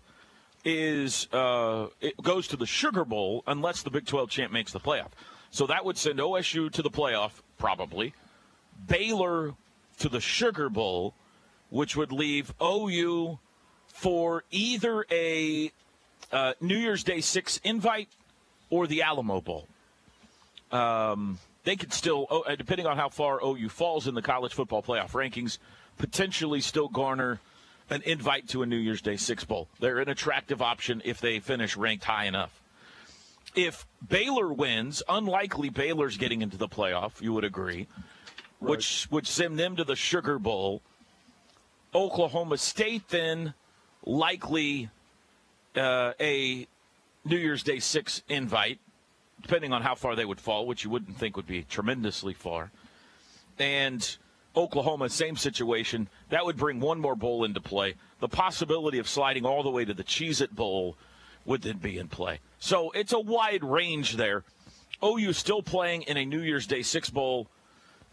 is 0.65 1.27
uh, 1.31 1.87
it 2.01 2.21
goes 2.21 2.47
to 2.47 2.57
the 2.57 2.65
Sugar 2.65 3.05
Bowl 3.05 3.43
unless 3.45 3.83
the 3.83 3.91
Big 3.91 4.07
12 4.07 4.31
champ 4.31 4.51
makes 4.51 4.73
the 4.73 4.79
playoff. 4.79 5.11
So 5.51 5.67
that 5.67 5.85
would 5.85 5.95
send 5.95 6.19
OSU 6.19 6.71
to 6.71 6.81
the 6.81 6.89
playoff, 6.89 7.31
probably. 7.59 8.13
Baylor 8.87 9.53
to 9.99 10.09
the 10.09 10.19
Sugar 10.19 10.69
Bowl, 10.69 11.13
which 11.69 11.95
would 11.95 12.11
leave 12.11 12.51
OU 12.61 13.37
for 13.87 14.43
either 14.49 15.05
a 15.11 15.71
uh, 16.31 16.53
New 16.59 16.77
Year's 16.77 17.03
Day 17.03 17.21
six 17.21 17.61
invite 17.63 18.09
or 18.71 18.87
the 18.87 19.03
Alamo 19.03 19.39
Bowl. 19.39 19.67
Um, 20.71 21.37
they 21.63 21.75
could 21.75 21.93
still, 21.93 22.25
oh, 22.31 22.41
uh, 22.41 22.55
depending 22.55 22.87
on 22.87 22.97
how 22.97 23.09
far 23.09 23.39
OU 23.41 23.69
falls 23.69 24.07
in 24.07 24.15
the 24.15 24.21
college 24.23 24.53
football 24.53 24.81
playoff 24.81 25.11
rankings, 25.11 25.59
potentially 25.97 26.59
still 26.59 26.87
garner 26.87 27.39
an 27.89 28.01
invite 28.03 28.47
to 28.49 28.63
a 28.63 28.65
New 28.65 28.77
Year's 28.77 29.01
Day 29.01 29.17
Six 29.17 29.43
Bowl. 29.43 29.67
They're 29.79 29.99
an 29.99 30.09
attractive 30.09 30.61
option 30.61 31.01
if 31.05 31.21
they 31.21 31.39
finish 31.39 31.77
ranked 31.77 32.05
high 32.05 32.25
enough. 32.25 32.61
If 33.55 33.85
Baylor 34.07 34.51
wins, 34.51 35.01
unlikely 35.07 35.69
Baylor's 35.69 36.17
getting 36.17 36.41
into 36.41 36.57
the 36.57 36.67
playoff, 36.67 37.21
you 37.21 37.31
would 37.33 37.43
agree, 37.45 37.87
which 38.59 39.07
would 39.11 39.27
send 39.27 39.57
them 39.57 39.75
to 39.75 39.83
the 39.83 39.95
Sugar 39.95 40.39
Bowl. 40.39 40.81
Oklahoma 41.93 42.57
State 42.57 43.07
then 43.09 43.53
likely 44.05 44.89
uh, 45.75 46.13
a 46.19 46.67
New 47.23 47.37
Year's 47.37 47.63
Day 47.63 47.79
Six 47.79 48.23
invite, 48.27 48.79
depending 49.41 49.71
on 49.71 49.81
how 49.81 49.95
far 49.95 50.15
they 50.15 50.25
would 50.25 50.41
fall, 50.41 50.67
which 50.67 50.83
you 50.83 50.89
wouldn't 50.89 51.17
think 51.17 51.37
would 51.37 51.47
be 51.47 51.63
tremendously 51.63 52.33
far. 52.33 52.71
And 53.57 54.17
Oklahoma, 54.55 55.09
same 55.09 55.35
situation. 55.35 56.07
That 56.29 56.45
would 56.45 56.57
bring 56.57 56.79
one 56.79 56.99
more 56.99 57.15
bowl 57.15 57.43
into 57.43 57.61
play. 57.61 57.95
The 58.19 58.27
possibility 58.27 58.99
of 58.99 59.07
sliding 59.07 59.45
all 59.45 59.63
the 59.63 59.69
way 59.69 59.85
to 59.85 59.93
the 59.93 60.03
Cheez 60.03 60.41
It 60.41 60.55
Bowl 60.55 60.97
would 61.45 61.61
then 61.61 61.77
be 61.77 61.97
in 61.97 62.07
play. 62.07 62.39
So 62.59 62.91
it's 62.91 63.13
a 63.13 63.19
wide 63.19 63.63
range 63.63 64.17
there. 64.17 64.43
OU 65.03 65.33
still 65.33 65.61
playing 65.61 66.03
in 66.03 66.17
a 66.17 66.25
New 66.25 66.41
Year's 66.41 66.67
Day 66.67 66.81
Six 66.81 67.09
Bowl 67.09 67.47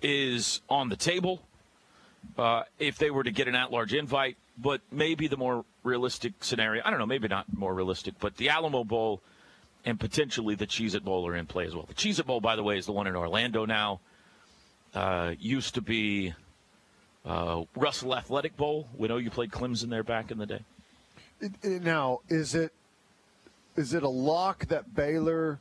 is 0.03 0.61
on 0.69 0.89
the 0.89 0.97
table 0.97 1.43
uh, 2.37 2.63
if 2.79 2.99
they 2.99 3.11
were 3.11 3.25
to 3.25 3.31
get 3.31 3.49
an 3.49 3.55
at 3.55 3.71
large 3.71 3.95
invite, 3.95 4.37
but 4.59 4.81
maybe 4.91 5.29
the 5.29 5.37
more 5.37 5.65
realistic 5.83 6.33
scenario, 6.41 6.83
I 6.85 6.91
don't 6.91 6.99
know, 6.99 7.07
maybe 7.07 7.29
not 7.29 7.47
more 7.57 7.75
realistic, 7.75 8.15
but 8.21 8.37
the 8.37 8.49
Alamo 8.49 8.85
Bowl 8.85 9.23
and 9.85 9.99
potentially 9.99 10.55
the 10.55 10.67
Cheez 10.67 10.95
It 10.95 11.05
Bowl 11.05 11.27
are 11.27 11.37
in 11.37 11.47
play 11.47 11.67
as 11.67 11.75
well. 11.75 11.87
The 11.87 11.95
Cheez 11.95 12.19
It 12.19 12.27
Bowl, 12.27 12.41
by 12.41 12.57
the 12.57 12.63
way, 12.63 12.79
is 12.79 12.87
the 12.87 12.93
one 12.93 13.07
in 13.07 13.17
Orlando 13.17 13.65
now. 13.65 14.01
Uh, 14.95 15.35
used 15.39 15.75
to 15.75 15.81
be 15.81 16.35
uh, 17.25 17.63
Russell 17.77 18.15
Athletic 18.15 18.57
Bowl 18.59 18.89
We 18.99 19.09
know 19.09 19.17
you 19.17 19.31
played 19.31 19.51
Clemson 19.51 19.89
there 19.89 20.03
back 20.03 20.31
in 20.31 20.37
the 20.39 20.45
day. 20.47 20.61
It- 21.41 21.53
it- 21.63 21.83
now 21.83 22.21
is 22.29 22.55
it 22.55 22.73
is 23.75 23.95
it 23.95 24.03
a 24.03 24.09
lock 24.09 24.67
that 24.67 24.95
Baylor 24.95 25.59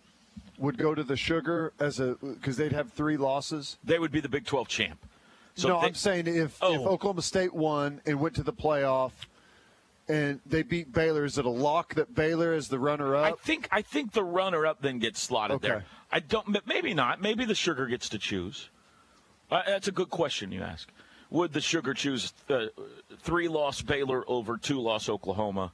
would 0.57 0.77
go 0.77 0.93
to 0.93 1.03
the 1.03 1.15
Sugar 1.15 1.71
as 1.79 1.99
a 1.99 2.15
because 2.21 2.57
they'd 2.57 2.73
have 2.73 2.91
three 2.91 3.15
losses? 3.15 3.77
They 3.83 3.99
would 3.99 4.11
be 4.11 4.19
the 4.19 4.27
Big 4.29 4.45
12 4.45 4.67
champ. 4.67 4.99
So 5.55 5.69
no, 5.69 5.79
they- 5.81 5.87
I'm 5.87 5.93
saying 5.95 6.27
if, 6.27 6.35
if 6.35 6.57
Oh. 6.61 6.87
Oklahoma 6.89 7.21
State 7.21 7.53
won 7.53 8.01
and 8.05 8.19
went 8.19 8.35
to 8.35 8.43
the 8.43 8.53
playoff 8.53 9.11
and 10.09 10.41
they 10.45 10.61
beat 10.61 10.91
Baylor, 10.91 11.23
is 11.23 11.37
it 11.37 11.45
a 11.45 11.49
lock 11.49 11.93
that 11.95 12.13
Baylor 12.13 12.53
is 12.53 12.67
the 12.67 12.79
runner-up? 12.79 13.23
I 13.23 13.31
think 13.45 13.69
I 13.71 13.81
think 13.81 14.11
the 14.11 14.23
runner 14.25 14.65
up 14.65 14.81
then 14.81 14.99
gets 14.99 15.21
slotted 15.21 15.55
Okay. 15.55 15.67
there. 15.69 15.85
I 16.11 16.19
don't. 16.19 16.65
Maybe 16.67 16.93
not. 16.93 17.21
Maybe 17.21 17.45
the 17.45 17.55
Sugar 17.55 17.85
gets 17.87 18.09
to 18.09 18.19
choose. 18.19 18.67
Uh, 19.51 19.61
that's 19.67 19.87
a 19.87 19.91
good 19.91 20.09
question 20.09 20.51
you 20.51 20.61
ask. 20.61 20.89
Would 21.29 21.53
the 21.53 21.61
Sugar 21.61 21.93
choose 21.93 22.33
uh, 22.49 22.67
three 23.19 23.47
loss 23.47 23.81
Baylor 23.81 24.23
over 24.27 24.57
two 24.57 24.79
loss 24.79 25.09
Oklahoma? 25.09 25.71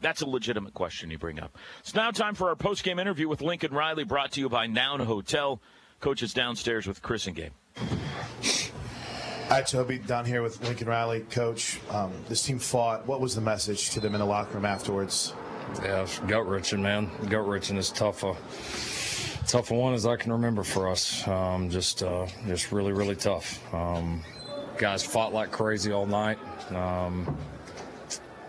That's 0.00 0.20
a 0.20 0.26
legitimate 0.26 0.74
question 0.74 1.10
you 1.10 1.18
bring 1.18 1.40
up. 1.40 1.56
It's 1.80 1.94
now 1.94 2.10
time 2.10 2.34
for 2.34 2.48
our 2.48 2.56
post 2.56 2.84
game 2.84 2.98
interview 2.98 3.28
with 3.28 3.40
Lincoln 3.40 3.72
Riley, 3.72 4.04
brought 4.04 4.32
to 4.32 4.40
you 4.40 4.48
by 4.48 4.66
Noun 4.66 5.00
Hotel. 5.00 5.60
Coach 6.00 6.22
is 6.22 6.34
downstairs 6.34 6.86
with 6.86 7.00
Chris 7.00 7.26
and 7.26 7.34
Gabe. 7.34 7.52
Hi, 9.48 9.62
Toby. 9.62 9.98
Down 9.98 10.24
here 10.24 10.42
with 10.42 10.62
Lincoln 10.62 10.88
Riley, 10.88 11.20
coach. 11.30 11.80
Um, 11.90 12.12
this 12.28 12.42
team 12.42 12.58
fought. 12.58 13.06
What 13.06 13.20
was 13.20 13.34
the 13.34 13.40
message 13.40 13.90
to 13.90 14.00
them 14.00 14.14
in 14.14 14.20
the 14.20 14.26
locker 14.26 14.54
room 14.54 14.64
afterwards? 14.64 15.32
Yeah, 15.82 16.02
it's 16.02 16.18
gut 16.20 16.46
wrenching, 16.48 16.82
man. 16.82 17.10
Gut 17.28 17.46
wrenching 17.46 17.76
is 17.76 17.90
tough. 17.90 18.24
Uh, 18.24 18.34
tough 19.44 19.70
one 19.70 19.94
as 19.94 20.06
I 20.06 20.16
can 20.16 20.32
remember 20.32 20.62
for 20.62 20.88
us. 20.88 21.26
Um, 21.28 21.70
just, 21.70 22.02
uh, 22.02 22.26
just 22.46 22.72
really, 22.72 22.92
really 22.92 23.16
tough. 23.16 23.62
Um, 23.74 24.22
guys 24.78 25.02
fought 25.02 25.32
like 25.32 25.50
crazy 25.50 25.92
all 25.92 26.06
night. 26.06 26.38
Um, 26.72 27.36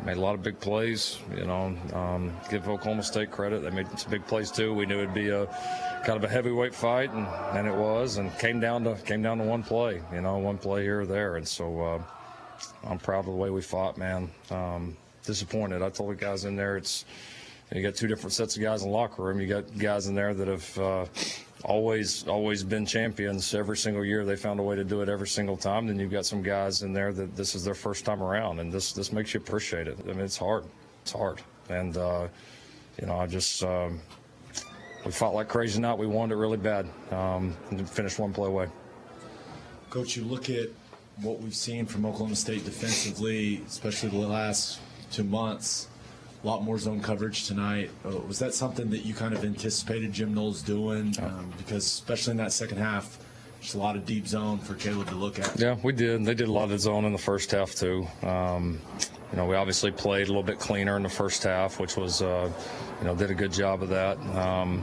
made 0.06 0.18
a 0.18 0.22
lot 0.22 0.36
of 0.36 0.44
big 0.44 0.60
plays. 0.60 1.20
You 1.36 1.46
know, 1.46 1.76
um, 1.94 2.34
give 2.50 2.68
Oklahoma 2.68 3.04
State 3.04 3.32
credit; 3.32 3.62
they 3.62 3.70
made 3.70 3.88
some 3.98 4.12
big 4.12 4.26
plays 4.28 4.52
too. 4.52 4.74
We 4.74 4.86
knew 4.86 5.00
it'd 5.00 5.14
be 5.14 5.30
a 5.30 5.46
kind 6.04 6.18
of 6.18 6.24
a 6.24 6.28
heavyweight 6.28 6.76
fight, 6.76 7.12
and, 7.12 7.28
and 7.58 7.68
it 7.68 7.76
was, 7.76 8.18
and 8.18 8.36
came 8.38 8.60
down 8.60 8.84
to 8.84 8.96
came 8.96 9.22
down 9.22 9.38
to 9.40 9.44
one 9.44 9.64
play. 9.64 10.02
You 10.14 10.22
know, 10.22 10.38
one 10.38 10.58
play 10.58 10.84
here 10.84 11.02
or 11.02 11.06
there, 11.06 11.38
and 11.38 11.48
so 11.48 11.82
uh, 11.82 12.02
I'm 12.84 13.00
proud 13.00 13.20
of 13.20 13.26
the 13.26 13.32
way 13.32 13.50
we 13.50 13.62
fought, 13.62 13.98
man. 13.98 14.30
Um, 14.52 14.98
disappointed. 15.26 15.82
I 15.82 15.90
told 15.90 16.12
the 16.12 16.16
guys 16.16 16.46
in 16.46 16.56
there, 16.56 16.78
it's 16.78 17.06
you 17.71 17.82
got 17.82 17.95
two 17.95 18.08
different 18.08 18.34
sets 18.34 18.56
of 18.56 18.62
guys 18.62 18.84
in 18.84 18.89
the 18.89 18.93
locker 18.93 19.23
room. 19.23 19.39
You 19.39 19.47
got 19.47 19.78
guys 19.78 20.08
in 20.08 20.15
there 20.15 20.34
that 20.34 20.47
have 20.47 20.80
uh, 20.80 21.06
always 21.63 22.28
always 22.28 22.63
been 22.63 22.86
champions 22.86 23.54
every 23.54 23.78
single 23.78 24.06
year. 24.06 24.23
They 24.23 24.36
found 24.36 24.60
a 24.60 24.63
way 24.63 24.75
to 24.75 24.84
do 24.84 25.01
it 25.01 25.10
every 25.10 25.28
single 25.28 25.58
time. 25.58 25.88
Then 25.88 25.99
you've 25.99 26.12
got 26.12 26.25
some 26.25 26.43
guys 26.43 26.84
in 26.84 26.93
there 26.93 27.12
that 27.13 27.36
this 27.36 27.56
is 27.56 27.63
their 27.63 27.73
first 27.73 28.06
time 28.06 28.21
around, 28.21 28.60
and 28.60 28.71
this 28.71 28.93
this 28.93 29.12
makes 29.12 29.34
you 29.34 29.39
appreciate 29.39 29.88
it. 29.88 29.97
I 30.04 30.08
mean, 30.08 30.19
it's 30.21 30.38
hard. 30.38 30.65
It's 31.01 31.12
hard, 31.12 31.41
and 31.69 31.97
uh, 31.97 32.28
you 32.99 33.08
know, 33.08 33.17
I 33.17 33.28
just. 33.28 33.63
Um, 33.63 33.99
we 35.06 35.12
fought 35.12 35.36
like 35.36 35.47
crazy 35.47 35.75
tonight. 35.75 35.99
We 35.99 36.08
wanted 36.08 36.34
it 36.34 36.38
really 36.38 36.58
bad. 36.58 36.89
Um, 37.12 37.56
and 37.69 37.88
finished 37.88 38.17
one 38.17 38.34
play 38.34 38.47
away. 38.47 38.67
Coach, 39.91 40.17
you 40.17 40.23
look 40.23 40.49
at 40.49 40.69
what 41.21 41.39
we've 41.39 41.56
seen 41.56 41.86
from 41.86 42.06
Oklahoma 42.06 42.36
State 42.36 42.65
defensively, 42.65 43.62
especially 43.67 44.10
the 44.10 44.17
last 44.17 44.80
two 45.12 45.23
months. 45.23 45.88
A 46.46 46.48
lot 46.48 46.62
more 46.62 46.78
zone 46.78 47.02
coverage 47.02 47.48
tonight. 47.48 47.90
Uh, 48.06 48.18
was 48.20 48.38
that 48.38 48.54
something 48.54 48.92
that 48.92 49.00
you 49.00 49.16
kind 49.16 49.34
of 49.34 49.44
anticipated 49.44 50.14
Jim 50.14 50.36
Knowles 50.36 50.62
doing? 50.62 51.16
Um, 51.20 51.52
because 51.58 51.84
especially 51.84 52.32
in 52.32 52.38
that 52.38 52.54
second 52.54 52.78
half, 52.78 53.18
just 53.62 53.74
a 53.74 53.80
lot 53.80 53.96
of 53.96 54.06
deep 54.06 54.28
zone 54.28 54.60
for 54.60 54.76
Caleb 54.76 55.08
to 55.08 55.16
look 55.16 55.40
at. 55.40 55.60
Yeah, 55.60 55.76
we 55.82 55.92
did. 55.92 56.24
They 56.24 56.36
did 56.36 56.48
a 56.48 56.52
lot 56.52 56.70
of 56.70 56.80
zone 56.80 57.04
in 57.06 57.14
the 57.14 57.18
first 57.18 57.50
half 57.50 57.74
too. 57.74 58.06
Um, 58.22 58.80
you 59.36 59.41
know, 59.41 59.48
we 59.48 59.58
obviously 59.58 59.91
played 59.91 60.28
a 60.28 60.30
little 60.30 60.43
bit 60.43 60.60
cleaner 60.60 60.95
in 60.95 61.04
the 61.04 61.10
first 61.10 61.43
half, 61.43 61.78
which 61.78 61.98
was, 61.98 62.21
uh, 62.21 62.50
you 63.02 63.06
know, 63.06 63.13
did 63.13 63.32
a 63.32 63.34
good 63.34 63.52
job 63.52 63.84
of 63.84 63.89
that. 63.89 64.17
Um, 64.34 64.82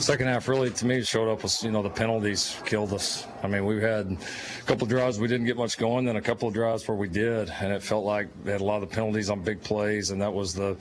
second 0.00 0.26
half, 0.26 0.48
really, 0.48 0.70
to 0.70 0.86
me, 0.86 1.02
showed 1.02 1.30
up 1.30 1.44
was, 1.44 1.62
you 1.62 1.70
know, 1.70 1.82
the 1.82 1.90
penalties 1.90 2.60
killed 2.66 2.92
us. 2.94 3.28
I 3.44 3.46
mean, 3.46 3.64
we 3.64 3.80
had 3.80 4.10
a 4.10 4.62
couple 4.64 4.88
drives 4.88 5.20
we 5.20 5.28
didn't 5.28 5.46
get 5.46 5.56
much 5.56 5.78
going, 5.78 6.04
then 6.04 6.16
a 6.16 6.20
couple 6.20 6.48
of 6.48 6.54
drives 6.54 6.88
where 6.88 6.96
we 6.96 7.06
did, 7.06 7.48
and 7.60 7.72
it 7.72 7.80
felt 7.80 8.04
like 8.04 8.26
we 8.44 8.50
had 8.50 8.60
a 8.60 8.64
lot 8.64 8.82
of 8.82 8.90
penalties 8.90 9.30
on 9.30 9.40
big 9.40 9.62
plays, 9.62 10.10
and 10.10 10.20
that 10.20 10.32
was 10.32 10.52
the, 10.52 10.76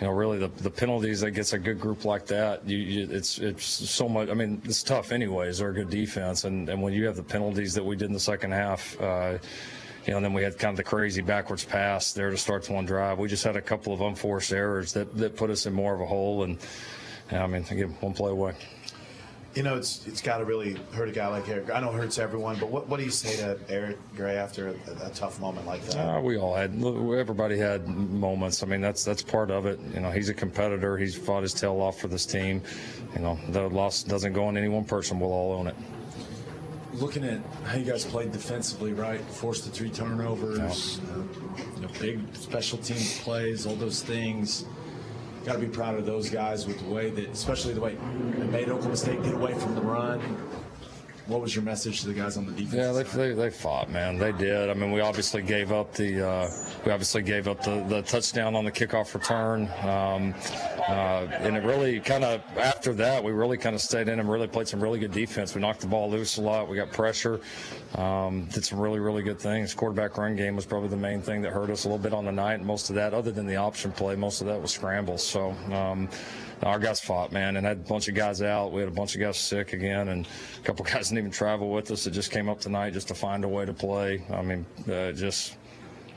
you 0.00 0.06
know, 0.06 0.12
really 0.12 0.38
the, 0.38 0.46
the 0.62 0.70
penalties 0.70 1.20
that 1.22 1.32
gets 1.32 1.54
a 1.54 1.58
good 1.58 1.80
group 1.80 2.04
like 2.04 2.26
that. 2.26 2.64
You, 2.64 2.78
you, 2.78 3.08
it's 3.10 3.38
it's 3.38 3.64
so 3.64 4.08
much. 4.08 4.28
I 4.28 4.34
mean, 4.34 4.62
it's 4.64 4.84
tough 4.84 5.10
anyways. 5.10 5.58
They're 5.58 5.70
a 5.70 5.74
good 5.74 5.90
defense, 5.90 6.44
and 6.44 6.68
and 6.68 6.80
when 6.80 6.92
you 6.92 7.06
have 7.06 7.16
the 7.16 7.24
penalties 7.24 7.74
that 7.74 7.84
we 7.84 7.96
did 7.96 8.06
in 8.06 8.12
the 8.12 8.20
second 8.20 8.52
half. 8.52 9.00
Uh, 9.00 9.38
you 10.04 10.10
know, 10.10 10.16
and 10.16 10.24
then 10.24 10.32
we 10.32 10.42
had 10.42 10.58
kind 10.58 10.72
of 10.72 10.76
the 10.76 10.84
crazy 10.84 11.22
backwards 11.22 11.64
pass 11.64 12.12
there 12.12 12.30
to 12.30 12.36
start 12.36 12.64
the 12.64 12.72
one 12.72 12.84
drive. 12.84 13.18
We 13.18 13.28
just 13.28 13.44
had 13.44 13.56
a 13.56 13.60
couple 13.60 13.92
of 13.92 14.00
unforced 14.00 14.52
errors 14.52 14.92
that, 14.94 15.16
that 15.16 15.36
put 15.36 15.50
us 15.50 15.66
in 15.66 15.72
more 15.72 15.94
of 15.94 16.00
a 16.00 16.06
hole. 16.06 16.42
And, 16.42 16.58
yeah, 17.30 17.44
I 17.44 17.46
mean, 17.46 17.64
again, 17.70 17.96
one 18.00 18.12
play 18.12 18.30
away. 18.30 18.54
You 19.54 19.62
know, 19.62 19.76
it's 19.76 20.06
it's 20.06 20.22
got 20.22 20.38
to 20.38 20.46
really 20.46 20.78
hurt 20.92 21.10
a 21.10 21.12
guy 21.12 21.26
like 21.26 21.46
Eric. 21.46 21.70
I 21.70 21.80
know 21.80 21.90
it 21.90 21.96
hurts 21.96 22.18
everyone, 22.18 22.56
but 22.58 22.70
what, 22.70 22.88
what 22.88 22.96
do 22.96 23.04
you 23.04 23.10
say 23.10 23.36
to 23.36 23.58
Eric 23.68 23.98
Gray 24.16 24.36
after 24.36 24.68
a, 24.68 25.06
a 25.06 25.10
tough 25.10 25.38
moment 25.40 25.66
like 25.66 25.84
that? 25.84 25.98
Uh, 25.98 26.20
we 26.22 26.38
all 26.38 26.54
had, 26.54 26.72
everybody 26.82 27.58
had 27.58 27.86
moments. 27.86 28.62
I 28.62 28.66
mean, 28.66 28.80
that's 28.80 29.04
that's 29.04 29.20
part 29.20 29.50
of 29.50 29.66
it. 29.66 29.78
You 29.92 30.00
know, 30.00 30.10
he's 30.10 30.30
a 30.30 30.34
competitor. 30.34 30.96
He's 30.96 31.14
fought 31.14 31.42
his 31.42 31.52
tail 31.52 31.82
off 31.82 32.00
for 32.00 32.08
this 32.08 32.24
team. 32.24 32.62
You 33.14 33.20
know, 33.20 33.38
the 33.50 33.68
loss 33.68 34.02
doesn't 34.02 34.32
go 34.32 34.46
on 34.46 34.56
any 34.56 34.68
one 34.68 34.84
person. 34.84 35.20
We'll 35.20 35.32
all 35.32 35.52
own 35.52 35.66
it 35.66 35.76
looking 36.94 37.24
at 37.24 37.40
how 37.64 37.76
you 37.76 37.84
guys 37.84 38.04
played 38.04 38.32
defensively, 38.32 38.92
right? 38.92 39.20
Forced 39.20 39.64
the 39.64 39.70
three 39.70 39.90
turnovers, 39.90 41.00
uh, 41.00 41.22
you 41.76 41.82
know, 41.82 41.88
big 42.00 42.20
special 42.34 42.78
teams 42.78 43.18
plays, 43.20 43.66
all 43.66 43.76
those 43.76 44.02
things. 44.02 44.64
Got 45.44 45.54
to 45.54 45.58
be 45.58 45.66
proud 45.66 45.96
of 45.96 46.06
those 46.06 46.30
guys 46.30 46.66
with 46.66 46.78
the 46.78 46.88
way 46.88 47.10
that, 47.10 47.28
especially 47.30 47.74
the 47.74 47.80
way 47.80 47.96
they 48.36 48.46
made 48.46 48.68
Oklahoma 48.68 48.96
State 48.96 49.22
get 49.22 49.34
away 49.34 49.54
from 49.54 49.74
the 49.74 49.80
run. 49.80 50.20
What 51.26 51.40
was 51.40 51.54
your 51.54 51.64
message 51.64 52.00
to 52.00 52.08
the 52.08 52.14
guys 52.14 52.36
on 52.36 52.46
the 52.46 52.52
defense? 52.52 52.74
Yeah, 52.74 52.92
they, 52.92 53.02
they, 53.02 53.34
they, 53.34 53.50
fought, 53.50 53.90
man. 53.90 54.18
They 54.18 54.32
did. 54.32 54.68
I 54.70 54.74
mean, 54.74 54.90
we 54.90 55.00
obviously 55.00 55.40
gave 55.40 55.70
up 55.70 55.94
the 55.94 56.28
uh, 56.28 56.50
we 56.84 56.90
obviously 56.90 57.22
gave 57.22 57.46
up 57.46 57.62
the, 57.62 57.84
the 57.88 58.02
touchdown 58.02 58.56
on 58.56 58.64
the 58.64 58.72
kickoff 58.72 59.14
return, 59.14 59.68
um, 59.82 60.34
uh, 60.88 61.28
and 61.40 61.56
it 61.56 61.62
really 61.62 62.00
kind 62.00 62.24
of 62.24 62.42
after 62.56 62.92
that 62.94 63.22
we 63.22 63.30
really 63.30 63.56
kind 63.56 63.74
of 63.74 63.80
stayed 63.80 64.08
in 64.08 64.18
and 64.18 64.28
really 64.28 64.48
played 64.48 64.66
some 64.66 64.82
really 64.82 64.98
good 64.98 65.12
defense. 65.12 65.54
We 65.54 65.60
knocked 65.60 65.80
the 65.80 65.86
ball 65.86 66.10
loose 66.10 66.38
a 66.38 66.42
lot. 66.42 66.68
We 66.68 66.76
got 66.76 66.90
pressure. 66.90 67.40
Um, 67.94 68.46
did 68.46 68.64
some 68.64 68.80
really 68.80 68.98
really 68.98 69.22
good 69.22 69.38
things. 69.38 69.74
Quarterback 69.74 70.16
run 70.18 70.34
game 70.34 70.56
was 70.56 70.66
probably 70.66 70.88
the 70.88 70.96
main 70.96 71.22
thing 71.22 71.40
that 71.42 71.52
hurt 71.52 71.70
us 71.70 71.84
a 71.84 71.88
little 71.88 72.02
bit 72.02 72.12
on 72.12 72.24
the 72.24 72.32
night. 72.32 72.62
Most 72.62 72.90
of 72.90 72.96
that, 72.96 73.14
other 73.14 73.30
than 73.30 73.46
the 73.46 73.56
option 73.56 73.92
play, 73.92 74.16
most 74.16 74.40
of 74.40 74.48
that 74.48 74.60
was 74.60 74.72
scrambles. 74.72 75.24
So. 75.24 75.50
Um, 75.72 76.08
our 76.62 76.78
guys 76.78 77.00
fought, 77.00 77.32
man, 77.32 77.56
and 77.56 77.66
had 77.66 77.78
a 77.78 77.80
bunch 77.80 78.08
of 78.08 78.14
guys 78.14 78.42
out. 78.42 78.72
We 78.72 78.80
had 78.80 78.88
a 78.88 78.94
bunch 78.94 79.14
of 79.14 79.20
guys 79.20 79.36
sick 79.36 79.72
again, 79.72 80.08
and 80.08 80.26
a 80.26 80.62
couple 80.62 80.84
guys 80.92 81.08
didn't 81.08 81.18
even 81.18 81.30
travel 81.30 81.70
with 81.70 81.90
us. 81.90 82.04
That 82.04 82.12
just 82.12 82.30
came 82.30 82.48
up 82.48 82.60
tonight 82.60 82.92
just 82.92 83.08
to 83.08 83.14
find 83.14 83.44
a 83.44 83.48
way 83.48 83.64
to 83.64 83.72
play. 83.72 84.24
I 84.30 84.42
mean, 84.42 84.66
uh, 84.90 85.12
just 85.12 85.56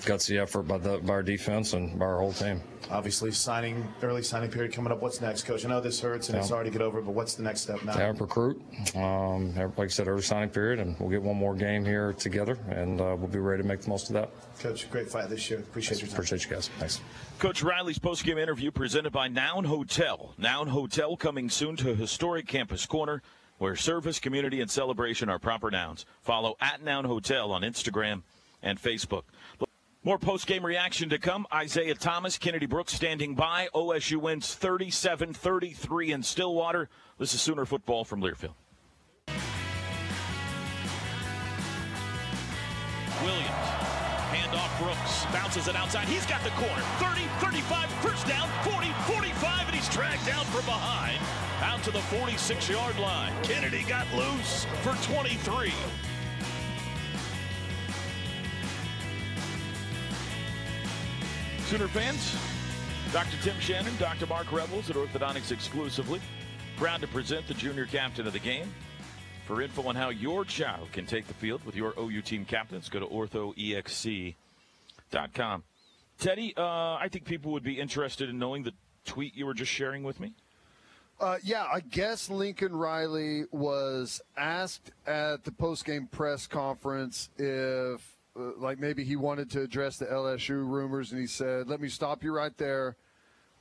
gutsy 0.02 0.42
effort 0.42 0.64
by 0.64 0.78
the 0.78 0.98
by 1.00 1.14
our 1.14 1.24
defense 1.24 1.74
and 1.74 1.98
by 1.98 2.06
our 2.06 2.20
whole 2.20 2.34
team. 2.34 2.62
Obviously, 2.92 3.32
signing 3.32 3.88
early 4.04 4.22
signing 4.22 4.52
period 4.52 4.72
coming 4.72 4.92
up. 4.92 5.02
What's 5.02 5.22
next, 5.22 5.44
Coach? 5.44 5.66
I 5.66 5.70
know 5.70 5.82
this 5.82 6.00
hurts 6.00 6.30
and 6.30 6.36
yeah. 6.36 6.42
it's 6.42 6.50
hard 6.50 6.66
to 6.66 6.72
get 6.72 6.82
over, 6.82 7.02
but 7.02 7.12
what's 7.12 7.34
the 7.34 7.44
next 7.44 7.62
step 7.62 7.84
now? 7.84 7.98
Yeah, 7.98 8.14
recruit. 8.18 8.62
Um, 8.96 9.56
like 9.56 9.80
I 9.80 9.88
said, 9.88 10.08
early 10.08 10.22
signing 10.22 10.50
period, 10.50 10.80
and 10.80 11.00
we'll 11.00 11.10
get 11.10 11.22
one 11.22 11.36
more 11.36 11.56
game 11.56 11.84
here 11.84 12.14
together, 12.14 12.58
and 12.70 13.02
uh, 13.02 13.16
we'll 13.18 13.28
be 13.28 13.40
ready 13.40 13.64
to 13.64 13.68
make 13.68 13.82
the 13.82 13.90
most 13.90 14.10
of 14.10 14.14
that. 14.14 14.30
Coach, 14.60 14.90
great 14.92 15.10
fight 15.10 15.30
this 15.30 15.50
year. 15.50 15.60
Appreciate 15.60 16.00
your 16.00 16.08
time. 16.08 16.16
Appreciate 16.16 16.44
you 16.46 16.52
guys. 16.52 16.70
Thanks. 16.80 17.02
Coach 17.40 17.64
Riley's 17.64 18.00
postgame 18.00 18.40
interview 18.40 18.72
presented 18.72 19.12
by 19.12 19.28
Noun 19.28 19.66
Hotel. 19.66 20.34
Noun 20.38 20.68
Hotel 20.68 21.18
coming 21.18 21.50
soon 21.50 21.76
to 21.78 21.96
historic 21.96 22.48
Campus 22.48 22.86
Corner, 22.86 23.22
where 23.58 23.76
service, 23.76 24.20
community, 24.20 24.62
and 24.62 24.70
celebration 24.70 25.30
are 25.30 25.40
proper 25.40 25.72
nouns. 25.72 26.06
Follow 26.22 26.56
at 26.62 26.84
Noun 26.84 27.06
Hotel 27.06 27.52
on 27.52 27.64
Instagram 27.64 28.22
and 28.62 28.82
Facebook. 28.82 29.24
More 30.06 30.20
post-game 30.20 30.64
reaction 30.64 31.10
to 31.10 31.18
come. 31.18 31.48
Isaiah 31.52 31.96
Thomas, 31.96 32.38
Kennedy 32.38 32.68
Brooks 32.68 32.94
standing 32.94 33.34
by. 33.34 33.70
OSU 33.74 34.18
wins 34.18 34.56
37-33 34.56 36.14
in 36.14 36.22
Stillwater. 36.22 36.90
This 37.18 37.34
is 37.34 37.42
Sooner 37.42 37.66
football 37.66 38.06
from 38.06 38.22
Learfield. 38.22 38.54
Williams, 43.24 43.50
handoff 44.30 44.80
Brooks, 44.80 45.26
bounces 45.34 45.68
it 45.68 45.76
outside. 45.76 46.08
He's 46.08 46.28
got 46.28 46.44
the 46.44 46.52
corner. 46.52 46.84
30, 47.00 47.22
35, 47.40 47.90
first 48.04 48.28
down, 48.28 48.48
40, 48.62 48.92
45, 49.12 49.66
and 49.66 49.76
he's 49.76 49.90
dragged 49.90 50.24
down 50.28 50.46
from 50.46 50.66
behind 50.66 51.18
out 51.64 51.82
to 51.82 51.90
the 51.90 51.98
46-yard 52.14 53.00
line. 53.00 53.34
Kennedy 53.42 53.82
got 53.82 54.06
loose 54.14 54.68
for 54.84 54.94
23. 55.12 55.74
Sooner 61.66 61.88
fans, 61.88 62.36
Dr. 63.12 63.38
Tim 63.42 63.60
Shannon, 63.60 63.94
Dr. 63.98 64.28
Mark 64.28 64.52
Rebels 64.52 64.92
at 64.92 64.96
Orthodontics 64.96 65.52
exclusively. 65.52 66.22
Proud 66.78 67.02
to 67.02 67.08
present 67.08 67.48
the 67.48 67.56
junior 67.56 67.88
captain 67.88 68.28
of 68.28 68.34
the 68.34 68.40
game. 68.40 68.72
For 69.48 69.64
info 69.64 69.88
on 69.88 69.96
how 69.96 70.10
your 70.10 70.46
child 70.46 70.92
can 70.92 71.08
take 71.08 71.26
the 71.28 71.34
field 71.34 71.66
with 71.66 71.76
your 71.76 71.96
OU 72.00 72.22
team 72.22 72.46
captains, 72.46 72.88
go 72.88 73.00
to 73.00 73.08
orthoexc.com. 73.08 74.36
Teddy, 76.20 76.54
uh, 76.56 76.64
I 76.64 77.10
think 77.12 77.26
people 77.26 77.52
would 77.52 77.64
be 77.64 77.80
interested 77.80 78.30
in 78.30 78.38
knowing 78.38 78.62
the 78.62 78.74
tweet 79.04 79.36
you 79.36 79.48
were 79.48 79.56
just 79.56 79.72
sharing 79.72 80.04
with 80.04 80.20
me. 80.20 80.34
Uh, 81.20 81.38
yeah, 81.44 81.66
I 81.74 81.80
guess 81.80 82.30
Lincoln 82.30 82.76
Riley 82.76 83.46
was 83.52 84.22
asked 84.38 84.92
at 85.08 85.44
the 85.44 85.52
post-game 85.52 86.10
press 86.12 86.46
conference 86.46 87.30
if 87.38 88.15
uh, 88.38 88.52
like 88.58 88.80
maybe 88.80 89.04
he 89.04 89.16
wanted 89.16 89.50
to 89.52 89.62
address 89.62 89.98
the 89.98 90.06
LSU 90.06 90.68
rumors, 90.68 91.12
and 91.12 91.22
he 91.22 91.28
said, 91.28 91.68
"Let 91.68 91.80
me 91.80 91.90
stop 91.90 92.24
you 92.24 92.34
right 92.34 92.56
there. 92.58 92.98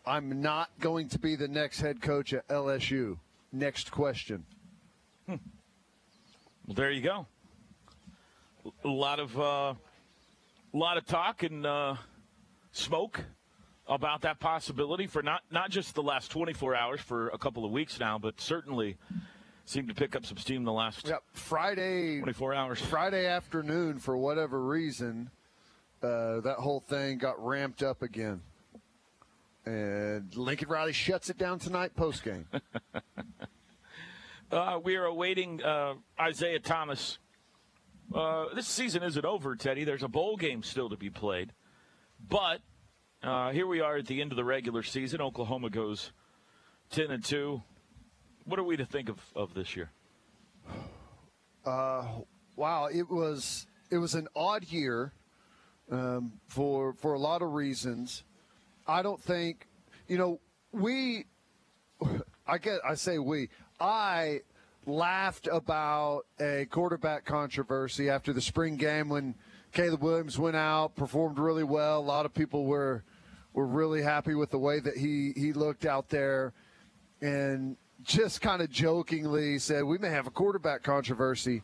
I'm 0.06 0.40
not 0.40 0.70
going 0.80 1.08
to 1.10 1.18
be 1.18 1.36
the 1.36 1.48
next 1.48 1.80
head 1.80 2.02
coach 2.02 2.32
at 2.32 2.46
LSU." 2.48 3.18
Next 3.52 3.92
question. 3.92 4.44
Hmm. 5.26 5.36
Well, 6.66 6.74
there 6.74 6.90
you 6.90 7.02
go. 7.02 7.26
A 8.84 8.88
lot 8.88 9.20
of 9.20 9.38
uh, 9.38 9.74
a 10.74 10.76
lot 10.76 10.96
of 10.96 11.06
talk 11.06 11.42
and 11.42 11.64
uh, 11.64 11.94
smoke 12.72 13.20
about 13.86 14.22
that 14.22 14.40
possibility 14.40 15.06
for 15.06 15.22
not 15.22 15.42
not 15.50 15.70
just 15.70 15.94
the 15.94 16.02
last 16.02 16.30
24 16.30 16.74
hours, 16.74 17.00
for 17.00 17.28
a 17.28 17.38
couple 17.38 17.64
of 17.64 17.70
weeks 17.70 18.00
now, 18.00 18.18
but 18.18 18.40
certainly 18.40 18.96
seemed 19.64 19.88
to 19.88 19.94
pick 19.94 20.14
up 20.14 20.26
some 20.26 20.36
steam 20.36 20.64
the 20.64 20.72
last 20.72 21.08
yep. 21.08 21.22
Friday 21.32 22.20
24 22.20 22.54
hours. 22.54 22.80
Friday 22.80 23.26
afternoon, 23.26 23.98
for 23.98 24.16
whatever 24.16 24.62
reason, 24.62 25.30
uh, 26.02 26.40
that 26.40 26.56
whole 26.58 26.80
thing 26.80 27.18
got 27.18 27.42
ramped 27.44 27.82
up 27.82 28.02
again. 28.02 28.42
And 29.66 30.34
Lincoln 30.36 30.68
Riley 30.68 30.92
shuts 30.92 31.30
it 31.30 31.38
down 31.38 31.58
tonight 31.58 31.96
post 31.96 32.22
game. 32.22 32.46
uh, 34.52 34.78
we 34.82 34.96
are 34.96 35.06
awaiting 35.06 35.62
uh, 35.62 35.94
Isaiah 36.20 36.58
Thomas. 36.60 37.18
Uh, 38.14 38.46
this 38.54 38.68
season 38.68 39.02
isn't 39.02 39.24
over, 39.24 39.56
Teddy. 39.56 39.84
There's 39.84 40.02
a 40.02 40.08
bowl 40.08 40.36
game 40.36 40.62
still 40.62 40.90
to 40.90 40.96
be 40.96 41.10
played. 41.10 41.52
But 42.28 42.60
Uh, 43.22 43.52
here 43.52 43.66
we 43.66 43.80
are 43.80 43.96
at 43.96 44.06
the 44.06 44.20
end 44.20 44.32
of 44.32 44.36
the 44.36 44.44
regular 44.44 44.82
season. 44.82 45.22
Oklahoma 45.22 45.70
goes 45.70 46.12
ten 46.90 47.10
and 47.10 47.24
two. 47.24 47.62
What 48.46 48.58
are 48.58 48.64
we 48.64 48.76
to 48.76 48.84
think 48.84 49.08
of, 49.08 49.18
of 49.34 49.54
this 49.54 49.74
year? 49.74 49.90
Uh, 51.64 52.04
wow, 52.56 52.86
it 52.92 53.08
was 53.08 53.66
it 53.90 53.98
was 53.98 54.14
an 54.14 54.28
odd 54.36 54.64
year 54.64 55.12
um, 55.90 56.32
for 56.46 56.92
for 56.94 57.14
a 57.14 57.18
lot 57.18 57.40
of 57.42 57.52
reasons. 57.52 58.22
I 58.86 59.02
don't 59.02 59.20
think 59.20 59.66
you 60.08 60.18
know 60.18 60.40
we. 60.72 61.26
I 62.46 62.58
get. 62.58 62.80
I 62.86 62.94
say 62.94 63.18
we. 63.18 63.48
I 63.80 64.40
laughed 64.86 65.48
about 65.50 66.26
a 66.38 66.66
quarterback 66.70 67.24
controversy 67.24 68.10
after 68.10 68.34
the 68.34 68.42
spring 68.42 68.76
game 68.76 69.08
when 69.08 69.34
Caleb 69.72 70.02
Williams 70.02 70.38
went 70.38 70.56
out, 70.56 70.94
performed 70.94 71.38
really 71.38 71.64
well. 71.64 72.00
A 72.00 72.04
lot 72.04 72.26
of 72.26 72.34
people 72.34 72.66
were 72.66 73.04
were 73.54 73.66
really 73.66 74.02
happy 74.02 74.34
with 74.34 74.50
the 74.50 74.58
way 74.58 74.80
that 74.80 74.98
he 74.98 75.32
he 75.34 75.54
looked 75.54 75.86
out 75.86 76.10
there, 76.10 76.52
and 77.22 77.78
just 78.04 78.40
kind 78.40 78.62
of 78.62 78.70
jokingly 78.70 79.58
said 79.58 79.84
we 79.84 79.98
may 79.98 80.10
have 80.10 80.26
a 80.26 80.30
quarterback 80.30 80.82
controversy. 80.82 81.62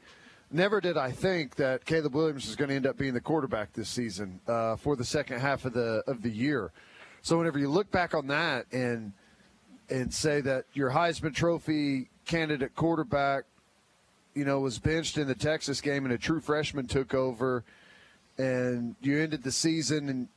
Never 0.51 0.81
did 0.81 0.97
I 0.97 1.13
think 1.13 1.55
that 1.57 1.85
Caleb 1.85 2.15
Williams 2.15 2.49
is 2.49 2.57
going 2.57 2.71
to 2.71 2.75
end 2.75 2.87
up 2.87 2.97
being 2.99 3.15
the 3.15 3.21
quarterback 3.21 3.73
this 3.73 3.89
season 3.89 4.41
uh, 4.49 4.77
for 4.77 4.97
the 4.97 5.05
second 5.05 5.41
half 5.41 5.65
of 5.65 5.73
the 5.73 6.03
of 6.07 6.23
the 6.23 6.31
year. 6.31 6.73
So 7.23 7.39
whenever 7.39 7.59
you 7.59 7.69
look 7.69 7.91
back 7.91 8.15
on 8.15 8.27
that 8.29 8.67
and 8.73 9.13
and 9.91 10.13
say 10.13 10.41
that 10.41 10.65
your 10.73 10.91
Heisman 10.91 11.35
Trophy 11.35 12.09
candidate 12.25 12.75
quarterback, 12.75 13.45
you 14.35 14.45
know, 14.45 14.61
was 14.61 14.79
benched 14.79 15.19
in 15.19 15.27
the 15.27 15.35
Texas 15.35 15.81
game 15.81 16.05
and 16.05 16.15
a 16.15 16.19
true 16.19 16.41
freshman 16.41 16.87
took 16.87 17.15
over, 17.15 17.65
and 18.39 18.97
you 19.03 19.19
ended 19.19 19.43
the 19.43 19.53
season 19.53 20.09
and 20.09 20.29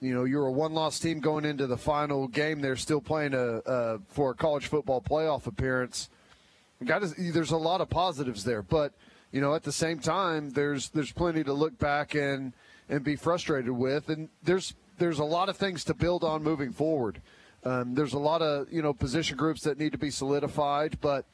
you 0.00 0.14
know 0.14 0.24
you're 0.24 0.46
a 0.46 0.52
one-loss 0.52 0.98
team 0.98 1.20
going 1.20 1.44
into 1.44 1.66
the 1.66 1.76
final 1.76 2.28
game. 2.28 2.60
They're 2.60 2.76
still 2.76 3.00
playing 3.00 3.34
a, 3.34 3.60
a 3.66 3.98
for 4.08 4.32
a 4.32 4.34
college 4.34 4.66
football 4.66 5.00
playoff 5.00 5.46
appearance. 5.46 6.08
Got 6.84 7.02
to, 7.02 7.32
there's 7.32 7.52
a 7.52 7.56
lot 7.56 7.80
of 7.80 7.88
positives 7.88 8.44
there, 8.44 8.62
but 8.62 8.92
you 9.32 9.40
know 9.40 9.54
at 9.54 9.62
the 9.62 9.72
same 9.72 9.98
time 9.98 10.50
there's 10.50 10.90
there's 10.90 11.12
plenty 11.12 11.42
to 11.44 11.52
look 11.52 11.78
back 11.78 12.14
and 12.14 12.52
and 12.88 13.02
be 13.02 13.16
frustrated 13.16 13.70
with, 13.70 14.08
and 14.08 14.28
there's 14.42 14.74
there's 14.98 15.18
a 15.18 15.24
lot 15.24 15.48
of 15.48 15.56
things 15.56 15.84
to 15.84 15.94
build 15.94 16.24
on 16.24 16.42
moving 16.42 16.72
forward. 16.72 17.20
Um, 17.64 17.94
there's 17.94 18.12
a 18.12 18.18
lot 18.18 18.42
of 18.42 18.70
you 18.72 18.82
know 18.82 18.92
position 18.92 19.36
groups 19.36 19.62
that 19.62 19.78
need 19.78 19.92
to 19.92 19.98
be 19.98 20.10
solidified, 20.10 21.00
but 21.00 21.24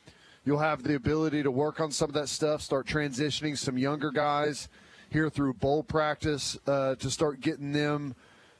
you'll 0.44 0.59
have 0.59 0.83
the 0.83 0.94
ability 0.94 1.42
to 1.42 1.51
work 1.51 1.81
on 1.81 1.90
some 1.90 2.09
of 2.09 2.14
that 2.14 2.29
stuff. 2.29 2.62
Start 2.62 2.87
transitioning 2.87 3.57
some 3.57 3.77
younger 3.77 4.11
guys 4.11 4.68
here 5.11 5.29
through 5.29 5.55
bowl 5.55 5.83
practice 5.83 6.57
uh, 6.66 6.94
to 6.96 7.11
start 7.11 7.40
getting 7.40 7.72
them, 7.72 8.14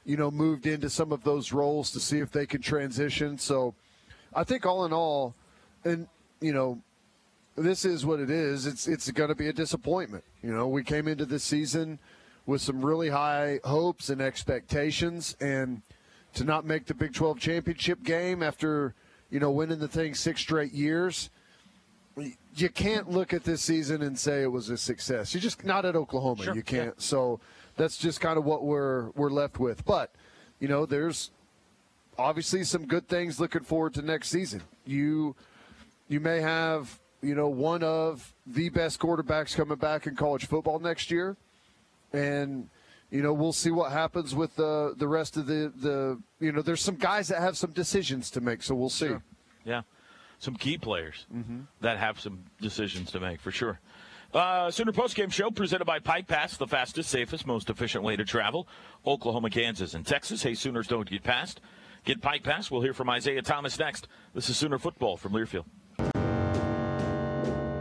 you 0.05 0.17
know, 0.17 0.31
moved 0.31 0.65
into 0.65 0.89
some 0.89 1.11
of 1.11 1.23
those 1.23 1.51
roles 1.51 1.91
to 1.91 1.99
see 1.99 2.19
if 2.19 2.31
they 2.31 2.45
can 2.45 2.61
transition. 2.61 3.37
So, 3.37 3.73
I 4.33 4.43
think 4.43 4.65
all 4.65 4.85
in 4.85 4.93
all, 4.93 5.35
and 5.83 6.07
you 6.41 6.53
know, 6.53 6.79
this 7.55 7.85
is 7.85 8.05
what 8.05 8.19
it 8.19 8.29
is. 8.29 8.65
It's 8.65 8.87
it's 8.87 9.09
going 9.11 9.29
to 9.29 9.35
be 9.35 9.47
a 9.47 9.53
disappointment. 9.53 10.23
You 10.41 10.53
know, 10.53 10.67
we 10.67 10.83
came 10.83 11.07
into 11.07 11.25
this 11.25 11.43
season 11.43 11.99
with 12.45 12.61
some 12.61 12.83
really 12.83 13.09
high 13.09 13.59
hopes 13.63 14.09
and 14.09 14.21
expectations, 14.21 15.37
and 15.39 15.81
to 16.33 16.43
not 16.43 16.65
make 16.65 16.85
the 16.85 16.93
Big 16.93 17.13
12 17.13 17.39
championship 17.39 18.03
game 18.03 18.43
after 18.43 18.95
you 19.29 19.39
know 19.39 19.51
winning 19.51 19.79
the 19.79 19.87
thing 19.87 20.15
six 20.15 20.41
straight 20.41 20.73
years 20.73 21.29
you 22.55 22.69
can't 22.69 23.09
look 23.09 23.33
at 23.33 23.43
this 23.43 23.61
season 23.61 24.01
and 24.03 24.17
say 24.17 24.43
it 24.43 24.51
was 24.51 24.69
a 24.69 24.77
success. 24.77 25.33
You're 25.33 25.41
just 25.41 25.63
not 25.65 25.85
at 25.85 25.95
Oklahoma. 25.95 26.43
Sure, 26.43 26.55
you 26.55 26.61
can't. 26.61 26.87
Yeah. 26.87 26.93
So 26.97 27.39
that's 27.75 27.97
just 27.97 28.21
kind 28.21 28.37
of 28.37 28.45
what 28.45 28.63
we're 28.63 29.09
we're 29.11 29.29
left 29.29 29.59
with. 29.59 29.85
But 29.85 30.13
you 30.59 30.67
know, 30.67 30.85
there's 30.85 31.31
obviously 32.17 32.63
some 32.63 32.85
good 32.85 33.07
things 33.07 33.39
looking 33.39 33.63
forward 33.63 33.93
to 33.95 34.01
next 34.01 34.29
season. 34.29 34.61
You 34.85 35.35
you 36.07 36.19
may 36.19 36.41
have 36.41 36.99
you 37.21 37.35
know 37.35 37.47
one 37.47 37.83
of 37.83 38.33
the 38.45 38.69
best 38.69 38.99
quarterbacks 38.99 39.55
coming 39.55 39.77
back 39.77 40.07
in 40.07 40.15
college 40.15 40.45
football 40.47 40.79
next 40.79 41.11
year, 41.11 41.37
and 42.11 42.69
you 43.09 43.21
know 43.21 43.33
we'll 43.33 43.53
see 43.53 43.71
what 43.71 43.91
happens 43.91 44.35
with 44.35 44.55
the 44.55 44.93
the 44.97 45.07
rest 45.07 45.37
of 45.37 45.47
the 45.47 45.71
the 45.75 46.19
you 46.39 46.51
know 46.51 46.61
there's 46.61 46.81
some 46.81 46.95
guys 46.95 47.27
that 47.29 47.41
have 47.41 47.57
some 47.57 47.71
decisions 47.71 48.29
to 48.31 48.41
make, 48.41 48.63
so 48.63 48.75
we'll 48.75 48.89
see. 48.89 49.07
Sure. 49.07 49.23
Yeah 49.65 49.81
some 50.43 50.55
key 50.55 50.77
players 50.77 51.25
mm-hmm. 51.33 51.61
that 51.79 51.97
have 51.97 52.19
some 52.19 52.43
decisions 52.61 53.11
to 53.11 53.19
make 53.19 53.39
for 53.39 53.49
sure. 53.49 53.79
Uh, 54.33 54.71
Sooner 54.71 54.91
postgame 54.91 55.31
show 55.31 55.51
presented 55.51 55.85
by 55.85 55.99
Pike 55.99 56.27
Pass, 56.27 56.57
the 56.57 56.65
fastest, 56.65 57.11
safest, 57.11 57.45
most 57.45 57.69
efficient 57.69 58.03
way 58.03 58.15
to 58.15 58.25
travel. 58.25 58.67
Oklahoma, 59.05 59.51
Kansas, 59.51 59.93
and 59.93 60.07
Texas. 60.07 60.41
Hey, 60.41 60.55
Sooners 60.55 60.87
don't 60.87 61.07
get 61.07 61.21
past. 61.21 61.61
Get 62.03 62.19
Pike 62.19 62.43
Pass. 62.43 62.71
We'll 62.71 62.81
hear 62.81 62.95
from 62.95 63.11
Isaiah 63.11 63.43
Thomas 63.43 63.77
next. 63.77 64.07
This 64.33 64.49
is 64.49 64.57
Sooner 64.57 64.79
football 64.79 65.17
from 65.17 65.33
Learfield 65.33 65.65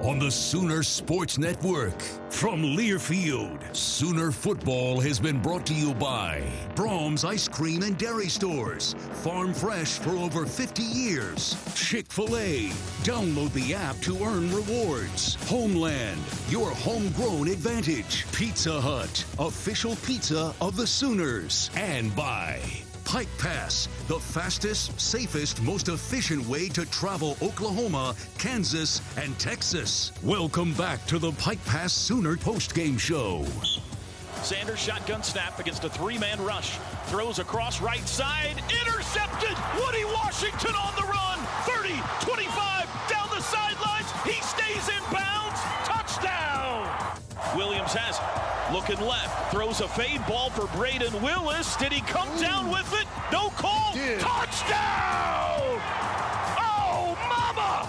on 0.03 0.19
the 0.19 0.31
Sooner 0.31 0.83
Sports 0.83 1.39
Network. 1.39 2.01
From 2.29 2.63
Learfield, 2.63 3.75
Sooner 3.75 4.33
football 4.33 5.01
has 5.01 5.21
been 5.21 5.41
brought 5.41 5.65
to 5.67 5.75
you 5.75 5.95
by 5.95 6.43
Braum's 6.75 7.25
Ice 7.25 7.47
Cream 7.47 7.83
and 7.83 7.97
Dairy 7.97 8.29
Stores, 8.29 8.97
farm 9.23 9.55
fresh 9.55 9.99
for 9.99 10.11
over 10.11 10.45
50 10.45 10.83
years. 10.83 11.57
Chick 11.75 12.11
fil 12.11 12.37
A, 12.37 12.71
download 13.05 13.53
the 13.53 13.75
app 13.75 13.97
to 14.01 14.21
earn 14.25 14.53
rewards. 14.53 15.37
Homeland, 15.47 16.21
your 16.49 16.71
homegrown 16.71 17.49
advantage. 17.49 18.27
Pizza 18.33 18.81
Hut, 18.81 19.25
official 19.39 19.95
pizza 19.97 20.53
of 20.61 20.77
the 20.77 20.87
Sooners. 20.87 21.71
And 21.77 22.15
by 22.17 22.61
Pike 23.05 23.29
Pass, 23.39 23.89
the 24.09 24.19
fastest, 24.19 24.99
safest, 25.01 25.63
most 25.63 25.89
efficient 25.89 26.47
way 26.47 26.69
to 26.71 26.85
travel 26.87 27.37
Oklahoma, 27.43 28.15
Kansas, 28.39 29.01
and 29.17 29.39
Texas. 29.39 30.13
Welcome 30.23 30.73
back 30.75 31.05
to 31.07 31.19
the 31.19 31.33
Pike 31.33 31.65
Pass 31.65 31.93
Sooner 31.93 32.37
postgame 32.37 32.99
show. 32.99 33.45
Sanders 34.43 34.81
shotgun 34.81 35.23
snap 35.23 35.59
against 35.59 35.85
a 35.85 35.89
three-man 35.89 36.43
rush. 36.43 36.79
Throws 37.07 37.39
across 37.39 37.81
right 37.81 38.07
side. 38.09 38.61
Intercepted. 38.83 39.57
Woody 39.79 40.05
Washington 40.05 40.75
on 40.75 40.95
the 40.97 41.07
run. 41.07 41.39
30, 41.65 41.95
25, 42.21 42.89
down 43.09 43.29
the 43.35 43.43
sidelines. 43.43 44.11
He 44.25 44.41
stays 44.43 44.89
in 44.89 45.03
bounds. 45.13 45.61
Touchdown. 45.85 46.89
Williams 47.57 47.93
has 47.93 48.19
Looking 48.73 49.01
left, 49.01 49.53
throws 49.53 49.83
a 49.83 49.89
fade 49.89 50.27
ball 50.27 50.49
for 50.49 50.63
Brayden 50.69 51.21
Willis. 51.23 51.77
Did 51.77 51.93
he 51.93 52.01
come 52.01 52.29
Ooh. 52.37 52.41
down 52.41 52.71
with 52.71 52.91
it? 52.95 53.07
No 53.31 53.51
call. 53.51 53.93
Touchdown! 54.19 55.79
Oh, 56.59 57.19
mama! 57.29 57.87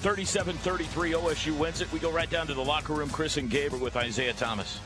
37-33, 0.00 1.12
OSU 1.12 1.58
wins 1.58 1.82
it. 1.82 1.92
We 1.92 1.98
go 1.98 2.10
right 2.10 2.30
down 2.30 2.46
to 2.46 2.54
the 2.54 2.64
locker 2.64 2.94
room. 2.94 3.10
Chris 3.10 3.36
and 3.36 3.50
Gabe 3.50 3.74
are 3.74 3.76
with 3.76 3.96
Isaiah 3.96 4.32
Thomas. 4.32 4.80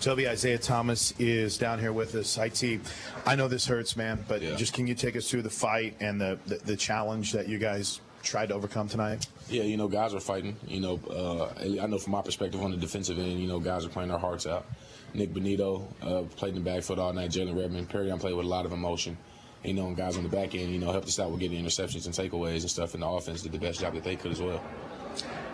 Toby 0.00 0.26
Isaiah 0.26 0.58
Thomas 0.58 1.12
is 1.18 1.58
down 1.58 1.78
here 1.78 1.92
with 1.92 2.14
us. 2.14 2.38
IT, 2.38 2.80
I 3.26 3.36
know 3.36 3.48
this 3.48 3.66
hurts, 3.66 3.96
man, 3.96 4.24
but 4.26 4.40
yeah. 4.40 4.56
just 4.56 4.72
can 4.72 4.86
you 4.86 4.94
take 4.94 5.14
us 5.14 5.30
through 5.30 5.42
the 5.42 5.50
fight 5.50 5.94
and 6.00 6.18
the, 6.18 6.38
the, 6.46 6.56
the 6.56 6.76
challenge 6.76 7.32
that 7.32 7.48
you 7.48 7.58
guys 7.58 8.00
tried 8.22 8.48
to 8.50 8.54
overcome 8.54 8.88
tonight? 8.88 9.26
Yeah, 9.48 9.62
you 9.64 9.76
know, 9.76 9.88
guys 9.88 10.14
are 10.14 10.20
fighting. 10.20 10.56
You 10.66 10.80
know, 10.80 11.00
uh, 11.10 11.80
I 11.82 11.86
know 11.86 11.98
from 11.98 12.12
my 12.12 12.22
perspective 12.22 12.62
on 12.62 12.70
the 12.70 12.76
defensive 12.76 13.18
end, 13.18 13.40
you 13.40 13.48
know, 13.48 13.60
guys 13.60 13.84
are 13.84 13.88
playing 13.88 14.08
their 14.10 14.18
hearts 14.18 14.46
out. 14.46 14.66
Nik 15.14 15.34
Bonitto 15.34 15.82
uh, 16.02 16.22
played 16.36 16.56
in 16.56 16.64
the 16.64 16.70
backfield 16.70 16.98
all 16.98 17.12
night. 17.12 17.30
Jalen 17.30 17.56
Redmond, 17.58 17.88
Perrion 17.90 18.18
played 18.18 18.34
with 18.34 18.46
a 18.46 18.48
lot 18.48 18.64
of 18.64 18.72
emotion. 18.72 19.16
You 19.62 19.74
know, 19.74 19.86
and 19.86 19.96
guys 19.96 20.16
on 20.16 20.24
the 20.24 20.28
back 20.28 20.54
end, 20.56 20.72
you 20.72 20.78
know, 20.80 20.90
helped 20.90 21.06
us 21.06 21.20
out 21.20 21.30
with 21.30 21.38
getting 21.38 21.64
interceptions 21.64 22.06
and 22.06 22.14
takeaways 22.14 22.62
and 22.62 22.70
stuff. 22.70 22.94
And 22.94 23.02
the 23.02 23.06
offense 23.06 23.42
did 23.42 23.52
the 23.52 23.58
best 23.58 23.80
job 23.80 23.94
that 23.94 24.02
they 24.02 24.16
could 24.16 24.32
as 24.32 24.42
well. 24.42 24.60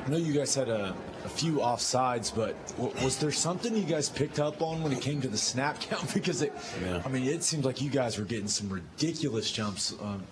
I 0.07 0.11
know 0.11 0.16
you 0.16 0.33
guys 0.33 0.54
had 0.54 0.70
a, 0.70 0.94
a 1.26 1.28
few 1.28 1.57
offsides, 1.57 2.35
but 2.35 2.54
w- 2.78 2.94
was 3.04 3.18
there 3.18 3.33
something 3.33 3.76
you 3.76 3.83
guys 3.83 4.09
picked 4.09 4.38
up 4.38 4.62
on 4.62 4.83
when 4.83 4.92
it 4.92 5.02
came 5.02 5.20
to 5.20 5.28
the 5.28 5.37
snap 5.37 5.78
count? 5.81 6.14
Because 6.14 6.40
it, 6.40 6.54
yeah. 6.83 7.02
I 7.04 7.09
mean, 7.09 7.24
it 7.24 7.42
seemed 7.42 7.66
like 7.66 7.83
you 7.83 7.90
guys 7.90 8.16
were 8.18 8.24
getting 8.24 8.48
some 8.48 8.70
ridiculous 8.70 9.50
jumps 9.50 9.94
um, 10.00 10.22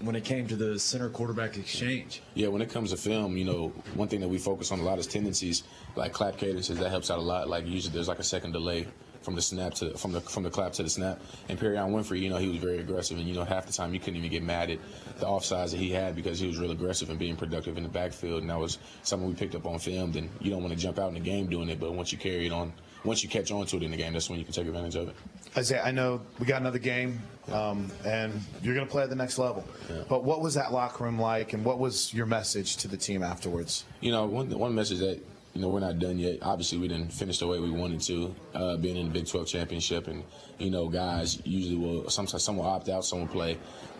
when 0.00 0.16
it 0.16 0.24
came 0.24 0.46
to 0.48 0.56
the 0.56 0.78
center 0.78 1.08
quarterback 1.08 1.56
exchange? 1.56 2.22
Yeah, 2.34 2.48
when 2.48 2.62
it 2.62 2.70
comes 2.70 2.90
to 2.90 2.96
film, 2.96 3.36
you 3.36 3.44
know, 3.44 3.68
one 3.94 4.08
thing 4.08 4.20
that 4.20 4.28
we 4.28 4.38
focus 4.38 4.72
on 4.72 4.80
a 4.80 4.82
lot 4.82 4.98
is 4.98 5.06
tendencies, 5.06 5.64
like 5.96 6.12
clap 6.12 6.36
cadences. 6.36 6.78
That 6.78 6.90
helps 6.90 7.10
out 7.10 7.18
a 7.18 7.22
lot. 7.22 7.48
Like 7.48 7.66
usually 7.66 7.92
there's 7.92 8.08
like 8.08 8.18
a 8.18 8.24
second 8.24 8.52
delay 8.52 8.86
from 9.22 9.34
the 9.34 9.42
snap 9.42 9.72
to 9.74 9.96
from 9.96 10.12
the 10.12 10.20
from 10.20 10.42
the 10.42 10.50
clap 10.50 10.72
to 10.74 10.82
the 10.82 10.90
snap. 10.90 11.20
And 11.48 11.58
Perrion 11.58 11.90
Winfrey, 11.90 12.20
you 12.20 12.28
know, 12.28 12.36
he 12.36 12.48
was 12.48 12.58
very 12.58 12.78
aggressive, 12.78 13.18
and 13.18 13.26
you 13.26 13.34
know, 13.34 13.44
half 13.44 13.66
the 13.66 13.72
time 13.72 13.94
you 13.94 14.00
couldn't 14.00 14.16
even 14.16 14.30
get 14.30 14.42
mad 14.42 14.70
at 14.70 14.78
the 15.18 15.26
offsides 15.26 15.70
that 15.70 15.78
he 15.78 15.90
had 15.90 16.14
because 16.14 16.38
he 16.38 16.46
was 16.46 16.58
real 16.58 16.70
aggressive 16.70 17.10
and 17.10 17.18
being 17.18 17.36
productive 17.36 17.76
in 17.76 17.82
the 17.82 17.88
backfield. 17.88 18.42
And 18.42 18.50
that 18.50 18.58
was 18.58 18.78
something 19.02 19.28
we 19.28 19.34
picked 19.34 19.54
up 19.54 19.66
on 19.66 19.78
film. 19.78 20.16
And 20.16 20.28
you 20.40 20.50
don't 20.50 20.62
want 20.62 20.74
to 20.74 20.78
jump 20.78 20.98
out 20.98 21.08
in 21.08 21.14
the 21.14 21.20
game 21.20 21.48
doing 21.48 21.68
it, 21.68 21.80
but 21.80 21.94
once 21.94 22.12
you 22.12 22.18
carry 22.18 22.46
it 22.46 22.52
on 22.52 22.72
once 23.04 23.22
you 23.22 23.28
catch 23.28 23.50
on 23.50 23.66
to 23.66 23.76
it 23.76 23.82
in 23.82 23.90
the 23.90 23.96
game, 23.96 24.12
that's 24.12 24.30
when 24.30 24.38
you 24.38 24.44
can 24.44 24.54
take 24.54 24.66
advantage 24.66 24.96
of 24.96 25.08
it. 25.08 25.16
Isaiah, 25.56 25.82
I 25.84 25.92
know 25.92 26.20
we 26.38 26.46
got 26.46 26.60
another 26.60 26.78
game, 26.78 27.20
um, 27.52 27.90
and 28.04 28.32
you're 28.62 28.74
going 28.74 28.86
to 28.86 28.90
play 28.90 29.02
at 29.04 29.08
the 29.08 29.16
next 29.16 29.38
level. 29.38 29.64
Yeah. 29.88 30.02
But 30.08 30.24
what 30.24 30.40
was 30.40 30.54
that 30.54 30.72
locker 30.72 31.04
room 31.04 31.18
like, 31.18 31.52
and 31.52 31.64
what 31.64 31.78
was 31.78 32.12
your 32.12 32.26
message 32.26 32.76
to 32.78 32.88
the 32.88 32.96
team 32.96 33.22
afterwards? 33.22 33.84
You 34.00 34.10
know, 34.10 34.26
one 34.26 34.50
one 34.50 34.74
message 34.74 34.98
that 34.98 35.20
you 35.54 35.60
know, 35.60 35.68
we're 35.68 35.80
not 35.80 36.00
done 36.00 36.18
yet. 36.18 36.38
Obviously, 36.42 36.78
we 36.78 36.88
didn't 36.88 37.12
finish 37.12 37.38
the 37.38 37.46
way 37.46 37.60
we 37.60 37.70
wanted 37.70 38.00
to, 38.02 38.34
uh, 38.54 38.76
being 38.76 38.96
in 38.96 39.06
the 39.06 39.12
Big 39.12 39.26
12 39.26 39.46
championship. 39.46 40.08
And, 40.08 40.24
you 40.58 40.68
know, 40.68 40.88
guys 40.88 41.40
usually 41.46 41.76
will, 41.76 42.10
sometimes 42.10 42.42
some 42.42 42.56
will 42.56 42.66
opt 42.66 42.88
out, 42.88 43.04
some 43.04 43.20
will 43.20 43.28
play. 43.28 43.56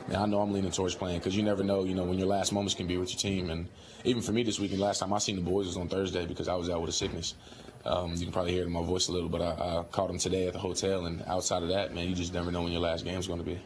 And 0.09 0.17
I 0.17 0.27
know 0.27 0.41
I'm 0.41 0.53
leaning 0.53 0.73
towards 0.73 0.97
playing 0.97 1.21
because 1.21 1.37
you 1.37 1.45
never 1.45 1.63
know, 1.63 1.85
you 1.85 1.95
know, 1.95 2.05
when 2.05 2.19
your 2.19 2.27
last 2.27 2.53
moments 2.53 2.75
can 2.75 2.89
be 2.89 2.97
with 2.99 3.11
your 3.11 3.19
team. 3.19 3.51
And 3.51 3.69
even 4.05 4.21
for 4.21 4.33
me 4.33 4.43
this 4.43 4.59
weekend, 4.59 4.81
last 4.81 4.99
time 4.99 5.13
I 5.13 5.19
seen 5.19 5.37
the 5.37 5.43
boys 5.43 5.67
was 5.67 5.77
on 5.77 5.89
Thursday 5.89 6.27
because 6.27 6.49
I 6.49 6.57
was 6.57 6.69
out 6.69 6.81
with 6.81 6.91
a 6.91 6.93
sickness. 6.93 7.35
Um, 7.87 8.14
you 8.14 8.24
can 8.24 8.32
probably 8.32 8.53
hear 8.53 8.62
it 8.62 8.66
in 8.66 8.72
my 8.72 8.82
voice 8.82 9.09
a 9.09 9.12
little, 9.12 9.28
but 9.28 9.43
I, 9.43 9.78
I 9.80 9.85
caught 9.91 10.09
them 10.09 10.18
today 10.18 10.47
at 10.47 10.53
the 10.53 10.59
hotel. 10.59 11.07
And 11.07 11.22
outside 11.26 11.62
of 11.62 11.68
that, 11.68 11.95
man, 11.95 12.09
you 12.09 12.14
just 12.14 12.32
never 12.32 12.51
know 12.51 12.62
when 12.62 12.72
your 12.72 12.80
last 12.80 13.05
game's 13.05 13.26
going 13.26 13.41
to 13.41 13.45
be. 13.45 13.61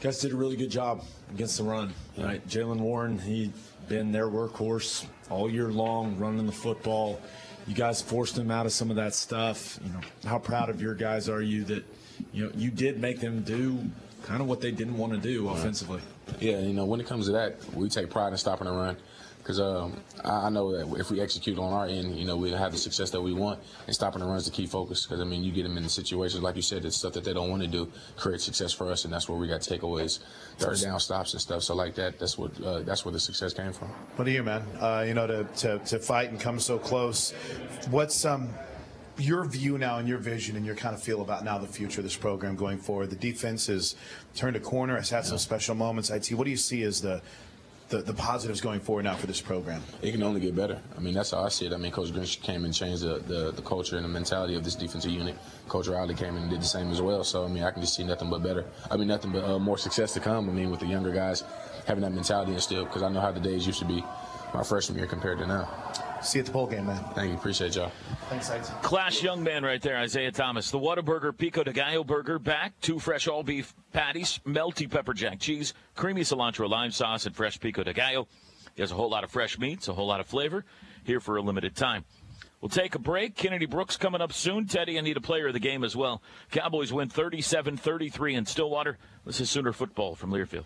Guys 0.00 0.18
did 0.18 0.32
a 0.32 0.36
really 0.36 0.56
good 0.56 0.70
job 0.70 1.02
against 1.30 1.58
the 1.58 1.64
run. 1.64 1.92
Right, 2.18 2.46
Jaylen 2.48 2.78
Warren, 2.78 3.18
he 3.18 3.52
been 3.88 4.12
their 4.12 4.28
workhorse 4.28 5.06
all 5.30 5.50
year 5.50 5.68
long, 5.68 6.18
running 6.18 6.46
the 6.46 6.52
football. 6.52 7.20
You 7.66 7.74
guys 7.74 8.02
forced 8.02 8.36
him 8.36 8.50
out 8.50 8.66
of 8.66 8.72
some 8.72 8.90
of 8.90 8.96
that 8.96 9.14
stuff. 9.14 9.78
You 9.84 9.92
know, 9.92 10.00
how 10.26 10.38
proud 10.38 10.68
of 10.68 10.80
your 10.80 10.94
guys 10.94 11.28
are 11.28 11.40
you 11.40 11.64
that 11.64 11.84
you 12.32 12.44
know 12.44 12.52
you 12.54 12.70
did 12.70 13.00
make 13.00 13.20
them 13.20 13.42
do 13.42 13.78
kind 14.24 14.40
of 14.40 14.48
what 14.48 14.60
they 14.60 14.70
didn't 14.70 14.96
want 14.96 15.12
to 15.14 15.18
do 15.18 15.48
offensively? 15.48 16.00
Yeah, 16.40 16.58
you 16.58 16.72
know, 16.72 16.84
when 16.84 17.00
it 17.00 17.06
comes 17.06 17.26
to 17.26 17.32
that, 17.32 17.56
we 17.74 17.88
take 17.88 18.10
pride 18.10 18.32
in 18.32 18.38
stopping 18.38 18.66
the 18.66 18.72
run 18.72 18.96
because 19.44 19.60
um, 19.60 20.00
I, 20.24 20.48
know 20.48 20.72
that 20.72 20.98
if 20.98 21.10
we 21.10 21.20
execute 21.20 21.58
on 21.58 21.70
our 21.70 21.84
end, 21.84 22.18
you 22.18 22.24
know, 22.24 22.34
we'll 22.34 22.56
have 22.56 22.72
the 22.72 22.78
success 22.78 23.10
that 23.10 23.20
we 23.20 23.34
want. 23.34 23.60
And 23.86 23.94
stopping 23.94 24.20
the 24.20 24.26
run 24.26 24.38
is 24.38 24.46
the 24.46 24.50
key 24.50 24.66
focus 24.66 25.04
because 25.04 25.20
I 25.20 25.24
mean, 25.24 25.44
you 25.44 25.52
get 25.52 25.64
them 25.64 25.76
in 25.76 25.82
the 25.82 25.90
situations 25.90 26.42
like 26.42 26.56
you 26.56 26.62
said, 26.62 26.86
it's 26.86 26.96
stuff 26.96 27.12
that 27.12 27.24
they 27.24 27.34
don't 27.34 27.50
want 27.50 27.60
to 27.60 27.68
do, 27.68 27.92
create 28.16 28.40
success 28.40 28.72
for 28.72 28.90
us, 28.90 29.04
and 29.04 29.12
that's 29.12 29.28
where 29.28 29.38
we 29.38 29.46
got 29.46 29.60
takeaways, 29.60 30.20
third 30.56 30.80
down 30.80 30.98
stops 30.98 31.34
and 31.34 31.42
stuff. 31.42 31.62
So 31.62 31.74
like 31.74 31.94
that, 31.96 32.18
that's 32.18 32.38
what 32.38 32.58
uh, 32.62 32.80
that's 32.80 33.04
where 33.04 33.12
the 33.12 33.20
success 33.20 33.52
came 33.52 33.74
from. 33.74 33.88
What 34.16 34.24
do 34.24 34.30
you, 34.30 34.42
man? 34.42 34.62
Uh, 34.80 35.04
you 35.06 35.12
know, 35.12 35.26
to, 35.26 35.44
to 35.44 35.78
to 35.80 35.98
fight 35.98 36.30
and 36.30 36.40
come 36.40 36.58
so 36.58 36.78
close. 36.78 37.32
What's 37.90 38.24
um 38.24 38.48
your 39.18 39.44
view 39.44 39.78
now 39.78 39.98
and 39.98 40.08
your 40.08 40.18
vision 40.18 40.56
and 40.56 40.66
your 40.66 40.74
kind 40.74 40.94
of 40.94 41.02
feel 41.02 41.22
about 41.22 41.44
now 41.44 41.56
the 41.58 41.68
future 41.68 42.00
of 42.00 42.04
this 42.04 42.16
program 42.16 42.56
going 42.56 42.78
forward? 42.78 43.10
The 43.10 43.16
defense 43.16 43.66
has 43.66 43.94
turned 44.34 44.56
a 44.56 44.60
corner, 44.60 44.96
has 44.96 45.10
had 45.10 45.26
some 45.26 45.38
special 45.38 45.74
moments. 45.74 46.08
It. 46.08 46.32
What 46.32 46.44
do 46.44 46.50
you 46.50 46.56
see 46.56 46.82
as 46.82 47.02
the 47.02 47.20
the, 47.88 47.98
the 47.98 48.14
positives 48.14 48.60
going 48.60 48.80
forward 48.80 49.04
now 49.04 49.14
for 49.14 49.26
this 49.26 49.40
program? 49.40 49.82
It 50.02 50.12
can 50.12 50.22
only 50.22 50.40
get 50.40 50.56
better. 50.56 50.80
I 50.96 51.00
mean, 51.00 51.14
that's 51.14 51.30
how 51.30 51.42
I 51.44 51.48
see 51.48 51.66
it. 51.66 51.72
I 51.72 51.76
mean, 51.76 51.92
Coach 51.92 52.10
Grinch 52.10 52.40
came 52.42 52.64
and 52.64 52.72
changed 52.72 53.02
the, 53.02 53.18
the, 53.18 53.52
the 53.52 53.62
culture 53.62 53.96
and 53.96 54.04
the 54.04 54.08
mentality 54.08 54.54
of 54.54 54.64
this 54.64 54.74
defensive 54.74 55.10
unit. 55.10 55.36
Coach 55.68 55.88
Riley 55.88 56.14
came 56.14 56.36
and 56.36 56.50
did 56.50 56.60
the 56.60 56.66
same 56.66 56.90
as 56.90 57.00
well. 57.00 57.24
So, 57.24 57.44
I 57.44 57.48
mean, 57.48 57.62
I 57.62 57.70
can 57.70 57.82
just 57.82 57.94
see 57.94 58.04
nothing 58.04 58.30
but 58.30 58.42
better. 58.42 58.64
I 58.90 58.96
mean, 58.96 59.08
nothing 59.08 59.32
but 59.32 59.44
uh, 59.44 59.58
more 59.58 59.78
success 59.78 60.12
to 60.14 60.20
come. 60.20 60.48
I 60.48 60.52
mean, 60.52 60.70
with 60.70 60.80
the 60.80 60.86
younger 60.86 61.12
guys 61.12 61.44
having 61.86 62.02
that 62.02 62.12
mentality 62.12 62.52
instilled, 62.52 62.88
because 62.88 63.02
I 63.02 63.08
know 63.10 63.20
how 63.20 63.32
the 63.32 63.40
days 63.40 63.66
used 63.66 63.78
to 63.80 63.84
be 63.84 64.02
my 64.52 64.62
freshman 64.62 64.98
year 64.98 65.06
compared 65.06 65.38
to 65.38 65.46
now. 65.46 65.68
See 66.24 66.38
you 66.38 66.42
at 66.42 66.46
the 66.46 66.52
bowl 66.52 66.66
game, 66.66 66.86
man. 66.86 67.04
Thank 67.14 67.30
you. 67.30 67.36
Appreciate 67.36 67.76
y'all. 67.76 67.92
Thanks, 68.30 68.50
Isaac. 68.50 68.80
Class 68.82 69.22
young 69.22 69.42
man 69.42 69.62
right 69.62 69.80
there, 69.80 69.96
Isaiah 69.98 70.32
Thomas. 70.32 70.70
The 70.70 70.78
Whataburger 70.78 71.36
Pico 71.36 71.62
de 71.62 71.72
Gallo 71.72 72.02
burger 72.02 72.38
back. 72.38 72.72
Two 72.80 72.98
fresh 72.98 73.28
all 73.28 73.42
beef 73.42 73.74
patties, 73.92 74.40
melty 74.46 74.90
pepper 74.90 75.12
jack 75.12 75.38
cheese, 75.38 75.74
creamy 75.94 76.22
cilantro 76.22 76.68
lime 76.68 76.90
sauce, 76.90 77.26
and 77.26 77.36
fresh 77.36 77.60
pico 77.60 77.82
de 77.84 77.92
gallo. 77.92 78.26
There's 78.74 78.90
a 78.90 78.94
whole 78.94 79.10
lot 79.10 79.22
of 79.22 79.30
fresh 79.30 79.58
meats, 79.58 79.88
a 79.88 79.92
whole 79.92 80.06
lot 80.06 80.20
of 80.20 80.26
flavor 80.26 80.64
here 81.04 81.20
for 81.20 81.36
a 81.36 81.42
limited 81.42 81.76
time. 81.76 82.04
We'll 82.60 82.70
take 82.70 82.94
a 82.94 82.98
break. 82.98 83.36
Kennedy 83.36 83.66
Brooks 83.66 83.98
coming 83.98 84.22
up 84.22 84.32
soon. 84.32 84.66
Teddy, 84.66 84.98
I 84.98 85.02
need 85.02 85.18
a 85.18 85.20
player 85.20 85.48
of 85.48 85.52
the 85.52 85.60
game 85.60 85.84
as 85.84 85.94
well. 85.94 86.22
Cowboys 86.50 86.92
win 86.92 87.10
37 87.10 87.76
33 87.76 88.34
in 88.34 88.46
Stillwater. 88.46 88.96
This 89.26 89.40
is 89.40 89.50
Sooner 89.50 89.72
football 89.72 90.14
from 90.14 90.30
Learfield. 90.30 90.64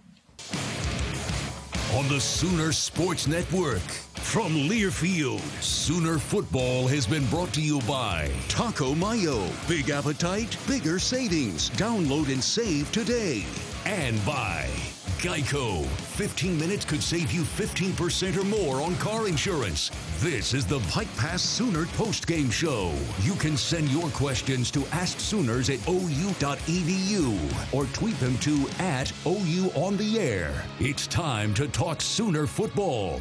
On 1.95 2.07
the 2.07 2.21
Sooner 2.21 2.71
Sports 2.71 3.27
Network. 3.27 3.81
From 4.17 4.53
Learfield, 4.53 5.41
Sooner 5.63 6.19
Football 6.19 6.87
has 6.87 7.07
been 7.07 7.25
brought 7.27 7.55
to 7.55 7.63
you 7.63 7.81
by 7.89 8.31
Taco 8.49 8.95
Mayo. 8.95 9.49
Big 9.67 9.89
appetite, 9.89 10.55
bigger 10.69 10.99
savings. 10.99 11.71
Download 11.71 12.31
and 12.31 12.45
save 12.45 12.93
today. 12.93 13.47
And 13.87 14.23
by 14.27 14.69
Geico. 15.19 15.85
15 15.87 16.57
minutes 16.57 16.85
could 16.85 17.03
save 17.03 17.33
you 17.33 17.43
15% 17.43 18.37
or 18.37 18.45
more 18.45 18.81
on 18.81 18.95
car 18.97 19.27
insurance. 19.27 19.91
This 20.19 20.55
is 20.55 20.65
the 20.65 20.79
Pike 20.91 21.15
Pass 21.17 21.43
Sooner 21.43 21.87
post-game 21.97 22.51
show. 22.51 22.93
You 23.23 23.35
can 23.35 23.57
send 23.57 23.89
your 23.91 24.09
questions 24.11 24.71
to 24.71 24.87
Ask 24.93 25.19
Sooners 25.19 25.71
at 25.71 25.87
ou.edu 25.89 27.75
or 27.75 27.87
tweet 27.87 28.19
them 28.21 28.39
to 28.39 28.69
at 28.79 29.13
OU 29.27 29.73
on 29.75 29.97
the 29.97 30.21
air. 30.21 30.65
It's 30.79 31.09
time 31.09 31.53
to 31.55 31.67
talk 31.67 32.01
Sooner 32.01 32.47
football. 32.47 33.21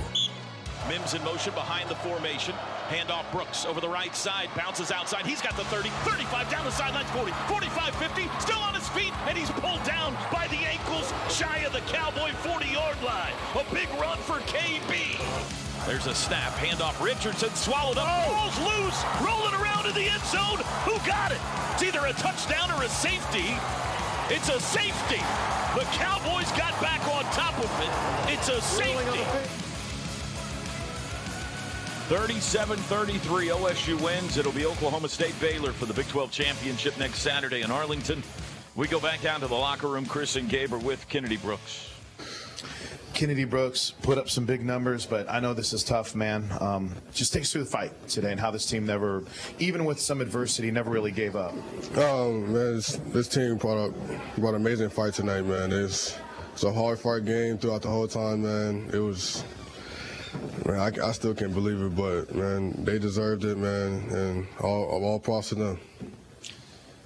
Mims 0.88 1.16
in 1.16 1.24
motion 1.24 1.54
behind 1.54 1.90
the 1.90 1.96
formation. 1.96 2.54
Handoff 2.88 3.30
Brooks 3.32 3.66
over 3.66 3.82
the 3.82 3.90
right 3.90 4.16
side, 4.16 4.50
bounces 4.56 4.92
outside. 4.92 5.26
He's 5.26 5.42
got 5.42 5.58
the 5.58 5.66
30, 5.66 5.90
35 6.08 6.50
down 6.50 6.64
the 6.66 6.72
sideline, 6.72 7.06
40, 7.12 7.32
45, 7.48 7.96
50, 7.96 8.30
still 8.40 8.60
on 8.60 8.74
his 8.74 8.88
feet, 8.90 9.12
and 9.28 9.38
he's 9.38 9.52
pulled 9.52 9.84
down 9.84 10.16
by 10.32 10.48
the 10.48 10.64
ankles, 10.64 11.12
shy 11.30 11.60
of 11.68 11.74
the 11.74 11.82
Cowboy 11.92 12.32
40 12.48 12.68
yard 12.68 12.96
line. 13.04 13.34
A 13.56 13.64
big 13.74 13.90
run 14.00 14.18
for 14.20 14.40
KB. 14.48 15.20
There's 15.86 16.08
a 16.08 16.16
snap, 16.16 16.54
handoff 16.54 17.00
Richardson, 17.04 17.54
swallowed 17.56 17.98
up, 17.98 18.08
oh. 18.08 18.32
rolls 18.32 18.58
loose, 18.64 19.00
rolling 19.20 19.54
around 19.60 19.86
in 19.86 19.94
the 19.94 20.08
end 20.08 20.24
zone. 20.24 20.64
Who 20.88 20.96
got 21.06 21.32
it? 21.32 21.40
It's 21.74 21.84
either 21.84 22.06
a 22.08 22.14
touchdown 22.14 22.72
or 22.72 22.84
a 22.84 22.90
safety. 22.90 23.56
It's 24.30 24.50
a 24.50 24.60
safety. 24.60 25.24
The 25.76 25.86
Cowboys 25.96 26.52
got 26.56 26.72
back 26.82 27.04
on 27.08 27.24
top 27.36 27.58
of 27.60 27.72
it. 27.84 28.34
It's 28.34 28.50
a 28.50 28.62
safety. 28.62 29.67
37 32.08 32.78
33, 32.78 33.48
OSU 33.50 34.02
wins. 34.02 34.38
It'll 34.38 34.54
be 34.54 34.66
Oklahoma 34.66 35.10
State 35.10 35.38
Baylor 35.42 35.74
for 35.74 35.86
the 35.86 35.94
Big 35.94 36.08
12 36.08 36.32
championship 36.32 36.98
next 36.98 37.20
Saturday 37.20 37.64
in 37.64 37.70
Arlington. 37.70 38.24
We 38.78 38.88
go 38.88 39.02
back 39.02 39.22
down 39.22 39.42
to 39.42 39.48
the 39.48 39.56
locker 39.56 39.90
room. 39.90 40.06
Chris 40.06 40.38
and 40.38 40.48
Gabe 40.48 40.72
are 40.72 40.78
with 40.78 41.06
Kennedy 41.10 41.36
Brooks. 41.36 41.92
Kennedy 43.14 43.44
Brooks 43.44 43.94
put 44.04 44.18
up 44.18 44.30
some 44.30 44.46
big 44.46 44.64
numbers, 44.64 45.06
but 45.06 45.30
I 45.30 45.42
know 45.42 45.54
this 45.54 45.74
is 45.74 45.84
tough, 45.84 46.16
man. 46.16 46.50
Um, 46.62 46.96
just 47.14 47.34
take 47.34 47.42
us 47.42 47.52
through 47.52 47.66
the 47.66 47.70
fight 47.70 47.92
today 48.08 48.32
and 48.32 48.40
how 48.40 48.52
this 48.52 48.66
team 48.66 48.86
never, 48.86 49.26
even 49.60 49.84
with 49.84 50.00
some 50.00 50.22
adversity, 50.22 50.72
never 50.72 50.90
really 50.90 51.12
gave 51.12 51.36
up. 51.36 51.52
Um, 51.98 52.54
man, 52.54 52.76
this, 52.76 53.02
this 53.08 53.28
team 53.28 53.58
brought 53.58 53.90
up 53.90 53.94
brought 54.38 54.54
an 54.54 54.62
amazing 54.62 54.92
fight 54.92 55.14
tonight, 55.14 55.42
man. 55.42 55.74
It's 55.74 56.18
it's 56.54 56.64
a 56.64 56.72
hard 56.72 57.00
fight 57.00 57.26
game 57.26 57.58
throughout 57.58 57.82
the 57.82 57.90
whole 57.90 58.08
time, 58.08 58.44
man. 58.44 58.90
It 58.94 59.00
was 59.00 59.44
Man, 60.66 60.80
I, 60.80 61.08
I, 61.08 61.12
still 61.12 61.34
can't 61.34 61.54
believe 61.54 61.82
it, 61.82 61.96
but 61.96 62.34
man, 62.36 62.84
they 62.84 63.00
deserved 63.00 63.46
it, 63.46 63.58
man, 63.58 64.04
and 64.10 64.48
all 64.62 64.86
all 64.86 65.20
props 65.20 65.50
to 65.50 65.56
them. 65.56 65.80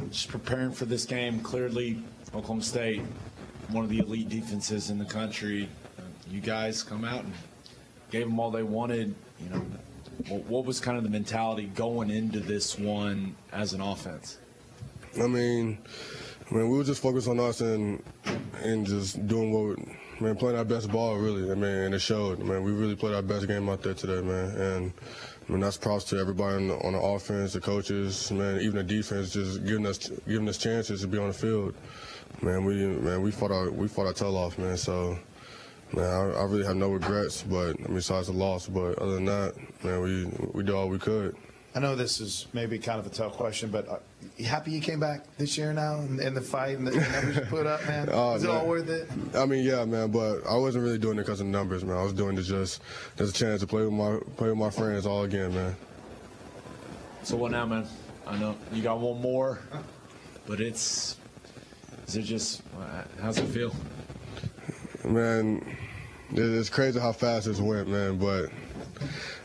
Just 0.09 0.29
preparing 0.29 0.71
for 0.71 0.85
this 0.85 1.05
game. 1.05 1.39
Clearly, 1.41 2.01
Oklahoma 2.29 2.63
State, 2.63 3.01
one 3.69 3.83
of 3.83 3.89
the 3.89 3.99
elite 3.99 4.29
defenses 4.29 4.89
in 4.89 4.97
the 4.97 5.05
country. 5.05 5.69
You 6.29 6.41
guys 6.41 6.81
come 6.81 7.03
out 7.03 7.23
and 7.23 7.33
gave 8.09 8.25
them 8.25 8.39
all 8.39 8.51
they 8.51 8.63
wanted. 8.63 9.13
You 9.39 9.49
know, 9.49 9.65
what, 10.27 10.45
what 10.45 10.65
was 10.65 10.79
kind 10.79 10.97
of 10.97 11.03
the 11.03 11.09
mentality 11.09 11.65
going 11.75 12.09
into 12.09 12.39
this 12.39 12.79
one 12.79 13.35
as 13.51 13.73
an 13.73 13.81
offense? 13.81 14.37
I 15.21 15.27
mean, 15.27 15.77
I 16.49 16.53
mean, 16.53 16.69
we 16.69 16.77
were 16.77 16.83
just 16.83 17.01
focused 17.01 17.27
on 17.27 17.39
us 17.39 17.61
and 17.61 18.01
and 18.63 18.85
just 18.85 19.27
doing 19.27 19.51
what 19.51 19.79
man, 20.21 20.35
playing 20.35 20.57
our 20.57 20.63
best 20.65 20.91
ball, 20.91 21.17
really. 21.17 21.51
I 21.51 21.55
mean, 21.55 21.65
and 21.65 21.95
it 21.95 21.99
showed. 21.99 22.39
Man, 22.39 22.63
we 22.63 22.71
really 22.71 22.95
played 22.95 23.15
our 23.15 23.21
best 23.21 23.47
game 23.47 23.67
out 23.67 23.81
there 23.81 23.93
today, 23.93 24.21
man. 24.21 24.49
And 24.55 24.93
I 25.47 25.51
mean, 25.51 25.61
that's 25.61 25.77
props 25.77 26.05
to 26.05 26.19
everybody 26.19 26.55
on 26.55 26.67
the, 26.67 26.75
on 26.75 26.93
the 26.93 27.01
offense, 27.01 27.53
the 27.53 27.59
coaches, 27.59 28.31
man, 28.31 28.61
even 28.61 28.77
the 28.77 28.83
defense, 28.83 29.33
just 29.33 29.65
giving 29.65 29.85
us 29.85 29.97
giving 30.27 30.47
us 30.47 30.57
chances 30.57 31.01
to 31.01 31.07
be 31.07 31.17
on 31.17 31.27
the 31.27 31.33
field. 31.33 31.73
Man, 32.41 32.63
we 32.63 32.85
man, 32.85 33.21
we 33.21 33.31
fought 33.31 33.51
our 33.51 33.71
we 33.71 33.87
fought 33.87 34.05
our 34.05 34.13
tail 34.13 34.37
off, 34.37 34.57
man. 34.57 34.77
So. 34.77 35.17
Man, 35.93 36.05
I, 36.05 36.39
I 36.39 36.43
really 36.43 36.65
have 36.65 36.77
no 36.77 36.87
regrets, 36.87 37.43
but 37.43 37.75
I 37.77 37.87
mean, 37.87 37.95
besides 37.95 38.27
the 38.27 38.33
loss. 38.33 38.65
But 38.65 38.97
other 38.99 39.15
than 39.15 39.25
that, 39.25 39.53
man, 39.83 39.99
we 40.01 40.23
we 40.53 40.63
did 40.63 40.73
all 40.73 40.87
we 40.87 40.97
could. 40.97 41.35
I 41.73 41.79
know 41.79 41.95
this 41.95 42.19
is 42.19 42.47
maybe 42.51 42.77
kind 42.79 42.99
of 42.99 43.07
a 43.07 43.09
tough 43.09 43.33
question, 43.33 43.69
but 43.69 43.87
uh, 43.87 43.97
you 44.37 44.45
happy 44.45 44.71
you 44.71 44.81
came 44.81 44.99
back 44.99 45.23
this 45.37 45.57
year 45.57 45.71
now 45.71 45.99
and, 45.99 46.19
and 46.19 46.35
the 46.35 46.41
fight 46.41 46.77
and 46.77 46.85
the 46.85 46.91
numbers 46.91 47.35
you 47.37 47.41
put 47.43 47.65
up, 47.65 47.85
man? 47.87 48.09
Uh, 48.09 48.31
Is 48.35 48.43
it 48.43 48.49
all 48.49 48.67
worth 48.67 48.89
it? 48.89 49.07
I 49.33 49.45
mean, 49.45 49.63
yeah, 49.63 49.85
man, 49.85 50.11
but 50.11 50.45
I 50.45 50.57
wasn't 50.57 50.83
really 50.83 50.97
doing 50.97 51.17
it 51.17 51.21
because 51.21 51.39
of 51.39 51.47
the 51.47 51.51
numbers, 51.51 51.85
man. 51.85 51.95
I 51.95 52.03
was 52.03 52.11
doing 52.11 52.37
it 52.37 52.41
just 52.41 52.81
there's 53.15 53.29
a 53.29 53.33
chance 53.33 53.61
to 53.61 53.67
play 53.67 53.83
with 53.83 53.93
my 53.93 54.19
play 54.35 54.49
with 54.49 54.57
my 54.57 54.69
friends 54.69 55.05
all 55.05 55.23
again, 55.23 55.53
man. 55.53 55.75
So 57.23 57.37
what 57.37 57.51
now, 57.51 57.65
man? 57.65 57.87
I 58.27 58.37
know 58.37 58.57
you 58.73 58.83
got 58.83 58.99
one 58.99 59.21
more, 59.21 59.59
but 60.47 60.59
it's 60.59 61.15
is 62.07 62.17
it 62.17 62.23
just 62.23 62.63
how's 63.21 63.37
it 63.37 63.45
feel? 63.45 63.73
Man, 65.05 65.77
it's 66.31 66.69
crazy 66.69 66.99
how 66.99 67.13
fast 67.13 67.45
this 67.45 67.61
went, 67.61 67.87
man, 67.87 68.17
but 68.17 68.49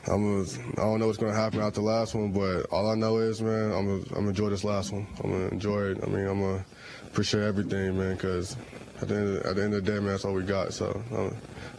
I'm 0.09 0.43
I 0.43 0.75
don't 0.77 1.01
know 1.01 1.07
what's 1.07 1.19
gonna 1.19 1.35
happen 1.35 1.61
after 1.61 1.81
the 1.81 1.87
last 1.87 2.15
one, 2.15 2.33
but 2.33 2.67
all 2.71 2.91
I 2.91 2.95
know 2.95 3.19
is, 3.19 3.43
man, 3.43 3.73
I'm 3.73 3.87
gonna, 3.87 4.03
I'm 4.11 4.15
gonna 4.15 4.29
enjoy 4.29 4.51
this 4.51 4.65
last 4.65 4.93
one. 4.93 5.07
I'm 5.23 5.31
gonna 5.31 5.49
enjoy 5.49 5.91
it. 5.91 5.99
I 6.03 6.07
mean, 6.07 6.27
I'm 6.27 6.41
gonna 6.41 6.65
appreciate 7.07 7.43
everything, 7.43 7.99
man, 7.99 8.15
because 8.15 8.57
at 9.01 9.09
the 9.09 9.15
end 9.17 9.37
of, 9.37 9.47
at 9.47 9.57
the, 9.57 9.65
end 9.65 9.75
of 9.75 9.85
the 9.85 9.93
day, 9.93 9.99
man, 9.99 10.09
that's 10.09 10.25
all 10.25 10.33
we 10.33 10.43
got. 10.43 10.73
So 10.73 11.03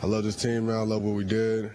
I 0.01 0.05
love 0.05 0.23
this 0.23 0.35
team, 0.35 0.67
man. 0.67 0.75
I 0.75 0.81
love 0.81 1.01
what 1.03 1.15
we 1.15 1.23
did. 1.23 1.71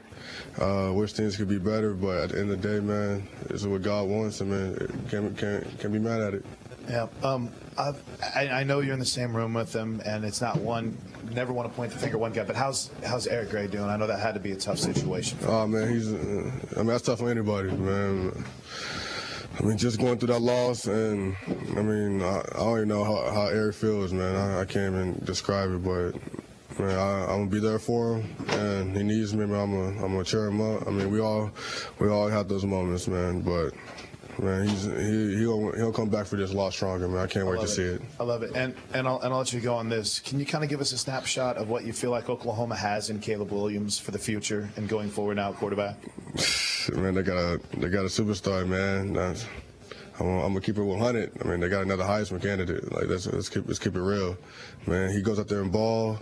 Uh, 0.61 0.93
wish 0.95 1.13
things 1.13 1.37
could 1.37 1.49
be 1.49 1.59
better, 1.59 1.95
but 1.95 2.19
at 2.19 2.29
the 2.31 2.41
end 2.41 2.51
of 2.51 2.61
the 2.61 2.69
day, 2.69 2.81
man, 2.81 3.27
this 3.49 3.63
is 3.63 3.67
what 3.67 3.83
God 3.83 4.09
wants, 4.09 4.41
and 4.41 4.51
man, 4.51 5.07
can't 5.11 5.37
can't 5.37 5.79
can't 5.79 5.93
be 5.93 5.99
mad 5.99 6.21
at 6.21 6.35
it. 6.35 6.45
Yeah. 6.89 7.07
Um, 7.23 7.51
I, 7.79 8.49
I 8.49 8.65
know 8.65 8.81
you're 8.81 8.93
in 8.93 8.99
the 8.99 9.05
same 9.05 9.35
room 9.35 9.55
with 9.55 9.75
him, 9.75 10.03
and 10.05 10.25
it's 10.25 10.41
not 10.41 10.59
one. 10.59 10.97
Never 11.33 11.53
want 11.53 11.71
to 11.71 11.75
point 11.75 11.93
the 11.93 11.99
finger 11.99 12.19
one 12.19 12.33
guy, 12.33 12.45
but 12.45 12.57
how's 12.57 12.91
how's 13.05 13.27
Eric 13.27 13.51
Gray 13.51 13.67
doing? 13.67 13.85
I 13.85 13.97
know 13.97 14.07
that 14.07 14.21
had 14.21 14.35
to 14.35 14.41
be 14.41 14.53
a 14.53 14.57
tough 14.57 14.79
situation. 14.79 15.39
Oh 15.47 15.67
man, 15.67 15.89
he's. 15.89 16.13
Uh, 16.13 16.51
I 16.75 16.79
mean, 16.79 16.89
that's 16.89 17.03
tough 17.03 17.21
for 17.21 17.31
anybody, 17.31 17.71
man. 17.71 18.45
I 19.59 19.65
mean, 19.65 19.77
just 19.77 19.99
going 19.99 20.19
through 20.19 20.29
that 20.29 20.41
loss, 20.41 20.87
and 20.87 21.37
I 21.77 21.83
mean, 21.83 22.23
I, 22.23 22.41
I 22.41 22.59
don't 22.59 22.77
even 22.79 22.89
know 22.89 23.05
how, 23.05 23.33
how 23.33 23.47
Eric 23.47 23.75
feels, 23.75 24.13
man. 24.13 24.35
I, 24.35 24.61
I 24.61 24.65
can't 24.65 24.95
even 24.95 25.23
describe 25.25 25.71
it, 25.71 25.85
but 25.85 26.79
man, 26.79 26.99
I, 26.99 27.23
am 27.23 27.29
gonna 27.29 27.47
be 27.47 27.61
there 27.61 27.79
for 27.79 28.17
him, 28.17 28.35
and 28.49 28.97
he 28.97 29.03
needs 29.03 29.35
me, 29.35 29.47
man. 29.47 29.61
I'm 29.61 29.73
gonna, 29.73 30.05
I'm 30.05 30.13
gonna 30.13 30.25
cheer 30.25 30.47
him 30.47 30.61
up. 30.61 30.87
I 30.87 30.91
mean, 30.91 31.11
we 31.11 31.21
all, 31.21 31.51
we 31.99 32.09
all 32.09 32.29
have 32.29 32.49
those 32.49 32.65
moments, 32.65 33.07
man. 33.09 33.41
But 33.43 33.75
man, 34.39 34.69
he's 34.69 34.85
he 34.85 35.37
he'll 35.39 35.73
he'll 35.73 35.93
come 35.93 36.09
back 36.09 36.27
for 36.27 36.37
this 36.37 36.53
a 36.53 36.57
lot 36.57 36.73
stronger, 36.73 37.09
man. 37.09 37.23
I 37.23 37.27
can't 37.27 37.47
I 37.47 37.51
wait 37.51 37.59
to 37.59 37.65
it. 37.65 37.69
see 37.69 37.83
it. 37.83 38.03
I 38.19 38.25
love 38.25 38.43
it, 38.43 38.53
and 38.55 38.75
and 38.95 39.07
I'll 39.07 39.21
and 39.21 39.33
I'll 39.33 39.41
let 39.41 39.53
you 39.53 39.61
go 39.61 39.75
on 39.75 39.89
this. 39.89 40.21
Can 40.21 40.39
you 40.39 40.47
kind 40.47 40.65
of 40.65 40.71
give 40.71 40.81
us 40.81 40.93
a 40.93 40.99
snapshot 40.99 41.57
of 41.57 41.69
what 41.69 41.85
you 41.85 41.93
feel 41.93 42.11
like 42.11 42.29
Oklahoma 42.29 42.77
has 42.77 43.11
in 43.11 43.19
Caleb 43.21 43.53
Williams 43.53 43.99
for 43.99 44.11
the 44.11 44.19
future 44.19 44.69
and 44.77 44.89
going 44.89 45.11
forward 45.11 45.37
now, 45.37 45.53
quarterback? 45.53 45.97
man, 46.95 47.15
they 47.15 47.23
got 47.23 47.37
a 47.37 47.61
they 47.77 47.89
got 47.89 48.05
a 48.05 48.09
superstar, 48.09 48.67
man. 48.67 49.13
That's, 49.13 49.47
I'm, 50.21 50.27
I'm, 50.27 50.49
gonna 50.49 50.61
keep 50.61 50.79
it 50.79 50.83
100. 50.83 51.33
I 51.43 51.49
mean, 51.49 51.61
they 51.61 51.69
got 51.69 51.83
another 51.83 52.05
Heisman 52.05 52.43
candidate. 52.43 52.93
Like, 52.93 53.07
let's, 53.07 53.27
let's 53.27 53.49
keep 53.49 53.67
let's 53.67 53.79
keep 53.79 53.97
it 53.97 54.01
real, 54.01 54.37
man. 54.87 55.11
He 55.11 55.23
goes 55.23 55.39
out 55.39 55.49
there 55.49 55.63
and 55.63 55.73
ball. 55.73 56.19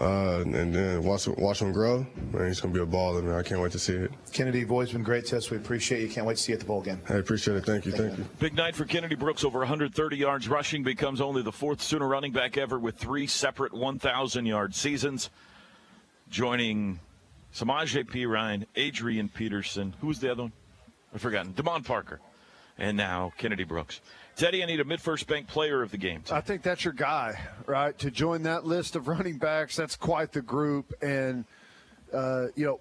Uh, 0.00 0.40
and 0.40 0.74
then 0.74 1.02
watch 1.02 1.28
watch 1.28 1.60
him 1.60 1.72
grow. 1.72 2.06
Man, 2.32 2.46
he's 2.46 2.60
gonna 2.60 2.72
be 2.72 2.80
a 2.80 2.86
baller, 2.86 3.22
man. 3.22 3.34
I 3.34 3.42
can't 3.42 3.60
wait 3.60 3.72
to 3.72 3.78
see 3.78 3.92
it. 3.92 4.12
Kennedy, 4.32 4.60
you've 4.60 4.72
always 4.72 4.90
been 4.90 5.02
great 5.02 5.26
to 5.26 5.36
us. 5.36 5.50
We 5.50 5.58
appreciate 5.58 6.00
you. 6.00 6.08
Can't 6.08 6.26
wait 6.26 6.38
to 6.38 6.42
see 6.42 6.52
you 6.52 6.56
at 6.56 6.60
the 6.60 6.66
bowl 6.66 6.80
game. 6.80 7.00
I 7.10 7.14
appreciate 7.14 7.58
it. 7.58 7.66
Thank 7.66 7.84
you. 7.84 7.92
Thank, 7.92 8.14
thank 8.14 8.18
you. 8.18 8.24
Big 8.38 8.54
night 8.54 8.74
for 8.74 8.86
Kennedy 8.86 9.16
Brooks. 9.16 9.44
Over 9.44 9.58
130 9.58 10.16
yards 10.16 10.48
rushing. 10.48 10.82
Becomes 10.82 11.20
only 11.20 11.42
the 11.42 11.52
fourth 11.52 11.82
Sooner 11.82 12.08
running 12.08 12.32
back 12.32 12.56
ever 12.56 12.78
with 12.78 12.96
three 12.96 13.26
separate 13.26 13.74
1,000 13.74 14.46
yard 14.46 14.74
seasons. 14.74 15.28
Joining 16.30 16.98
Samaje 17.54 18.04
Perine, 18.04 18.64
Adrian 18.76 19.28
Peterson. 19.28 19.94
Who 20.00 20.06
was 20.06 20.20
the 20.20 20.32
other 20.32 20.44
one? 20.44 20.52
I've 21.14 21.20
forgotten. 21.20 21.52
Demond 21.52 21.84
Parker. 21.84 22.20
And 22.78 22.96
now 22.96 23.32
Kennedy 23.36 23.64
Brooks. 23.64 24.00
Teddy, 24.34 24.62
I 24.62 24.66
need 24.66 24.80
a 24.80 24.84
MidFirst 24.84 25.26
Bank 25.26 25.46
player 25.46 25.82
of 25.82 25.90
the 25.90 25.98
game. 25.98 26.22
I 26.30 26.40
think 26.40 26.62
that's 26.62 26.84
your 26.84 26.94
guy, 26.94 27.38
right? 27.66 27.96
To 27.98 28.10
join 28.10 28.44
that 28.44 28.64
list 28.64 28.96
of 28.96 29.06
running 29.06 29.36
backs, 29.36 29.76
that's 29.76 29.94
quite 29.94 30.32
the 30.32 30.40
group. 30.40 30.94
And, 31.02 31.44
uh, 32.12 32.46
you 32.54 32.64
know, 32.64 32.80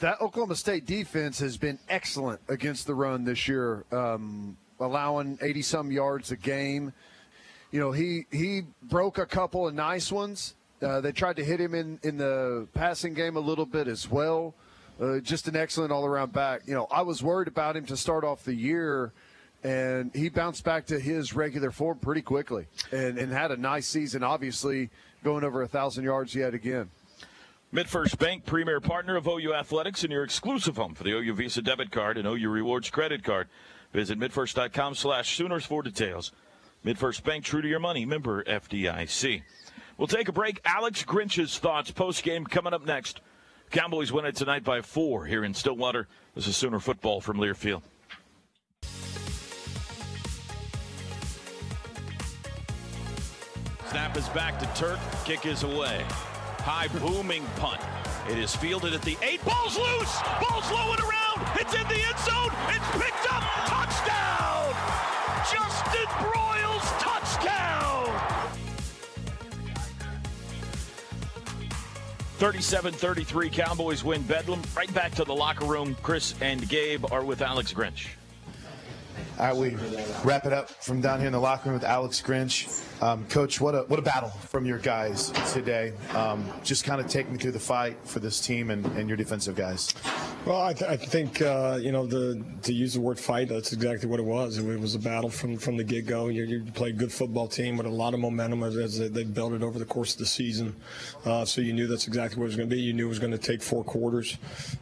that 0.00 0.20
Oklahoma 0.20 0.56
State 0.56 0.86
defense 0.86 1.38
has 1.38 1.56
been 1.56 1.78
excellent 1.88 2.40
against 2.48 2.86
the 2.86 2.94
run 2.94 3.24
this 3.24 3.46
year, 3.46 3.84
um, 3.92 4.56
allowing 4.80 5.38
80 5.40 5.62
some 5.62 5.92
yards 5.92 6.32
a 6.32 6.36
game. 6.36 6.92
You 7.70 7.78
know, 7.78 7.92
he, 7.92 8.26
he 8.32 8.62
broke 8.82 9.18
a 9.18 9.26
couple 9.26 9.68
of 9.68 9.74
nice 9.74 10.10
ones. 10.10 10.56
Uh, 10.82 11.00
they 11.00 11.12
tried 11.12 11.36
to 11.36 11.44
hit 11.44 11.60
him 11.60 11.74
in, 11.74 12.00
in 12.02 12.16
the 12.16 12.66
passing 12.74 13.14
game 13.14 13.36
a 13.36 13.40
little 13.40 13.66
bit 13.66 13.86
as 13.86 14.10
well. 14.10 14.54
Uh, 15.00 15.20
just 15.20 15.46
an 15.46 15.54
excellent 15.54 15.92
all 15.92 16.04
around 16.04 16.32
back. 16.32 16.62
You 16.66 16.74
know, 16.74 16.88
I 16.90 17.02
was 17.02 17.22
worried 17.22 17.48
about 17.48 17.76
him 17.76 17.86
to 17.86 17.96
start 17.96 18.24
off 18.24 18.42
the 18.44 18.54
year 18.54 19.12
and 19.62 20.10
he 20.14 20.28
bounced 20.28 20.64
back 20.64 20.86
to 20.86 20.98
his 20.98 21.34
regular 21.34 21.70
form 21.70 21.98
pretty 21.98 22.22
quickly 22.22 22.66
and, 22.92 23.18
and 23.18 23.32
had 23.32 23.50
a 23.50 23.56
nice 23.56 23.86
season, 23.86 24.22
obviously, 24.22 24.90
going 25.22 25.44
over 25.44 25.60
a 25.60 25.64
1,000 25.64 26.04
yards 26.04 26.34
yet 26.34 26.54
again. 26.54 26.90
MidFirst 27.72 28.18
Bank, 28.18 28.46
premier 28.46 28.80
partner 28.80 29.16
of 29.16 29.28
OU 29.28 29.54
Athletics, 29.54 30.02
and 30.02 30.12
your 30.12 30.24
exclusive 30.24 30.76
home 30.76 30.94
for 30.94 31.04
the 31.04 31.12
OU 31.12 31.34
Visa 31.34 31.62
debit 31.62 31.92
card 31.92 32.18
and 32.18 32.26
OU 32.26 32.48
Rewards 32.48 32.90
credit 32.90 33.22
card. 33.22 33.48
Visit 33.92 34.18
midfirst.com 34.18 34.94
slash 34.94 35.36
Sooners 35.36 35.66
for 35.66 35.82
details. 35.82 36.32
MidFirst 36.84 37.22
Bank, 37.22 37.44
true 37.44 37.62
to 37.62 37.68
your 37.68 37.78
money, 37.78 38.04
member 38.04 38.42
FDIC. 38.44 39.42
We'll 39.98 40.08
take 40.08 40.28
a 40.28 40.32
break. 40.32 40.60
Alex 40.64 41.04
Grinch's 41.04 41.58
thoughts 41.58 41.90
post-game 41.90 42.46
coming 42.46 42.72
up 42.72 42.86
next. 42.86 43.20
Cowboys 43.70 44.10
win 44.10 44.24
it 44.24 44.34
tonight 44.34 44.64
by 44.64 44.80
four 44.80 45.26
here 45.26 45.44
in 45.44 45.54
Stillwater. 45.54 46.08
This 46.34 46.48
is 46.48 46.56
Sooner 46.56 46.80
football 46.80 47.20
from 47.20 47.36
Learfield. 47.36 47.82
Snap 53.90 54.16
is 54.16 54.28
back 54.28 54.56
to 54.60 54.66
Turk. 54.80 55.00
Kick 55.24 55.46
is 55.46 55.64
away. 55.64 56.04
High 56.58 56.86
booming 57.00 57.44
punt. 57.56 57.80
It 58.30 58.38
is 58.38 58.54
fielded 58.54 58.94
at 58.94 59.02
the 59.02 59.18
eight. 59.20 59.44
Ball's 59.44 59.76
loose. 59.76 60.16
Ball's 60.40 60.70
low 60.70 60.92
and 60.92 61.00
around. 61.00 61.58
It's 61.58 61.74
in 61.74 61.82
the 61.88 61.98
end 61.98 62.18
zone. 62.22 62.54
It's 62.68 62.86
picked 62.92 63.26
up. 63.32 63.42
Touchdown. 63.66 64.70
Justin 65.50 66.06
Broiles 66.22 66.86
touchdown. 67.00 68.06
37-33 72.38 73.52
Cowboys 73.52 74.04
win 74.04 74.22
Bedlam. 74.22 74.62
Right 74.76 74.94
back 74.94 75.16
to 75.16 75.24
the 75.24 75.34
locker 75.34 75.64
room. 75.64 75.96
Chris 76.00 76.36
and 76.40 76.68
Gabe 76.68 77.10
are 77.10 77.24
with 77.24 77.42
Alex 77.42 77.72
Grinch. 77.72 78.06
We 79.40 79.74
wrap 80.22 80.44
it 80.44 80.52
up 80.52 80.68
from 80.68 81.00
down 81.00 81.18
here 81.18 81.26
in 81.26 81.32
the 81.32 81.40
locker 81.40 81.70
room 81.70 81.74
with 81.74 81.88
Alex 81.88 82.20
Grinch. 82.20 82.84
Um, 83.02 83.26
Coach, 83.28 83.58
what 83.58 83.74
a 83.74 83.78
what 83.84 83.98
a 83.98 84.02
battle 84.02 84.28
from 84.28 84.66
your 84.66 84.78
guys 84.78 85.30
today. 85.52 85.94
Um, 86.14 86.46
just 86.62 86.84
kind 86.84 87.00
of 87.00 87.08
take 87.08 87.30
me 87.30 87.38
through 87.38 87.52
the 87.52 87.58
fight 87.58 87.96
for 88.04 88.20
this 88.20 88.38
team 88.38 88.70
and, 88.70 88.84
and 88.98 89.08
your 89.08 89.16
defensive 89.16 89.56
guys. 89.56 89.94
Well, 90.44 90.60
I, 90.60 90.72
th- 90.74 90.90
I 90.90 90.96
think 90.96 91.40
uh, 91.40 91.78
you 91.80 91.90
know 91.90 92.06
the 92.06 92.44
to 92.62 92.72
use 92.72 92.94
the 92.94 93.00
word 93.00 93.18
fight. 93.18 93.48
That's 93.48 93.72
exactly 93.72 94.08
what 94.08 94.20
it 94.20 94.26
was. 94.26 94.58
It, 94.58 94.80
was 94.80 94.94
a 94.94 94.98
battle 94.98 95.30
from 95.30 95.56
from 95.56 95.78
the 95.78 95.84
get 95.84 96.06
go. 96.06 96.28
You, 96.28 96.44
you 96.44 96.64
played 96.72 96.94
a 96.94 96.98
good 96.98 97.12
football 97.12 97.48
team 97.48 97.78
with 97.78 97.86
a 97.86 97.90
lot 97.90 98.12
of 98.12 98.20
momentum 98.20 98.62
as, 98.62 98.76
as 98.76 98.98
they, 98.98 99.08
they 99.08 99.24
built 99.24 99.54
it 99.54 99.62
over 99.62 99.78
the 99.78 99.84
course 99.86 100.12
of 100.12 100.18
the 100.18 100.26
season. 100.26 100.76
Uh, 101.24 101.44
so 101.44 101.60
you 101.62 101.72
knew 101.72 101.86
that's 101.86 102.06
exactly 102.06 102.38
what 102.38 102.44
it 102.44 102.48
was 102.48 102.56
going 102.56 102.68
to 102.68 102.74
be. 102.74 102.80
You 102.80 102.92
knew 102.92 103.06
it 103.06 103.08
was 103.08 103.18
going 103.18 103.32
to 103.32 103.38
take 103.38 103.62
four 103.62 103.84
quarters 103.84 104.36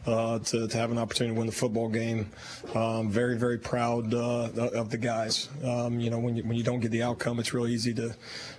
uh, 0.07 0.41
to, 0.41 0.67
to 0.67 0.77
have 0.77 0.91
an 0.91 0.99
opportunity 0.99 1.35
to 1.35 1.39
win 1.39 1.47
the 1.47 1.53
football 1.53 1.89
game. 1.89 2.29
Um, 2.75 3.11
very 3.11 3.37
very 3.37 3.59
proud 3.59 4.13
uh, 4.13 4.47
of 4.57 4.90
the 4.90 4.99
guys. 4.99 5.49
Um, 5.64 6.01
you 6.01 6.11
know 6.11 6.18
when 6.18 6.36
you 6.36 6.42
when 6.42 6.57
you 6.57 6.64
don't 6.64 6.80
get 6.80 6.90
the 6.90 7.03
outcome, 7.03 7.38
it's 7.38 7.53
really 7.53 7.72
easy 7.72 7.94
to 7.94 8.14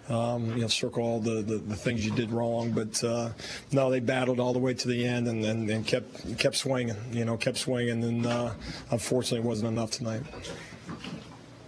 um, 0.10 0.50
you 0.54 0.62
know, 0.62 0.68
circle 0.68 1.04
all 1.04 1.20
the, 1.20 1.42
the, 1.42 1.58
the, 1.58 1.76
things 1.76 2.04
you 2.04 2.12
did 2.12 2.32
wrong. 2.32 2.72
But 2.72 3.04
uh, 3.04 3.30
no, 3.72 3.92
they 3.92 4.00
battled 4.00 4.40
all 4.40 4.54
the 4.54 4.60
way 4.60 4.74
to 4.74 4.88
the 4.88 5.06
end 5.06 5.28
and, 5.28 5.46
and, 5.46 5.70
and 5.70 5.86
kept 5.86 6.38
kept 6.38 6.56
swinging. 6.56 6.96
You 7.12 7.26
know, 7.26 7.38
kept 7.38 7.58
swinging, 7.58 8.04
and 8.04 8.26
uh, 8.26 8.54
unfortunately, 8.92 9.40
it 9.40 9.46
wasn't 9.46 9.72
enough 9.72 9.92
tonight. 9.92 10.24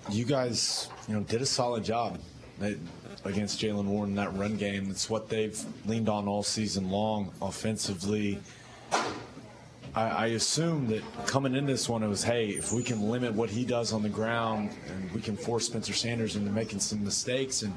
You 0.10 0.26
guys, 0.26 0.90
you 1.08 1.14
know, 1.14 1.22
did 1.22 1.42
a 1.42 1.46
solid 1.46 1.84
job 1.84 2.20
against 3.24 3.62
Jaylen 3.62 3.86
Warren 3.86 4.12
in 4.12 4.16
that 4.16 4.34
run 4.36 4.58
game. 4.58 4.90
It's 4.90 5.10
what 5.10 5.30
they've 5.30 5.60
leaned 5.86 6.10
on 6.10 6.28
all 6.28 6.44
season 6.44 6.90
long 6.90 7.32
offensively. 7.42 8.40
I, 9.94 10.10
I 10.10 10.26
assume 10.28 10.88
that 10.88 11.04
coming 11.26 11.56
in 11.56 11.66
this 11.66 11.90
one, 11.90 12.04
it 12.04 12.08
was, 12.08 12.24
hey, 12.24 12.50
if 12.50 12.72
we 12.72 12.84
can 12.84 13.10
limit 13.10 13.34
what 13.34 13.50
he 13.50 13.66
does 13.66 13.94
on 13.94 14.02
the 14.02 14.10
ground 14.10 14.72
and 14.88 15.12
we 15.12 15.22
can 15.22 15.36
force 15.36 15.66
Spencer 15.66 15.94
Sanders 15.94 16.36
into 16.36 16.52
making 16.52 16.80
some 16.80 17.04
mistakes, 17.04 17.62
and 17.62 17.74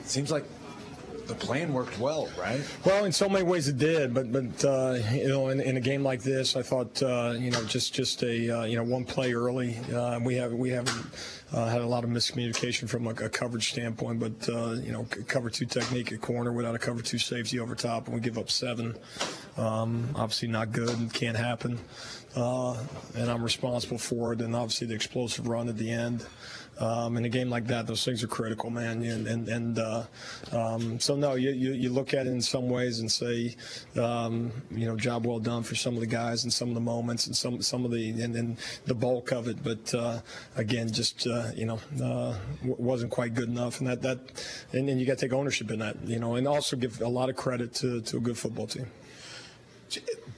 it 0.00 0.08
seems 0.08 0.30
like 0.30 0.44
the 1.28 1.34
plan 1.34 1.74
worked 1.74 1.98
well, 1.98 2.28
right? 2.40 2.60
Well, 2.86 3.04
in 3.04 3.12
so 3.12 3.28
many 3.28 3.44
ways 3.44 3.68
it 3.68 3.76
did, 3.76 4.14
but 4.14 4.32
but 4.32 4.64
uh, 4.64 4.98
you 5.12 5.28
know, 5.28 5.48
in, 5.48 5.60
in, 5.60 5.76
a 5.76 5.80
game 5.80 6.02
like 6.02 6.22
this, 6.22 6.56
I 6.56 6.62
thought 6.62 7.02
uh, 7.02 7.34
you 7.38 7.50
know 7.50 7.62
just 7.64 7.92
just 7.92 8.22
a 8.22 8.60
uh, 8.60 8.64
you 8.64 8.76
know 8.76 8.82
one 8.82 9.04
play 9.04 9.34
early. 9.34 9.76
Uh, 9.94 10.18
we 10.20 10.34
have 10.36 10.54
we 10.54 10.70
haven't 10.70 11.04
uh, 11.52 11.66
had 11.66 11.82
a 11.82 11.86
lot 11.86 12.02
of 12.02 12.10
miscommunication 12.10 12.88
from 12.88 13.06
a, 13.06 13.10
a 13.10 13.28
coverage 13.28 13.70
standpoint, 13.70 14.18
but 14.18 14.48
uh, 14.48 14.72
you 14.72 14.90
know 14.90 15.06
cover 15.26 15.50
two 15.50 15.66
technique 15.66 16.12
at 16.12 16.22
corner 16.22 16.50
without 16.50 16.74
a 16.74 16.78
cover 16.78 17.02
two 17.02 17.18
safety 17.18 17.60
over 17.60 17.74
top, 17.74 18.06
and 18.06 18.14
we 18.14 18.20
give 18.22 18.38
up 18.38 18.50
seven. 18.50 18.96
Um, 19.58 20.10
obviously 20.14 20.48
not 20.48 20.72
good 20.72 20.96
and 20.98 21.12
can't 21.12 21.36
happen, 21.36 21.78
and 22.34 23.30
I'm 23.30 23.42
responsible 23.42 23.98
for 23.98 24.32
it. 24.32 24.40
And 24.40 24.54
obviously 24.54 24.86
the 24.86 24.94
explosive 24.94 25.48
run 25.48 25.68
at 25.68 25.76
the 25.76 25.90
end. 25.90 26.24
Um, 26.80 27.16
in 27.16 27.24
a 27.24 27.28
game 27.28 27.50
like 27.50 27.66
that, 27.66 27.88
those 27.88 28.04
things 28.04 28.22
are 28.22 28.28
critical, 28.28 28.70
man. 28.70 29.02
And 29.02 29.26
and, 29.26 29.48
and 29.48 29.78
uh, 29.78 30.04
um, 30.52 31.00
so 31.00 31.16
no, 31.16 31.34
you, 31.34 31.50
you, 31.50 31.72
you 31.72 31.90
look 31.90 32.14
at 32.14 32.26
it 32.26 32.30
in 32.30 32.40
some 32.40 32.68
ways 32.68 33.00
and 33.00 33.10
say, 33.10 33.56
um, 33.96 34.52
you 34.70 34.86
know, 34.86 34.94
job 34.94 35.26
well 35.26 35.40
done 35.40 35.64
for 35.64 35.74
some 35.74 35.94
of 35.94 36.00
the 36.00 36.06
guys 36.06 36.44
and 36.44 36.52
some 36.52 36.68
of 36.68 36.74
the 36.74 36.80
moments 36.80 37.26
and 37.26 37.34
some 37.34 37.60
some 37.62 37.84
of 37.84 37.90
the 37.90 38.10
and 38.10 38.32
then 38.32 38.56
the 38.86 38.94
bulk 38.94 39.32
of 39.32 39.48
it. 39.48 39.62
But 39.64 39.92
uh, 39.92 40.20
again, 40.54 40.92
just 40.92 41.26
uh, 41.26 41.48
you 41.56 41.66
know, 41.66 41.80
uh, 42.00 42.36
wasn't 42.62 43.10
quite 43.10 43.34
good 43.34 43.48
enough. 43.48 43.80
And 43.80 43.88
that 43.88 44.02
that 44.02 44.18
and, 44.72 44.88
and 44.88 45.00
you 45.00 45.06
got 45.06 45.18
to 45.18 45.26
take 45.26 45.32
ownership 45.32 45.72
in 45.72 45.80
that, 45.80 45.96
you 46.06 46.20
know, 46.20 46.36
and 46.36 46.46
also 46.46 46.76
give 46.76 47.00
a 47.00 47.08
lot 47.08 47.28
of 47.28 47.34
credit 47.34 47.74
to 47.74 48.00
to 48.02 48.18
a 48.18 48.20
good 48.20 48.38
football 48.38 48.68
team. 48.68 48.86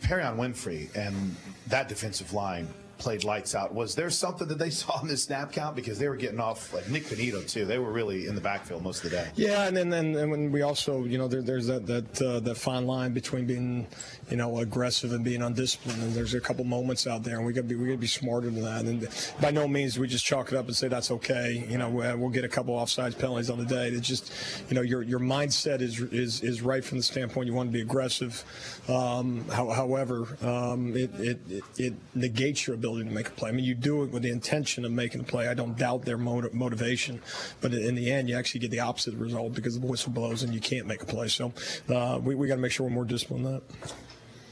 Perrion 0.02 0.36
Winfrey 0.36 0.94
and 0.96 1.36
that 1.70 1.88
defensive 1.88 2.32
line 2.32 2.68
played 3.00 3.24
lights 3.24 3.54
out. 3.54 3.74
Was 3.74 3.94
there 3.94 4.10
something 4.10 4.46
that 4.46 4.58
they 4.58 4.70
saw 4.80 5.00
in 5.00 5.08
the 5.08 5.16
snap 5.16 5.50
count 5.50 5.74
because 5.74 5.98
they 5.98 6.08
were 6.08 6.16
getting 6.16 6.38
off 6.38 6.72
like 6.72 6.88
Nik 6.88 7.06
Bonitto 7.06 7.48
too? 7.48 7.64
They 7.64 7.78
were 7.78 7.90
really 7.90 8.26
in 8.26 8.36
the 8.36 8.40
backfield 8.40 8.82
most 8.82 9.02
of 9.02 9.10
the 9.10 9.16
day. 9.16 9.28
Yeah, 9.34 9.66
and 9.66 9.76
then 9.76 9.92
and, 9.92 10.14
and 10.14 10.30
when 10.30 10.52
we 10.52 10.62
also 10.62 11.04
you 11.04 11.18
know 11.18 11.26
there, 11.26 11.42
there's 11.42 11.66
that 11.66 11.86
that 11.86 12.22
uh, 12.22 12.40
that 12.40 12.56
fine 12.56 12.86
line 12.86 13.12
between 13.12 13.46
being 13.46 13.88
you 14.30 14.36
know 14.36 14.58
aggressive 14.58 15.12
and 15.12 15.24
being 15.24 15.42
undisciplined, 15.42 16.00
and 16.02 16.12
there's 16.12 16.34
a 16.34 16.40
couple 16.40 16.64
moments 16.64 17.06
out 17.06 17.24
there, 17.24 17.38
and 17.38 17.46
we 17.46 17.52
got 17.52 17.62
to 17.62 17.66
be 17.66 17.74
we 17.74 17.88
to 17.90 17.96
be 17.96 18.06
smarter 18.06 18.50
than 18.50 18.62
that. 18.62 18.84
And 18.84 19.08
by 19.40 19.50
no 19.50 19.66
means 19.66 19.98
we 19.98 20.06
just 20.06 20.24
chalk 20.24 20.52
it 20.52 20.58
up 20.58 20.66
and 20.66 20.76
say 20.76 20.88
that's 20.88 21.10
okay. 21.10 21.66
You 21.68 21.78
know 21.78 21.88
we'll 21.88 22.28
get 22.28 22.44
a 22.44 22.48
couple 22.48 22.76
offsides 22.76 23.18
penalties 23.18 23.50
on 23.50 23.58
the 23.58 23.64
day. 23.64 23.88
It's 23.88 24.06
just 24.06 24.32
you 24.68 24.74
know 24.74 24.82
your 24.82 25.02
your 25.02 25.20
mindset 25.20 25.80
is 25.80 25.98
is 26.00 26.42
is 26.42 26.62
right 26.62 26.84
from 26.84 26.98
the 26.98 27.04
standpoint 27.04 27.46
you 27.46 27.54
want 27.54 27.68
to 27.68 27.72
be 27.72 27.80
aggressive. 27.80 28.44
Um, 28.88 29.48
however, 29.48 30.26
um, 30.42 30.96
it, 30.96 31.10
it, 31.18 31.59
it 31.60 31.80
it 31.80 31.94
negates 32.14 32.66
your 32.66 32.74
ability 32.74 33.08
to 33.08 33.14
make 33.14 33.28
a 33.28 33.32
play. 33.32 33.50
I 33.50 33.52
mean, 33.52 33.64
you 33.64 33.74
do 33.74 34.02
it 34.02 34.10
with 34.10 34.22
the 34.22 34.30
intention 34.30 34.84
of 34.84 34.92
making 34.92 35.20
a 35.20 35.24
play. 35.24 35.48
I 35.48 35.54
don't 35.54 35.76
doubt 35.76 36.04
their 36.04 36.18
motiv- 36.18 36.54
motivation, 36.54 37.20
but 37.60 37.72
in 37.72 37.94
the 37.94 38.10
end, 38.10 38.28
you 38.28 38.36
actually 38.36 38.60
get 38.60 38.70
the 38.70 38.80
opposite 38.80 39.14
result 39.14 39.54
because 39.54 39.78
the 39.78 39.86
whistle 39.86 40.12
blows 40.12 40.42
and 40.42 40.54
you 40.54 40.60
can't 40.60 40.86
make 40.86 41.02
a 41.02 41.06
play. 41.06 41.28
So 41.28 41.52
uh, 41.88 42.20
we, 42.22 42.34
we 42.34 42.48
got 42.48 42.56
to 42.56 42.60
make 42.60 42.72
sure 42.72 42.86
we're 42.86 42.94
more 42.94 43.04
disciplined 43.04 43.46
than 43.46 43.54
that. 43.54 43.62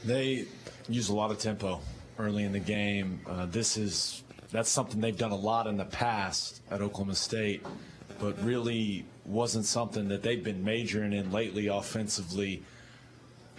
They 0.05 0.45
use 0.87 1.09
a 1.09 1.15
lot 1.15 1.31
of 1.31 1.39
tempo 1.39 1.81
early 2.17 2.43
in 2.43 2.51
the 2.51 2.59
game. 2.59 3.21
Uh, 3.27 3.45
this 3.45 3.77
is 3.77 4.23
that's 4.51 4.69
something 4.69 4.99
they've 4.99 5.17
done 5.17 5.31
a 5.31 5.35
lot 5.35 5.67
in 5.67 5.77
the 5.77 5.85
past 5.85 6.61
at 6.71 6.81
Oklahoma 6.81 7.15
State, 7.15 7.65
but 8.19 8.41
really 8.43 9.05
wasn't 9.25 9.65
something 9.65 10.07
that 10.07 10.23
they've 10.23 10.43
been 10.43 10.63
majoring 10.63 11.13
in 11.13 11.31
lately 11.31 11.67
offensively. 11.67 12.63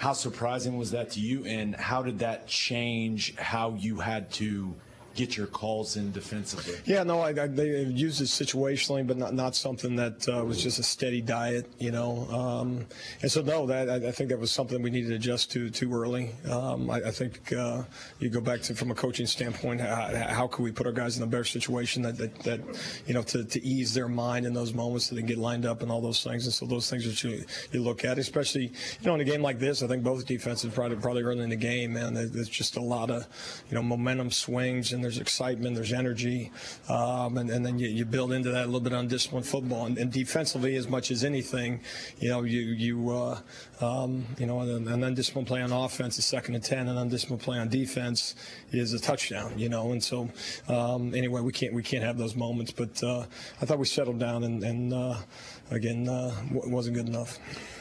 How 0.00 0.14
surprising 0.14 0.78
was 0.78 0.92
that 0.92 1.10
to 1.10 1.20
you, 1.20 1.44
and 1.44 1.76
how 1.76 2.02
did 2.02 2.20
that 2.20 2.46
change 2.46 3.36
how 3.36 3.74
you 3.74 3.98
had 4.00 4.30
to 4.32 4.74
get 5.14 5.36
your 5.36 5.46
calls 5.46 5.96
in 5.96 6.12
defensively? 6.12 6.74
Yeah, 6.84 7.02
no, 7.02 7.20
I, 7.20 7.30
I, 7.30 7.46
they 7.46 7.82
used 7.82 8.20
it 8.20 8.24
situationally, 8.24 9.06
but 9.06 9.16
not 9.16 9.34
not 9.34 9.54
something 9.56 9.96
that 9.96 10.28
uh, 10.28 10.44
was 10.44 10.62
just 10.62 10.78
a 10.78 10.82
steady 10.82 11.20
diet, 11.20 11.70
you 11.78 11.90
know. 11.90 12.26
Um, 12.30 12.86
and 13.22 13.30
so, 13.30 13.42
no, 13.42 13.66
that 13.66 13.90
I, 13.90 14.08
I, 14.08 14.12
think 14.12 14.30
that 14.30 14.38
was 14.38 14.50
something 14.50 14.82
we 14.82 14.90
needed 14.90 15.08
to 15.08 15.14
adjust 15.16 15.50
to 15.52 15.70
too 15.70 15.92
early. 15.92 16.30
Um, 16.50 16.90
I, 16.90 17.10
think 17.10 17.52
uh, 17.52 17.82
you 18.18 18.28
go 18.28 18.40
back 18.40 18.62
to 18.62 18.74
from 18.74 18.90
a 18.90 18.94
coaching 18.94 19.26
standpoint, 19.26 19.80
how, 19.80 20.26
how 20.28 20.46
could 20.46 20.62
we 20.62 20.72
put 20.72 20.86
our 20.86 20.92
guys 20.92 21.16
in 21.16 21.22
a 21.22 21.26
better 21.26 21.44
situation 21.44 22.02
that, 22.02 22.18
that, 22.18 22.34
that 22.40 22.60
you 23.06 23.14
know 23.14 23.22
to, 23.22 23.44
to 23.44 23.64
ease 23.64 23.94
their 23.94 24.08
mind 24.08 24.46
in 24.46 24.52
those 24.52 24.72
moments 24.72 25.06
so 25.06 25.14
they 25.14 25.22
get 25.22 25.38
lined 25.38 25.66
up 25.66 25.82
and 25.82 25.90
all 25.90 26.00
those 26.00 26.22
things. 26.22 26.44
And 26.44 26.54
so 26.54 26.66
those 26.66 26.88
things 26.88 27.04
that 27.04 27.22
you, 27.24 27.44
you 27.72 27.82
look 27.82 28.04
at, 28.04 28.18
especially 28.18 28.64
you 28.64 29.06
know 29.06 29.14
in 29.14 29.20
a 29.20 29.24
game 29.24 29.42
like 29.42 29.58
this, 29.58 29.82
I 29.82 29.86
think 29.86 30.02
both 30.02 30.26
defenses 30.26 30.72
probably 30.72 30.96
probably 30.96 31.22
early 31.22 31.42
in 31.42 31.50
the 31.50 31.56
game, 31.56 31.94
man, 31.94 32.14
there's 32.14 32.48
just 32.48 32.76
a 32.76 32.82
lot 32.82 33.10
of 33.10 33.26
you 33.68 33.74
know 33.74 33.82
momentum 33.82 34.30
swings 34.30 34.92
and 34.92 34.99
and 35.00 35.04
there's 35.06 35.18
excitement, 35.18 35.74
there's 35.74 35.94
energy, 35.94 36.52
um, 36.90 37.38
and, 37.38 37.48
and, 37.48 37.64
then 37.64 37.78
you, 37.78 37.88
you, 37.88 38.04
build 38.04 38.32
into 38.32 38.50
that 38.50 38.64
a 38.64 38.66
little 38.66 38.80
bit 38.80 38.92
on 38.92 39.08
disciplined 39.08 39.46
football. 39.46 39.86
And, 39.86 39.96
and 39.96 40.12
defensively, 40.12 40.76
as 40.76 40.88
much 40.88 41.10
as 41.10 41.24
anything, 41.24 41.80
you 42.18 42.28
know, 42.28 42.42
you 42.42 42.60
you 42.60 43.10
uh, 43.10 43.40
um, 43.80 44.26
you 44.38 44.44
know, 44.44 44.60
an, 44.60 44.88
an 44.88 45.02
undisciplined 45.02 45.48
play 45.48 45.62
on 45.62 45.72
offense 45.72 46.18
is 46.18 46.26
second 46.26 46.54
and 46.54 46.62
ten, 46.62 46.86
and 46.86 46.98
undisciplined 46.98 47.40
play 47.40 47.58
on 47.58 47.70
defense 47.70 48.34
is 48.72 48.92
a 48.92 48.98
touchdown. 48.98 49.58
You 49.58 49.70
know, 49.70 49.92
and 49.92 50.04
so 50.04 50.28
um, 50.68 51.14
anyway, 51.14 51.40
we 51.40 51.52
can't 51.52 51.72
we 51.72 51.82
can't 51.82 52.04
have 52.04 52.18
those 52.18 52.36
moments. 52.36 52.70
But 52.70 53.02
uh, 53.02 53.24
I 53.62 53.64
thought 53.64 53.78
we 53.78 53.86
settled 53.86 54.18
down, 54.18 54.44
and, 54.44 54.62
and 54.62 54.92
uh, 54.92 55.16
again, 55.70 56.10
uh, 56.10 56.34
wasn't 56.52 56.96
good 56.96 57.08
enough. 57.08 57.38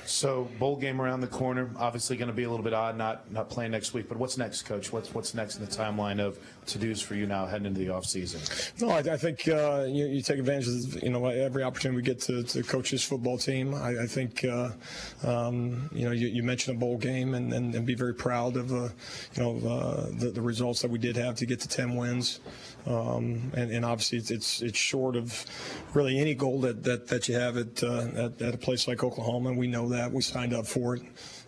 So 0.10 0.48
bowl 0.58 0.76
game 0.76 1.00
around 1.00 1.22
the 1.22 1.28
corner. 1.28 1.70
Obviously, 1.78 2.18
going 2.18 2.30
to 2.30 2.34
be 2.34 2.44
a 2.44 2.50
little 2.50 2.64
bit 2.64 2.74
odd, 2.74 2.98
not 2.98 3.32
not 3.32 3.48
playing 3.48 3.72
next 3.72 3.94
week. 3.94 4.10
But 4.10 4.18
what's 4.18 4.40
next, 4.40 4.64
Coach? 4.64 4.92
What's 4.92 5.14
what's 5.14 5.36
next 5.36 5.58
in 5.58 5.66
the 5.66 5.72
timeline 5.72 6.20
of 6.20 6.40
to 6.66 6.80
dos 6.80 7.00
for 7.00 7.14
you 7.14 7.28
now 7.28 7.46
heading 7.46 7.68
into 7.68 7.80
the 7.80 7.90
off 7.90 8.06
season? 8.06 8.42
No, 8.82 8.92
I, 8.92 9.00
I 9.00 9.18
think 9.18 9.48
uh, 9.48 9.86
you, 9.88 10.08
you, 10.08 10.22
take 10.24 10.40
advantage 10.40 10.68
of 10.68 11.04
you 11.04 11.10
know 11.10 11.28
every 11.28 11.62
opportunity 11.62 11.98
we 11.98 12.02
get 12.02 12.20
to, 12.22 12.42
to 12.42 12.64
coach 12.64 12.90
this 12.90 13.04
football 13.04 13.38
team. 13.38 13.76
I, 13.76 14.04
I 14.04 14.08
think 14.08 14.44
uh, 14.44 14.72
um, 15.24 15.90
you 15.94 16.06
know 16.06 16.12
you, 16.12 16.28
you, 16.28 16.42
mentioned 16.42 16.78
a 16.78 16.80
bowl 16.80 16.98
game 16.98 17.36
and, 17.36 17.54
and, 17.54 17.76
and 17.76 17.86
be 17.86 17.94
very 17.94 18.16
proud 18.16 18.58
of 18.58 18.72
uh, 18.72 18.90
you 19.36 19.44
know 19.44 19.70
uh, 19.70 20.08
the, 20.18 20.32
the 20.32 20.42
results 20.42 20.82
that 20.82 20.90
we 20.90 20.98
did 20.98 21.18
have 21.18 21.36
to 21.36 21.46
get 21.46 21.60
to 21.60 21.68
ten 21.68 21.96
wins. 21.96 22.40
Um, 22.90 23.52
and, 23.56 23.72
and, 23.72 23.86
obviously 23.86 24.18
it's, 24.18 24.32
it's, 24.32 24.62
it's 24.64 24.78
short 24.78 25.16
of 25.16 25.46
really 25.94 26.20
any 26.20 26.34
goal 26.34 26.62
that 26.62 26.84
that, 26.84 27.08
that 27.10 27.30
you 27.30 27.36
have 27.36 27.56
at, 27.56 27.84
uh, 27.84 28.08
at, 28.16 28.42
at 28.42 28.56
a 28.56 28.58
place 28.58 28.88
like 28.88 29.04
Oklahoma, 29.04 29.50
and 29.50 29.60
we 29.60 29.68
know 29.68 29.90
that 29.90 30.12
we 30.12 30.24
signed 30.24 30.56
up 30.56 30.66
for 30.66 30.96
it. 30.96 31.04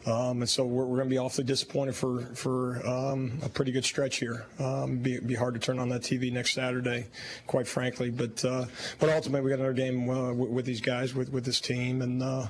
Um, 0.05 0.41
and 0.41 0.49
so 0.49 0.65
we're, 0.65 0.85
we're 0.85 0.97
going 0.97 1.09
to 1.09 1.13
be 1.13 1.17
awfully 1.17 1.43
disappointed 1.43 1.95
for 1.95 2.21
for 2.35 2.85
um, 2.87 3.39
a 3.43 3.49
pretty 3.49 3.71
good 3.71 3.85
stretch 3.85 4.17
here. 4.17 4.45
Um, 4.59 4.97
be, 4.97 5.19
be 5.19 5.35
hard 5.35 5.55
to 5.55 5.59
turn 5.59 5.79
on 5.79 5.89
that 5.89 6.01
TV 6.01 6.31
next 6.31 6.53
Saturday, 6.53 7.07
quite 7.47 7.67
frankly. 7.67 8.11
But 8.11 8.43
uh, 8.45 8.65
but 8.99 9.09
ultimately, 9.09 9.41
we 9.41 9.49
got 9.49 9.59
another 9.59 9.73
game 9.73 10.09
uh, 10.09 10.33
with, 10.33 10.49
with, 10.49 10.65
these 10.65 10.81
guys, 10.81 11.13
with 11.15 11.31
with 11.31 11.45
this 11.45 11.59
team, 11.59 12.01
and 12.01 12.21
uh, 12.21 12.47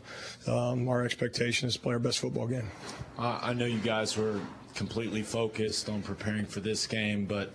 um, 0.47 0.87
our 0.89 1.03
expectation 1.03 1.67
is 1.67 1.75
to 1.75 1.79
play 1.79 1.93
our 1.93 1.99
best 1.99 2.19
football 2.19 2.47
game. 2.47 2.69
I 3.17 3.53
know 3.53 3.65
you 3.65 3.79
guys 3.79 4.17
were 4.17 4.39
completely 4.73 5.21
focused 5.21 5.89
on 5.89 6.01
preparing 6.01 6.45
for 6.45 6.59
this 6.59 6.87
game, 6.87 7.25
but 7.25 7.53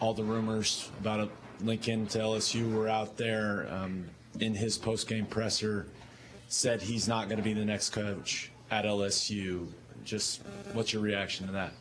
all 0.00 0.14
the 0.14 0.24
rumors 0.24 0.90
about 1.00 1.20
a 1.20 1.28
Lincoln 1.64 2.06
to 2.08 2.18
LSU 2.18 2.72
were 2.74 2.88
out 2.88 3.16
there. 3.16 3.68
Um, 3.70 4.06
in 4.40 4.54
his 4.54 4.78
post-game 4.78 5.26
presser, 5.26 5.86
said 6.48 6.82
he's 6.82 7.08
not 7.08 7.28
going 7.28 7.38
to 7.38 7.42
be 7.42 7.52
the 7.52 7.64
next 7.64 7.90
coach 7.90 8.50
at 8.70 8.84
LSU. 8.84 9.68
Just 10.06 10.40
what's 10.72 10.92
your 10.92 11.02
reaction 11.02 11.46
to 11.46 11.52
that? 11.52 11.72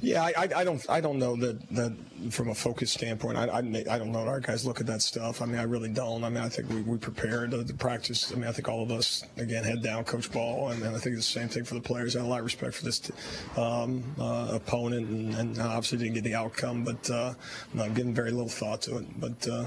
Yeah, 0.00 0.22
I, 0.22 0.48
I, 0.56 0.64
don't 0.64 0.88
I 0.88 1.00
don't 1.00 1.18
know 1.18 1.36
that, 1.36 1.68
that 1.70 1.92
from 2.30 2.50
a 2.50 2.54
focus 2.54 2.92
standpoint. 2.92 3.36
I, 3.36 3.46
I, 3.46 3.58
I 3.58 3.98
don't 3.98 4.12
know 4.12 4.20
our 4.20 4.40
guys 4.40 4.64
look 4.64 4.80
at 4.80 4.86
that 4.86 5.02
stuff. 5.02 5.42
I 5.42 5.46
mean, 5.46 5.58
I 5.58 5.64
really 5.64 5.88
don't. 5.88 6.22
I 6.22 6.28
mean, 6.28 6.42
I 6.42 6.48
think 6.48 6.70
we, 6.70 6.82
we 6.82 6.96
prepared 6.96 7.50
the, 7.50 7.74
practice. 7.74 8.32
I 8.32 8.36
mean, 8.36 8.46
I 8.46 8.52
think 8.52 8.68
all 8.68 8.82
of 8.82 8.90
us 8.90 9.24
again 9.36 9.64
head 9.64 9.82
down, 9.82 10.04
coach 10.04 10.30
ball, 10.30 10.70
and, 10.70 10.82
and 10.82 10.94
I 10.94 10.98
think 10.98 11.16
the 11.16 11.22
same 11.22 11.48
thing 11.48 11.64
for 11.64 11.74
the 11.74 11.80
players. 11.80 12.14
I 12.14 12.20
have 12.20 12.26
a 12.26 12.30
lot 12.30 12.38
of 12.38 12.44
respect 12.44 12.74
for 12.74 12.84
this 12.84 13.10
um, 13.56 14.04
uh, 14.18 14.50
opponent, 14.52 15.08
and, 15.08 15.34
and, 15.34 15.58
obviously 15.58 15.98
didn't 15.98 16.14
get 16.14 16.24
the 16.24 16.34
outcome, 16.34 16.84
but 16.84 17.10
uh, 17.10 17.34
I'm 17.78 17.94
giving 17.94 18.14
very 18.14 18.30
little 18.30 18.48
thought 18.48 18.82
to 18.82 18.98
it. 18.98 19.20
But 19.20 19.48
uh, 19.48 19.66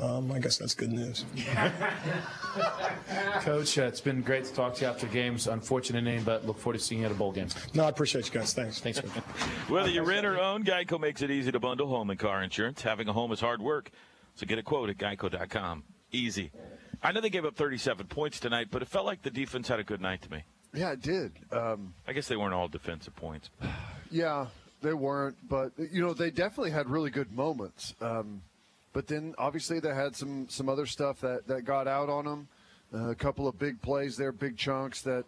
um, 0.00 0.32
I 0.32 0.38
guess 0.38 0.58
that's 0.58 0.74
good 0.74 0.92
news. 0.92 1.24
Coach, 3.40 3.78
uh, 3.78 3.82
it's 3.82 4.00
been 4.00 4.22
great 4.22 4.44
to 4.44 4.52
talk 4.52 4.74
to 4.74 4.82
you 4.82 4.86
after 4.88 5.06
games. 5.06 5.46
Unfortunate 5.46 6.02
name, 6.02 6.24
but 6.24 6.46
look 6.46 6.58
forward 6.58 6.78
to 6.78 6.84
seeing 6.84 7.00
you 7.02 7.06
at 7.06 7.12
a 7.12 7.14
bowl 7.14 7.32
game. 7.32 7.48
No, 7.74 7.84
I 7.84 7.88
appreciate 7.88 8.26
you 8.26 8.32
guys. 8.32 8.52
Thanks. 8.52 8.80
Thanks. 8.80 8.98
Whether 9.68 9.90
you 9.90 10.02
rent 10.02 10.26
or 10.26 10.38
own, 10.38 10.64
Geico 10.64 11.00
makes 11.00 11.22
it 11.22 11.30
easy 11.30 11.52
to 11.52 11.60
bundle 11.60 11.88
home 11.88 12.10
and 12.10 12.18
car 12.18 12.42
insurance. 12.42 12.82
Having 12.82 13.08
a 13.08 13.12
home 13.12 13.32
is 13.32 13.40
hard 13.40 13.60
work, 13.62 13.90
so 14.34 14.46
get 14.46 14.58
a 14.58 14.62
quote 14.62 14.90
at 14.90 14.98
geico.com. 14.98 15.84
Easy. 16.10 16.50
I 17.02 17.12
know 17.12 17.20
they 17.20 17.30
gave 17.30 17.44
up 17.44 17.56
37 17.56 18.06
points 18.06 18.38
tonight, 18.38 18.68
but 18.70 18.82
it 18.82 18.88
felt 18.88 19.06
like 19.06 19.22
the 19.22 19.30
defense 19.30 19.68
had 19.68 19.80
a 19.80 19.84
good 19.84 20.00
night 20.00 20.22
to 20.22 20.30
me. 20.30 20.44
Yeah, 20.74 20.92
it 20.92 21.02
did. 21.02 21.32
Um, 21.50 21.94
I 22.06 22.12
guess 22.12 22.28
they 22.28 22.36
weren't 22.36 22.54
all 22.54 22.68
defensive 22.68 23.14
points. 23.16 23.50
Yeah, 24.14 24.48
they 24.82 24.92
weren't, 24.92 25.38
but 25.48 25.72
you 25.78 26.02
know 26.02 26.12
they 26.12 26.30
definitely 26.30 26.70
had 26.70 26.90
really 26.90 27.08
good 27.08 27.32
moments. 27.32 27.94
Um, 28.02 28.42
but 28.92 29.06
then 29.06 29.34
obviously 29.38 29.80
they 29.80 29.94
had 29.94 30.14
some 30.14 30.48
some 30.48 30.68
other 30.68 30.86
stuff 30.86 31.20
that 31.20 31.46
that 31.46 31.62
got 31.62 31.88
out 31.88 32.08
on 32.08 32.24
them. 32.24 32.48
Uh, 32.94 33.08
a 33.08 33.14
couple 33.14 33.48
of 33.48 33.58
big 33.58 33.80
plays 33.80 34.16
there, 34.16 34.32
big 34.32 34.56
chunks 34.56 35.02
that 35.02 35.24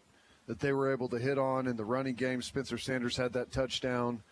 that 0.46 0.60
they 0.60 0.72
were 0.72 0.92
able 0.92 1.08
to 1.08 1.18
hit 1.18 1.38
on 1.38 1.66
in 1.66 1.76
the 1.76 1.84
running 1.84 2.14
game. 2.14 2.42
Spencer 2.42 2.78
Sanders 2.78 3.16
had 3.16 3.32
that 3.32 3.50
touchdown. 3.50 4.22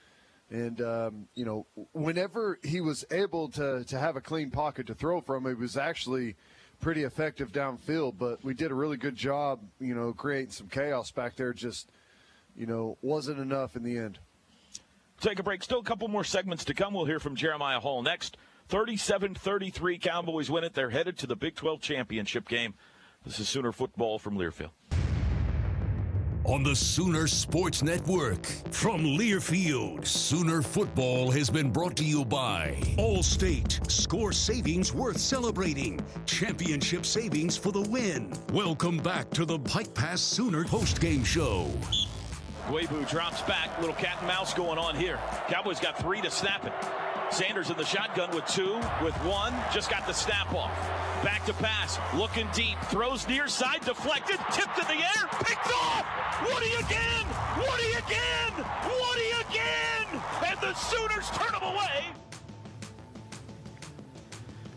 And 0.50 0.82
um, 0.82 1.28
you 1.34 1.46
know, 1.46 1.66
whenever 1.92 2.58
he 2.62 2.82
was 2.82 3.06
able 3.10 3.48
to 3.50 3.84
to 3.84 3.98
have 3.98 4.16
a 4.16 4.20
clean 4.20 4.50
pocket 4.50 4.86
to 4.88 4.94
throw 4.94 5.22
from, 5.22 5.46
it 5.46 5.58
was 5.58 5.78
actually 5.78 6.36
pretty 6.80 7.04
effective 7.04 7.52
downfield. 7.52 8.18
But 8.18 8.44
we 8.44 8.52
did 8.52 8.70
a 8.70 8.74
really 8.74 8.98
good 8.98 9.16
job, 9.16 9.60
you 9.80 9.94
know, 9.94 10.12
creating 10.12 10.50
some 10.50 10.68
chaos 10.68 11.10
back 11.10 11.36
there. 11.36 11.54
Just 11.54 11.90
you 12.54 12.66
know, 12.66 12.98
wasn't 13.00 13.38
enough 13.38 13.76
in 13.76 13.82
the 13.82 13.96
end. 13.96 14.18
Take 15.20 15.38
a 15.38 15.42
break. 15.42 15.62
Still 15.62 15.78
a 15.78 15.84
couple 15.84 16.08
more 16.08 16.24
segments 16.24 16.64
to 16.66 16.74
come. 16.74 16.92
We'll 16.92 17.06
hear 17.06 17.20
from 17.20 17.36
Jeremiah 17.36 17.80
Hall 17.80 18.02
next. 18.02 18.36
37 18.72 19.34
33, 19.34 19.98
Cowboys 19.98 20.50
win 20.50 20.64
it. 20.64 20.72
They're 20.72 20.88
headed 20.88 21.18
to 21.18 21.26
the 21.26 21.36
Big 21.36 21.56
12 21.56 21.82
championship 21.82 22.48
game. 22.48 22.72
This 23.22 23.38
is 23.38 23.46
Sooner 23.46 23.70
football 23.70 24.18
from 24.18 24.38
Learfield. 24.38 24.70
On 26.44 26.62
the 26.62 26.74
Sooner 26.74 27.26
Sports 27.26 27.82
Network 27.82 28.46
from 28.70 29.04
Learfield, 29.04 30.06
Sooner 30.06 30.62
football 30.62 31.30
has 31.30 31.50
been 31.50 31.70
brought 31.70 31.96
to 31.96 32.04
you 32.04 32.24
by 32.24 32.70
Allstate. 32.96 33.90
Score 33.90 34.32
savings 34.32 34.94
worth 34.94 35.18
celebrating. 35.18 36.00
Championship 36.24 37.04
savings 37.04 37.58
for 37.58 37.72
the 37.72 37.82
win. 37.82 38.32
Welcome 38.54 38.96
back 38.96 39.28
to 39.32 39.44
the 39.44 39.58
Pike 39.58 39.92
Pass 39.92 40.22
Sooner 40.22 40.64
postgame 40.64 41.26
show. 41.26 41.70
Ugwoegbu 42.68 43.10
drops 43.10 43.42
back. 43.42 43.78
Little 43.80 43.96
cat 43.96 44.16
and 44.20 44.28
mouse 44.28 44.54
going 44.54 44.78
on 44.78 44.96
here. 44.96 45.18
Cowboys 45.48 45.78
got 45.78 45.98
three 45.98 46.22
to 46.22 46.30
snap 46.30 46.64
it. 46.64 46.72
Sanders 47.32 47.70
in 47.70 47.76
the 47.76 47.84
shotgun 47.84 48.30
with 48.34 48.46
two, 48.46 48.74
with 49.02 49.14
one, 49.24 49.54
just 49.72 49.90
got 49.90 50.06
the 50.06 50.12
snap 50.12 50.52
off. 50.54 50.70
Back 51.24 51.44
to 51.46 51.54
pass, 51.54 51.98
looking 52.14 52.46
deep, 52.52 52.78
throws 52.90 53.26
near 53.26 53.48
side, 53.48 53.80
deflected, 53.84 54.38
tipped 54.52 54.78
in 54.78 54.84
the 54.84 55.02
air, 55.02 55.28
picked 55.40 55.72
off! 55.72 56.06
Woody 56.42 56.72
again! 56.74 57.26
Woody 57.56 57.92
again! 57.92 58.52
Woody 58.84 59.30
again! 59.48 60.22
And 60.46 60.60
the 60.60 60.74
Sooners 60.74 61.30
turn 61.30 61.52
them 61.52 61.62
away 61.62 62.12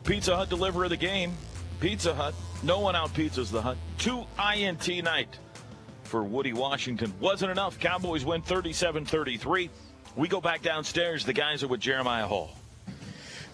Pizza 0.06 0.36
Hut 0.36 0.50
deliver 0.50 0.84
of 0.84 0.92
the 0.92 0.98
game. 0.98 1.34
Pizza 1.80 2.14
Hut. 2.14 2.36
No 2.62 2.80
one 2.80 2.96
out 2.96 3.12
pizzas 3.14 3.50
the 3.50 3.62
Hut. 3.62 3.76
Two 3.98 4.24
INT 4.56 4.88
night 5.04 5.40
for 6.04 6.24
Woody 6.24 6.54
Washington. 6.54 7.12
Wasn't 7.20 7.50
enough. 7.50 7.80
Cowboys 7.80 8.24
win 8.24 8.44
37 8.44 9.04
33. 9.04 9.70
We 10.16 10.30
go 10.30 10.40
back 10.40 10.62
downstairs. 10.62 11.26
The 11.26 11.34
guys 11.34 11.62
are 11.64 11.68
with 11.68 11.82
Jeremiah 11.82 12.26
Hall. 12.26 12.52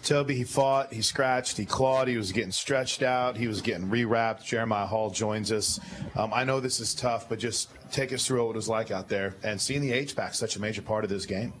Toby, 0.04 0.34
he 0.34 0.44
fought, 0.44 0.92
he 0.92 1.00
scratched, 1.00 1.56
he 1.56 1.64
clawed, 1.64 2.08
he 2.08 2.16
was 2.16 2.32
getting 2.32 2.50
stretched 2.50 3.02
out, 3.02 3.36
he 3.36 3.46
was 3.46 3.60
getting 3.60 3.88
rewrapped. 3.88 4.44
Jeremiah 4.44 4.86
Hall 4.86 5.10
joins 5.10 5.52
us. 5.52 5.78
Um, 6.16 6.32
I 6.34 6.42
know 6.42 6.58
this 6.58 6.80
is 6.80 6.92
tough, 6.92 7.28
but 7.28 7.38
just 7.38 7.68
take 7.92 8.12
us 8.12 8.26
through 8.26 8.44
what 8.44 8.52
it 8.52 8.56
was 8.56 8.68
like 8.68 8.90
out 8.90 9.08
there 9.08 9.36
and 9.44 9.60
seeing 9.60 9.80
the 9.80 9.92
H 9.92 10.16
back 10.16 10.34
such 10.34 10.56
a 10.56 10.60
major 10.60 10.82
part 10.82 11.04
of 11.04 11.10
this 11.10 11.24
game. 11.24 11.52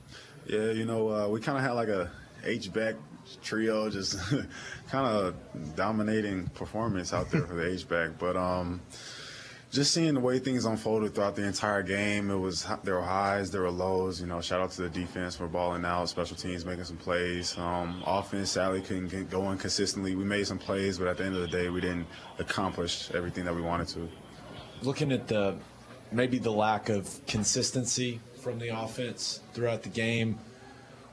Yeah, 0.46 0.72
you 0.72 0.84
know, 0.84 1.08
uh, 1.08 1.28
we 1.28 1.40
kind 1.40 1.56
of 1.56 1.62
had 1.62 1.72
like 1.72 1.88
a 1.88 2.10
H 2.44 2.72
back 2.72 2.96
trio, 3.44 3.88
just 3.90 4.18
kind 4.90 5.06
of 5.06 5.34
dominating 5.76 6.48
performance 6.48 7.12
out 7.12 7.30
there 7.30 7.42
for 7.42 7.54
the 7.54 7.72
H 7.72 7.88
back, 7.88 8.10
but. 8.18 8.36
Um, 8.36 8.80
just 9.72 9.94
seeing 9.94 10.12
the 10.12 10.20
way 10.20 10.38
things 10.38 10.66
unfolded 10.66 11.14
throughout 11.14 11.34
the 11.34 11.44
entire 11.44 11.82
game, 11.82 12.30
it 12.30 12.36
was 12.36 12.66
there 12.84 12.96
were 12.96 13.02
highs, 13.02 13.50
there 13.50 13.62
were 13.62 13.70
lows. 13.70 14.20
You 14.20 14.26
know, 14.26 14.42
shout 14.42 14.60
out 14.60 14.70
to 14.72 14.82
the 14.82 14.90
defense 14.90 15.34
for 15.34 15.46
balling 15.48 15.86
out, 15.86 16.10
special 16.10 16.36
teams 16.36 16.66
making 16.66 16.84
some 16.84 16.98
plays. 16.98 17.56
Um, 17.56 18.02
offense, 18.06 18.50
sadly, 18.50 18.82
couldn't 18.82 19.08
get 19.08 19.30
going 19.30 19.56
consistently. 19.56 20.14
We 20.14 20.24
made 20.24 20.46
some 20.46 20.58
plays, 20.58 20.98
but 20.98 21.08
at 21.08 21.16
the 21.16 21.24
end 21.24 21.36
of 21.36 21.40
the 21.40 21.48
day, 21.48 21.70
we 21.70 21.80
didn't 21.80 22.06
accomplish 22.38 23.10
everything 23.12 23.46
that 23.46 23.54
we 23.54 23.62
wanted 23.62 23.88
to. 23.88 24.08
Looking 24.82 25.10
at 25.10 25.26
the 25.26 25.56
maybe 26.10 26.38
the 26.38 26.52
lack 26.52 26.90
of 26.90 27.24
consistency 27.26 28.20
from 28.42 28.58
the 28.58 28.68
offense 28.68 29.40
throughout 29.54 29.82
the 29.82 29.88
game. 29.88 30.38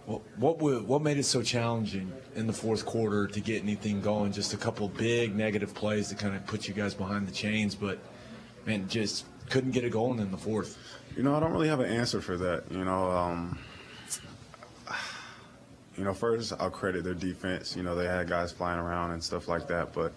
What 0.06 0.60
what, 0.60 0.84
what 0.84 1.02
made 1.02 1.18
it 1.18 1.24
so 1.24 1.42
challenging 1.42 2.12
in 2.36 2.46
the 2.46 2.54
fourth 2.54 2.86
quarter 2.86 3.26
to 3.26 3.40
get 3.40 3.64
anything 3.64 4.02
going? 4.02 4.34
Just 4.34 4.54
a 4.54 4.58
couple 4.58 4.90
big 4.90 5.34
negative 5.34 5.74
plays 5.74 6.10
to 6.10 6.16
kind 6.16 6.36
of 6.36 6.46
put 6.46 6.68
you 6.68 6.74
guys 6.74 6.94
behind 6.94 7.26
the 7.26 7.32
chains, 7.32 7.74
but 7.74 8.00
man, 8.66 8.88
just 8.88 9.26
couldn't 9.50 9.72
get 9.72 9.84
it 9.84 9.92
going 9.92 10.20
in 10.20 10.32
the 10.32 10.38
fourth. 10.38 10.78
You 11.16 11.24
know, 11.24 11.36
I 11.36 11.40
don't 11.40 11.52
really 11.52 11.68
have 11.68 11.80
an 11.80 11.92
answer 11.92 12.22
for 12.22 12.38
that. 12.38 12.64
You 12.72 12.86
know, 12.86 13.12
um, 13.12 13.58
you 15.98 16.04
know, 16.04 16.14
first 16.14 16.54
I'll 16.60 16.70
credit 16.70 17.04
their 17.04 17.14
defense. 17.14 17.76
You 17.76 17.84
know, 17.84 17.94
they 17.96 18.06
had 18.06 18.30
guys 18.30 18.52
flying 18.52 18.80
around 18.80 19.12
and 19.12 19.24
stuff 19.24 19.48
like 19.48 19.68
that, 19.68 19.94
but 19.94 20.14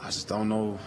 I 0.00 0.06
just 0.06 0.28
don't 0.28 0.48
know. 0.48 0.78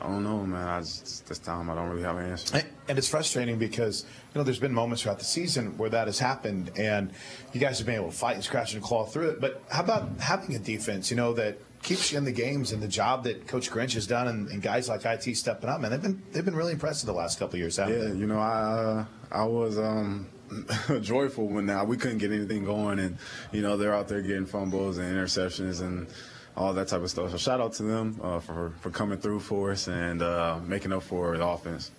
I 0.00 0.06
don't 0.06 0.22
know, 0.22 0.46
man. 0.46 0.66
I 0.66 0.78
just, 0.78 1.26
this 1.26 1.38
time 1.38 1.68
I 1.68 1.74
don't 1.74 1.90
really 1.90 2.02
have 2.02 2.16
an 2.16 2.30
answer. 2.30 2.62
And 2.88 2.96
it's 2.96 3.08
frustrating 3.08 3.58
because 3.58 4.06
you 4.32 4.38
know 4.38 4.44
there's 4.44 4.60
been 4.60 4.72
moments 4.72 5.02
throughout 5.02 5.18
the 5.18 5.24
season 5.24 5.76
where 5.76 5.90
that 5.90 6.06
has 6.06 6.18
happened, 6.18 6.70
and 6.76 7.10
you 7.52 7.60
guys 7.60 7.78
have 7.78 7.86
been 7.86 7.96
able 7.96 8.10
to 8.10 8.16
fight 8.16 8.36
and 8.36 8.44
scratch 8.44 8.72
and 8.72 8.82
claw 8.82 9.04
through 9.04 9.30
it. 9.30 9.40
But 9.40 9.62
how 9.70 9.82
about 9.82 10.08
having 10.20 10.54
a 10.54 10.58
defense? 10.58 11.10
You 11.10 11.16
know 11.16 11.34
that 11.34 11.58
keeps 11.82 12.12
you 12.12 12.18
in 12.18 12.24
the 12.24 12.32
games 12.32 12.72
and 12.72 12.82
the 12.82 12.88
job 12.88 13.24
that 13.24 13.46
Coach 13.46 13.70
Grinch 13.70 13.94
has 13.94 14.06
done 14.06 14.28
and, 14.28 14.48
and 14.48 14.62
guys 14.62 14.88
like 14.88 15.04
IT 15.04 15.36
stepping 15.36 15.70
up, 15.70 15.80
man, 15.80 15.90
they've 15.90 16.02
been 16.02 16.22
they've 16.32 16.44
been 16.44 16.56
really 16.56 16.72
impressive 16.72 17.06
the 17.06 17.12
last 17.12 17.38
couple 17.38 17.58
years. 17.58 17.78
yeah, 17.78 17.86
they? 17.86 18.12
you 18.14 18.26
know, 18.26 18.38
I 18.38 18.52
uh, 18.52 19.04
I 19.30 19.44
was 19.44 19.78
um, 19.78 20.28
joyful 21.00 21.46
when 21.46 21.66
now 21.66 21.84
we 21.84 21.96
couldn't 21.96 22.18
get 22.18 22.32
anything 22.32 22.64
going, 22.64 22.98
and 22.98 23.16
you 23.52 23.62
know 23.62 23.76
they're 23.76 23.94
out 23.94 24.08
there 24.08 24.22
getting 24.22 24.46
fumbles 24.46 24.98
and 24.98 25.14
interceptions 25.14 25.80
and 25.80 26.06
all 26.56 26.72
that 26.74 26.88
type 26.88 27.02
of 27.02 27.10
stuff. 27.10 27.30
So 27.30 27.36
shout 27.36 27.60
out 27.60 27.74
to 27.74 27.84
them 27.84 28.20
uh, 28.22 28.40
for 28.40 28.72
for 28.80 28.90
coming 28.90 29.18
through 29.18 29.40
for 29.40 29.70
us 29.72 29.88
and 29.88 30.22
uh, 30.22 30.58
making 30.66 30.92
up 30.92 31.02
for 31.02 31.36
the 31.36 31.46
offense. 31.46 31.90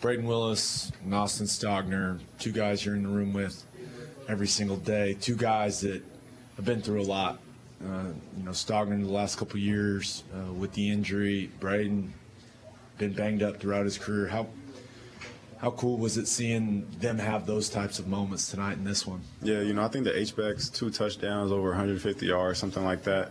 Brayden 0.00 0.24
Willis 0.24 0.90
and 1.04 1.14
Austin 1.14 1.46
Stogner, 1.46 2.18
two 2.40 2.50
guys 2.50 2.84
you're 2.84 2.96
in 2.96 3.04
the 3.04 3.08
room 3.08 3.32
with 3.32 3.62
every 4.28 4.48
single 4.48 4.76
day, 4.76 5.16
two 5.20 5.36
guys 5.36 5.80
that 5.82 6.02
have 6.56 6.64
been 6.64 6.82
through 6.82 7.02
a 7.02 7.04
lot 7.04 7.38
uh, 7.38 7.41
you 7.82 8.44
know, 8.44 8.50
Stogner 8.50 9.00
the 9.00 9.10
last 9.10 9.38
couple 9.38 9.58
years 9.58 10.24
uh, 10.34 10.52
with 10.52 10.72
the 10.72 10.90
injury. 10.90 11.50
Brayden 11.60 12.10
been 12.98 13.12
banged 13.12 13.42
up 13.42 13.58
throughout 13.58 13.84
his 13.84 13.98
career. 13.98 14.28
How 14.28 14.46
how 15.58 15.70
cool 15.70 15.96
was 15.96 16.18
it 16.18 16.26
seeing 16.26 16.88
them 16.98 17.18
have 17.18 17.46
those 17.46 17.68
types 17.68 18.00
of 18.00 18.08
moments 18.08 18.50
tonight 18.50 18.72
in 18.72 18.84
this 18.84 19.06
one? 19.06 19.20
Yeah, 19.42 19.60
you 19.60 19.72
know, 19.72 19.84
I 19.84 19.88
think 19.88 20.04
the 20.04 20.18
H-backs, 20.18 20.68
two 20.68 20.90
touchdowns, 20.90 21.52
over 21.52 21.68
150 21.68 22.26
yards, 22.26 22.58
something 22.58 22.84
like 22.84 23.04
that. 23.04 23.30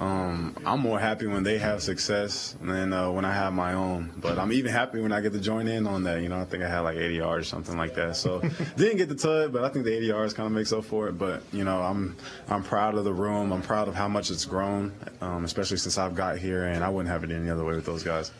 Um, 0.00 0.56
I'm 0.64 0.80
more 0.80 0.98
happy 0.98 1.26
when 1.26 1.42
they 1.42 1.58
have 1.58 1.82
success 1.82 2.56
than 2.62 2.94
uh, 2.94 3.10
when 3.10 3.26
I 3.26 3.34
have 3.34 3.52
my 3.52 3.74
own. 3.74 4.10
But 4.16 4.38
I'm 4.38 4.50
even 4.50 4.72
happy 4.72 4.98
when 4.98 5.12
I 5.12 5.20
get 5.20 5.34
to 5.34 5.38
join 5.38 5.68
in 5.68 5.86
on 5.86 6.04
that. 6.04 6.22
You 6.22 6.30
know, 6.30 6.40
I 6.40 6.46
think 6.46 6.62
I 6.62 6.68
had 6.70 6.80
like 6.80 6.96
80 6.96 7.14
yards, 7.14 7.46
or 7.46 7.50
something 7.50 7.76
like 7.76 7.94
that. 7.96 8.16
So 8.16 8.40
didn't 8.76 8.96
get 8.96 9.10
the 9.10 9.14
tut, 9.14 9.52
but 9.52 9.62
I 9.62 9.68
think 9.68 9.84
the 9.84 9.94
80 9.94 10.06
yards 10.06 10.32
kind 10.32 10.46
of 10.46 10.52
makes 10.52 10.72
up 10.72 10.86
for 10.86 11.08
it. 11.08 11.18
But 11.18 11.42
you 11.52 11.64
know, 11.64 11.82
I'm 11.82 12.16
I'm 12.48 12.62
proud 12.62 12.94
of 12.94 13.04
the 13.04 13.12
room. 13.12 13.52
I'm 13.52 13.60
proud 13.60 13.88
of 13.88 13.94
how 13.94 14.08
much 14.08 14.30
it's 14.30 14.46
grown, 14.46 14.94
um, 15.20 15.44
especially 15.44 15.76
since 15.76 15.98
I've 15.98 16.14
got 16.14 16.38
here, 16.38 16.64
and 16.64 16.82
I 16.82 16.88
wouldn't 16.88 17.12
have 17.12 17.22
it 17.22 17.30
any 17.30 17.50
other 17.50 17.64
way 17.64 17.74
with 17.74 17.84
those 17.84 18.02
guys. 18.02 18.32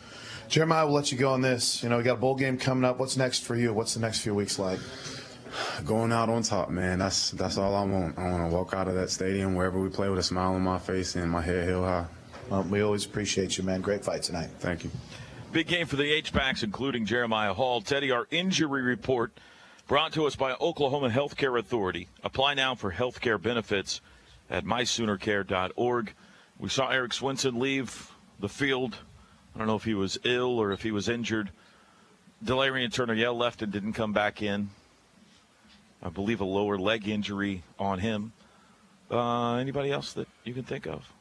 Jeremiah, 0.47 0.85
we'll 0.85 0.95
let 0.95 1.11
you 1.11 1.17
go 1.17 1.31
on 1.31 1.41
this. 1.41 1.83
You 1.83 1.89
know, 1.89 1.97
we 1.97 2.03
got 2.03 2.13
a 2.17 2.19
bowl 2.19 2.35
game 2.35 2.57
coming 2.57 2.83
up. 2.85 2.99
What's 2.99 3.17
next 3.17 3.43
for 3.43 3.55
you? 3.55 3.71
What's 3.71 3.93
the 3.93 3.99
next 3.99 4.19
few 4.19 4.33
weeks 4.33 4.57
like? 4.57 4.79
Going 5.85 6.11
out 6.11 6.29
on 6.29 6.43
top, 6.43 6.69
man. 6.69 6.99
That's 6.99 7.31
that's 7.31 7.57
all 7.57 7.75
I 7.75 7.83
want. 7.83 8.17
I 8.17 8.29
want 8.31 8.49
to 8.49 8.55
walk 8.55 8.73
out 8.73 8.87
of 8.87 8.95
that 8.95 9.09
stadium 9.09 9.55
wherever 9.55 9.79
we 9.79 9.89
play 9.89 10.09
with 10.09 10.19
a 10.19 10.23
smile 10.23 10.53
on 10.53 10.61
my 10.61 10.79
face 10.79 11.15
and 11.15 11.29
my 11.29 11.41
head 11.41 11.67
held 11.67 11.85
high. 11.85 12.05
Well, 12.49 12.63
we 12.63 12.81
always 12.81 13.05
appreciate 13.05 13.57
you, 13.57 13.63
man. 13.63 13.81
Great 13.81 14.03
fight 14.03 14.23
tonight. 14.23 14.49
Thank 14.59 14.83
you. 14.83 14.91
Big 15.51 15.67
game 15.67 15.85
for 15.85 15.97
the 15.97 16.09
H-backs, 16.09 16.63
including 16.63 17.05
Jeremiah 17.05 17.53
Hall. 17.53 17.81
Teddy, 17.81 18.11
our 18.11 18.27
injury 18.31 18.81
report 18.81 19.37
brought 19.87 20.13
to 20.13 20.25
us 20.25 20.35
by 20.35 20.53
Oklahoma 20.61 21.09
Healthcare 21.09 21.59
Authority. 21.59 22.07
Apply 22.23 22.53
now 22.53 22.75
for 22.75 22.93
healthcare 22.93 23.41
benefits 23.41 23.99
at 24.49 24.63
mysoonercare.org. 24.63 26.13
We 26.57 26.69
saw 26.69 26.89
Eric 26.89 27.13
Swenson 27.13 27.59
leave 27.59 28.11
the 28.39 28.47
field. 28.49 28.97
I 29.53 29.57
don't 29.57 29.67
know 29.67 29.75
if 29.75 29.83
he 29.83 29.93
was 29.93 30.17
ill 30.23 30.59
or 30.59 30.71
if 30.71 30.83
he 30.83 30.91
was 30.91 31.09
injured. 31.09 31.49
Delarrin 32.43 32.91
Turner 32.91 33.13
Yell 33.13 33.35
left 33.35 33.61
and 33.61 33.71
didn't 33.71 33.93
come 33.93 34.13
back 34.13 34.41
in. 34.41 34.69
I 36.03 36.09
believe 36.09 36.41
a 36.41 36.45
lower 36.45 36.77
leg 36.77 37.07
injury 37.07 37.63
on 37.77 37.99
him. 37.99 38.33
Uh, 39.09 39.55
anybody 39.55 39.91
else 39.91 40.13
that 40.13 40.27
you 40.43 40.53
can 40.53 40.63
think 40.63 40.87
of? 40.87 41.11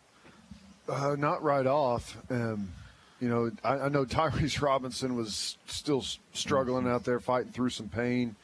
Uh, 0.89 1.17
not 1.19 1.43
right 1.43 1.67
off. 1.67 2.17
Um, 2.31 2.73
you 3.21 3.29
know, 3.29 3.51
I, 3.63 3.81
I, 3.81 3.89
know 3.89 4.05
Tyrese 4.05 4.61
Robinson 4.63 5.15
was 5.15 5.59
still 5.67 6.05
struggling 6.33 6.89
out 6.89 7.05
there, 7.05 7.21
fighting 7.21 7.53
through 7.53 7.71
some 7.71 7.89
pain 7.89 8.35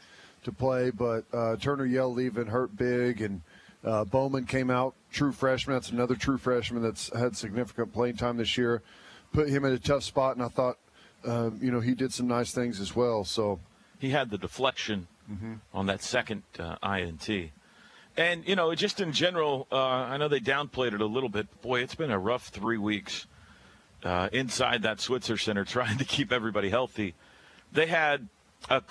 to 0.45 0.53
play, 0.53 0.91
but 0.91 1.25
uh, 1.33 1.57
Turner 1.57 1.87
Yell 1.87 2.13
leaving 2.13 2.47
hurt 2.47 2.77
big, 2.77 3.23
and 3.23 3.41
uh, 3.85 4.05
Bowman 4.05 4.45
came 4.45 4.71
out, 4.71 4.95
true 5.11 5.33
freshman. 5.33 5.77
That's 5.77 5.91
another 5.91 6.15
true 6.15 6.39
freshman 6.39 6.83
that's 6.83 7.17
had 7.17 7.37
significant 7.37 7.93
playing 7.93 8.17
time 8.17 8.37
this 8.37 8.59
year. 8.59 8.83
Put 9.33 9.49
him 9.49 9.65
in 9.65 9.73
a 9.73 9.79
tough 9.79 10.03
spot, 10.03 10.37
and 10.37 10.45
I 10.45 10.49
thought, 10.49 10.77
um, 11.25 11.59
you 11.63 11.71
know, 11.71 11.81
he 11.81 11.95
did 11.95 12.13
some 12.13 12.29
nice 12.29 12.53
things 12.53 12.81
as 12.81 12.95
well. 12.95 13.25
So 13.25 13.59
he 13.99 14.11
had 14.11 14.31
the 14.31 14.39
deflection 14.39 15.09
mm-hmm. 15.31 15.55
on 15.73 15.87
that 15.87 16.03
second 16.03 16.43
uh, 16.59 16.77
INT. 16.83 17.29
And, 18.17 18.49
you 18.49 18.57
know, 18.57 18.75
just 18.75 19.01
in 19.01 19.13
general, 19.13 19.67
uh, 19.71 19.77
I 19.77 20.17
know 20.17 20.29
they 20.29 20.41
downplayed 20.41 20.95
it 20.95 21.01
a 21.01 21.07
little 21.07 21.29
bit. 21.29 21.61
Boy, 21.61 21.81
it's 21.83 21.95
been 21.95 22.11
a 22.11 22.19
rough 22.19 22.49
three 22.49 22.79
weeks 22.79 23.27
uh, 24.03 24.29
inside 24.33 24.83
that 24.83 25.01
Switzer 25.01 25.37
Center 25.37 25.65
trying 25.67 25.99
to 25.99 26.05
keep 26.05 26.33
everybody 26.33 26.71
healthy. 26.71 27.15
They 27.73 27.87
had 27.87 28.29
a, 28.71 28.83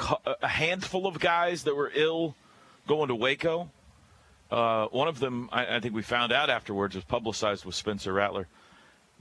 a 0.41 0.47
handful 0.47 1.07
of 1.07 1.19
guys 1.19 1.63
that 1.63 1.75
were 1.75 1.91
ill 1.95 2.35
going 2.87 3.07
to 3.07 3.15
Waco. 3.15 3.71
Uh, 4.51 4.85
one 4.87 5.07
of 5.07 5.19
them, 5.19 5.49
I, 5.51 5.77
I, 5.77 5.79
think 5.79 5.95
we 5.95 6.03
found 6.03 6.31
out 6.31 6.51
afterwards, 6.51 6.93
was 6.93 7.03
publicized 7.03 7.65
with 7.65 7.73
Spencer 7.73 8.13
Rattler. 8.13 8.47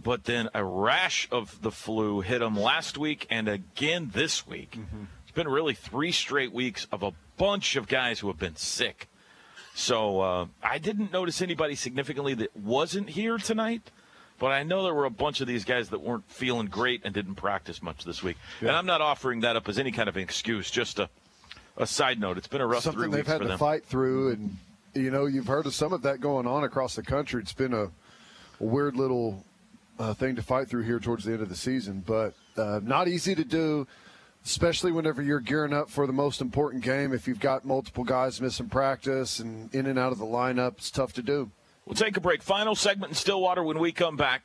But 0.03 0.25
then 0.25 0.51
a 0.53 0.63
rash 0.63 1.29
of 1.31 1.63
the 1.63 1.71
flu 1.71 2.21
hit 2.21 2.43
him 2.43 2.61
last 2.61 2.99
week 2.99 3.27
and 3.31 3.49
again 3.49 4.11
this 4.13 4.47
week. 4.47 4.73
Mm-hmm 4.73 5.05
been 5.35 5.49
really 5.49 5.75
three 5.75 6.13
straight 6.13 6.53
weeks 6.53 6.87
of 6.93 7.03
a 7.03 7.13
bunch 7.37 7.77
of 7.77 7.89
guys 7.89 8.21
who 8.21 8.29
have 8.29 8.39
been 8.39 8.57
sick. 8.57 9.09
So 9.75 10.21
uh, 10.21 10.47
I 10.63 10.79
didn't 10.79 11.13
notice 11.13 11.43
anybody 11.43 11.75
significantly 11.75 12.35
that 12.35 12.57
wasn't 12.57 13.11
here 13.11 13.39
tonight, 13.39 13.91
but 14.39 14.53
I 14.53 14.63
know 14.63 14.85
there 14.85 14.95
were 14.95 15.05
a 15.05 15.11
bunch 15.11 15.41
of 15.41 15.49
these 15.49 15.65
guys 15.65 15.89
that 15.91 16.01
weren't 16.01 16.29
feeling 16.31 16.67
great 16.67 17.03
and 17.05 17.13
didn't 17.13 17.35
practice 17.35 17.83
much 17.83 18.05
this 18.05 18.23
week. 18.23 18.37
Yeah. 18.61 18.69
And 18.69 18.77
I'm 18.77 18.87
not 18.87 19.01
offering 19.01 19.41
that 19.41 19.57
up 19.57 19.69
as 19.69 19.79
any 19.79 19.91
kind 19.91 20.09
of 20.09 20.17
an 20.17 20.23
excuse. 20.23 20.71
Just 20.71 21.01
a, 21.01 21.09
a 21.77 21.87
side 21.87 22.21
note. 22.21 22.39
It's 22.39 22.47
been 22.47 22.61
a 22.61 22.67
rough 22.67 22.85
Something 22.85 23.03
three 23.03 23.09
weeks 23.09 23.17
they've 23.17 23.27
had 23.27 23.43
to 23.43 23.49
them. 23.49 23.59
fight 23.59 23.85
through, 23.85 24.33
and 24.33 24.57
you 24.95 25.11
know 25.11 25.27
you've 25.27 25.49
heard 25.49 25.67
of 25.67 25.75
some 25.75 25.93
of 25.93 26.03
that 26.03 26.21
going 26.21 26.47
on 26.47 26.63
across 26.63 26.95
the 26.95 27.03
country. 27.03 27.43
It's 27.43 27.53
been 27.53 27.75
a, 27.75 27.85
a 27.85 27.91
weird 28.61 28.95
little 28.95 29.45
uh, 29.99 30.15
thing 30.15 30.37
to 30.37 30.43
fight 30.43 30.69
through 30.69 30.83
here 30.83 31.01
towards 31.01 31.25
the 31.25 31.33
end 31.33 31.43
of 31.43 31.49
the 31.49 31.57
season, 31.57 32.05
but 32.07 32.35
uh, 32.57 32.79
not 32.83 33.09
easy 33.09 33.35
to 33.35 33.45
do 33.45 33.89
especially 34.45 34.93
whenever 34.93 35.23
you're 35.23 35.41
gearing 35.41 35.73
up 35.73 35.89
for 35.89 36.07
the 36.07 36.13
most 36.13 36.41
important 36.41 36.83
game. 36.83 37.13
If 37.13 37.27
you've 37.27 37.41
got 37.41 37.65
multiple 37.65 38.05
guys 38.05 38.41
missing 38.41 38.69
practice 38.69 39.39
and 39.39 39.75
in 39.75 39.87
and 39.87 39.99
out 39.99 40.13
of 40.13 40.19
the 40.19 40.25
lineup, 40.25 40.79
it's 40.79 40.91
tough 40.91 41.13
to 41.15 41.23
do. 41.23 41.51
We'll 41.87 41.95
take 41.95 42.17
a 42.17 42.21
break. 42.21 42.43
Final 42.43 42.75
segment 42.75 43.11
in 43.11 43.17
Stillwater 43.17 43.63
when 43.63 43.79
we 43.79 43.93
come 43.93 44.17
back. 44.17 44.43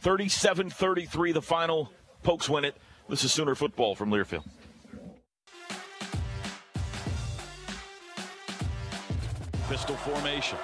37 0.00 0.70
33, 0.70 1.32
the 1.32 1.42
final. 1.42 1.92
Pokes 2.22 2.48
win 2.48 2.64
it. 2.64 2.76
This 3.08 3.24
is 3.24 3.32
Sooner 3.32 3.54
football 3.54 3.94
from 3.94 4.10
Learfield. 4.10 4.44
Pistol 9.68 9.96
formation. 9.96 10.58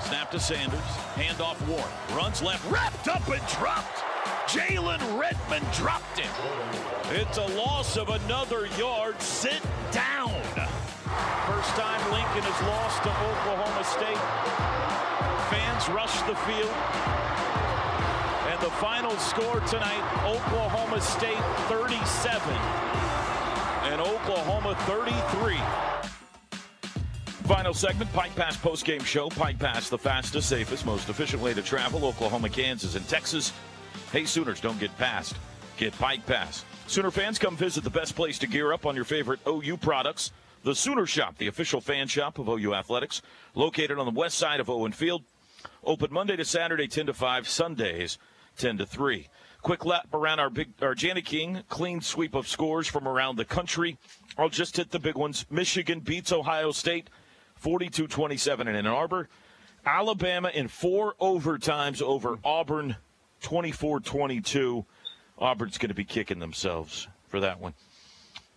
Snap 0.00 0.30
to 0.30 0.38
Sanders. 0.38 0.78
Handoff 1.14 1.60
Warren. 1.66 1.84
Runs 2.14 2.42
left. 2.42 2.70
Wrapped 2.70 3.08
up 3.08 3.26
and 3.28 3.46
dropped. 3.48 4.05
Jalen 4.46 5.00
Redmond 5.18 5.66
dropped 5.72 6.18
it. 6.18 6.30
It's 7.10 7.36
a 7.38 7.46
loss 7.58 7.96
of 7.96 8.08
another 8.10 8.66
yard. 8.78 9.20
Sit 9.20 9.60
down. 9.90 10.30
First 11.46 11.70
time 11.74 12.00
Lincoln 12.12 12.46
has 12.46 12.60
lost 12.62 13.02
to 13.02 13.10
Oklahoma 13.10 13.82
State. 13.82 14.22
Fans 15.50 15.88
rush 15.90 16.22
the 16.30 16.36
field. 16.46 16.70
And 18.46 18.60
the 18.62 18.70
final 18.78 19.10
score 19.18 19.58
tonight, 19.66 20.02
Oklahoma 20.24 21.00
State 21.00 21.42
37 21.66 22.86
and 23.90 24.00
Oklahoma 24.00 24.76
33. 24.86 25.56
Final 27.48 27.74
segment, 27.74 28.12
Pike 28.12 28.34
Pass 28.36 28.56
postgame 28.56 29.04
show. 29.04 29.28
Pike 29.28 29.58
Pass, 29.58 29.88
the 29.88 29.98
fastest, 29.98 30.48
safest, 30.48 30.86
most 30.86 31.08
efficient 31.08 31.42
way 31.42 31.52
to 31.52 31.62
travel. 31.62 32.04
Oklahoma, 32.04 32.48
Kansas, 32.48 32.94
and 32.94 33.08
Texas. 33.08 33.52
Hey, 34.12 34.24
Sooners, 34.24 34.60
don't 34.60 34.78
get 34.78 34.96
past. 34.98 35.36
Get 35.76 35.92
Pike 35.98 36.24
Pass. 36.26 36.64
Sooner 36.86 37.10
fans, 37.10 37.38
come 37.38 37.56
visit 37.56 37.82
the 37.82 37.90
best 37.90 38.14
place 38.14 38.38
to 38.38 38.46
gear 38.46 38.72
up 38.72 38.86
on 38.86 38.94
your 38.94 39.04
favorite 39.04 39.40
OU 39.46 39.76
products. 39.78 40.30
The 40.62 40.74
Sooner 40.74 41.06
Shop, 41.06 41.36
the 41.36 41.48
official 41.48 41.80
fan 41.80 42.06
shop 42.06 42.38
of 42.38 42.48
OU 42.48 42.74
Athletics, 42.74 43.20
located 43.54 43.98
on 43.98 44.06
the 44.06 44.18
west 44.18 44.38
side 44.38 44.60
of 44.60 44.70
Owen 44.70 44.92
Field. 44.92 45.24
Open 45.84 46.12
Monday 46.12 46.36
to 46.36 46.44
Saturday, 46.44 46.86
10 46.86 47.06
to 47.06 47.14
5, 47.14 47.48
Sundays, 47.48 48.16
10 48.56 48.78
to 48.78 48.86
3. 48.86 49.28
Quick 49.62 49.84
lap 49.84 50.06
around 50.14 50.38
our 50.38 50.50
big 50.50 50.68
our 50.80 50.94
Jani-King, 50.94 51.62
clean 51.68 52.00
sweep 52.00 52.34
of 52.34 52.46
scores 52.46 52.86
from 52.86 53.08
around 53.08 53.36
the 53.36 53.44
country. 53.44 53.98
I'll 54.38 54.48
just 54.48 54.76
hit 54.76 54.92
the 54.92 55.00
big 55.00 55.16
ones. 55.16 55.46
Michigan 55.50 56.00
beats 56.00 56.32
Ohio 56.32 56.70
State 56.70 57.10
42-27 57.62 58.60
in 58.60 58.68
Ann 58.68 58.86
Arbor. 58.86 59.28
Alabama 59.84 60.50
in 60.54 60.68
four 60.68 61.14
overtimes 61.20 62.00
over 62.00 62.38
Auburn 62.44 62.96
24-22. 63.46 64.84
Auburn's 65.38 65.78
going 65.78 65.88
to 65.88 65.94
be 65.94 66.04
kicking 66.04 66.40
themselves 66.40 67.06
for 67.28 67.40
that 67.40 67.60
one. 67.60 67.74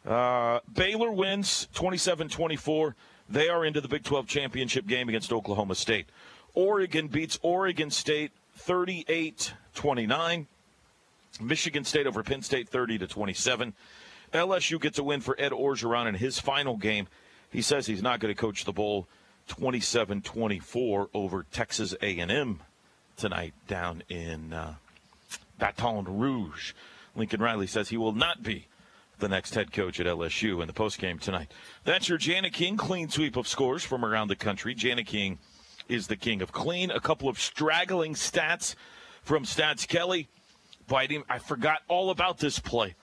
Uh, 0.06 0.60
Baylor 0.74 1.12
wins 1.12 1.68
27-24. 1.76 2.96
They 3.30 3.50
are 3.50 3.64
into 3.64 3.82
the 3.82 3.88
Big 3.88 4.04
12 4.04 4.26
championship 4.28 4.88
game 4.88 5.08
against 5.08 5.32
Oklahoma 5.32 5.76
State. 5.76 6.08
Oregon 6.56 7.08
beats 7.08 7.38
Oregon 7.44 7.92
State 7.92 8.32
38-29. 8.58 10.48
Michigan 11.40 11.84
State 11.84 12.08
over 12.08 12.24
Penn 12.24 12.42
State 12.42 12.68
30 12.70 12.98
to 13.00 13.08
27. 13.08 13.74
LSU 14.34 14.82
gets 14.82 14.98
a 14.98 15.04
win 15.04 15.22
for 15.22 15.40
Ed 15.40 15.52
Orgeron 15.52 16.08
in 16.08 16.16
his 16.16 16.40
final 16.40 16.76
game. 16.76 17.08
He 17.52 17.62
says 17.62 17.86
he's 17.86 18.02
not 18.02 18.20
going 18.20 18.34
to 18.34 18.40
coach 18.40 18.66
the 18.66 18.74
bowl 18.74 19.08
27-24 19.50 21.10
over 21.14 21.46
Texas 21.52 21.96
A&M 22.02 22.62
tonight 23.20 23.54
down 23.68 24.02
in 24.10 24.54
uh, 24.54 24.76
Baton 25.60 26.06
Rouge. 26.06 26.74
Lincoln 27.16 27.42
Riley 27.42 27.68
says 27.68 27.90
he 27.90 27.98
will 27.98 28.14
not 28.14 28.42
be 28.42 28.68
the 29.20 29.28
next 29.28 29.54
head 29.54 29.74
coach 29.74 30.00
at 30.00 30.06
LSU 30.06 30.62
in 30.62 30.68
the 30.68 30.74
postgame 30.74 31.20
tonight. 31.20 31.52
That's 31.84 32.08
your 32.08 32.18
Jani-King 32.18 32.78
clean 32.78 33.10
sweep 33.10 33.36
of 33.36 33.48
scores 33.48 33.84
from 33.84 34.06
around 34.06 34.30
the 34.30 34.38
country. 34.38 34.74
Jani-King 34.78 35.38
is 35.90 36.08
the 36.08 36.16
king 36.16 36.42
of 36.42 36.54
clean. 36.54 36.92
A 36.92 37.02
couple 37.02 37.28
of 37.28 37.40
straggling 37.40 38.14
stats 38.14 38.76
from 39.22 39.44
Stats 39.44 39.88
Kelly. 39.88 40.30
Biting. 40.88 41.24
I 41.30 41.40
forgot 41.40 41.82
all 41.88 42.10
about 42.10 42.40
this 42.40 42.58
play. 42.60 42.96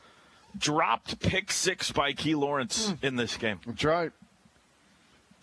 Dropped 0.57 1.21
pick 1.21 1.53
six 1.53 1.93
by 1.93 2.15
Key 2.15 2.35
Lawrence 2.35 2.89
mm. 2.91 3.05
in 3.05 3.17
this 3.17 3.37
game. 3.37 3.61
That's 3.67 3.85
right. 3.85 4.13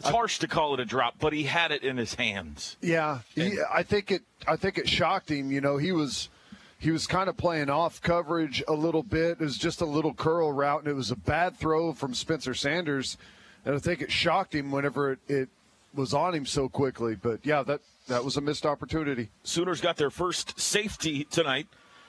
It's 0.04 0.16
harsh 0.16 0.40
to 0.40 0.48
call 0.48 0.74
it 0.74 0.80
a 0.80 0.86
drop, 0.86 1.16
but 1.20 1.34
he 1.34 1.44
had 1.44 1.72
it 1.72 1.84
in 1.84 1.98
his 1.98 2.16
hands. 2.16 2.78
Yeah, 2.82 3.20
he, 3.36 3.58
I 3.74 3.84
think 3.84 4.12
it. 4.12 4.24
I 4.48 4.58
think 4.58 4.78
it 4.78 4.90
shocked 4.90 5.32
him. 5.32 5.52
You 5.52 5.62
know, 5.62 5.78
he 5.78 5.92
was 5.92 6.30
he 6.78 6.92
was 6.92 7.08
kind 7.08 7.30
of 7.30 7.38
playing 7.38 7.70
off 7.70 8.02
coverage 8.02 8.62
a 8.68 8.74
little 8.74 9.04
bit. 9.04 9.32
It 9.32 9.40
was 9.40 9.58
just 9.58 9.80
a 9.80 9.86
little 9.86 10.14
curl 10.14 10.52
route, 10.52 10.80
and 10.80 10.90
it 10.90 10.96
was 10.96 11.12
a 11.12 11.16
bad 11.16 11.58
throw 11.58 11.94
from 11.94 12.14
Spencer 12.14 12.54
Sanders. 12.54 13.18
And 13.66 13.74
I 13.74 13.80
think 13.80 14.02
it 14.02 14.12
shocked 14.12 14.54
him 14.54 14.72
whenever 14.72 15.14
it, 15.14 15.20
it 15.30 15.50
was 15.96 16.14
on 16.14 16.36
him 16.36 16.46
so 16.46 16.68
quickly. 16.68 17.16
But 17.16 17.40
yeah, 17.46 17.64
that 17.64 17.80
that 18.10 18.26
was 18.26 18.36
a 18.36 18.42
missed 18.42 18.66
opportunity. 18.66 19.30
Sooners 19.44 19.80
got 19.80 19.96
their 19.96 20.10
first 20.10 20.60
safety 20.60 21.24
tonight 21.24 21.68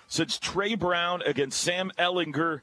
since 0.08 0.38
Tre 0.38 0.74
Brown 0.74 1.22
against 1.22 1.60
Sam 1.60 1.92
Ehlinger 1.96 2.62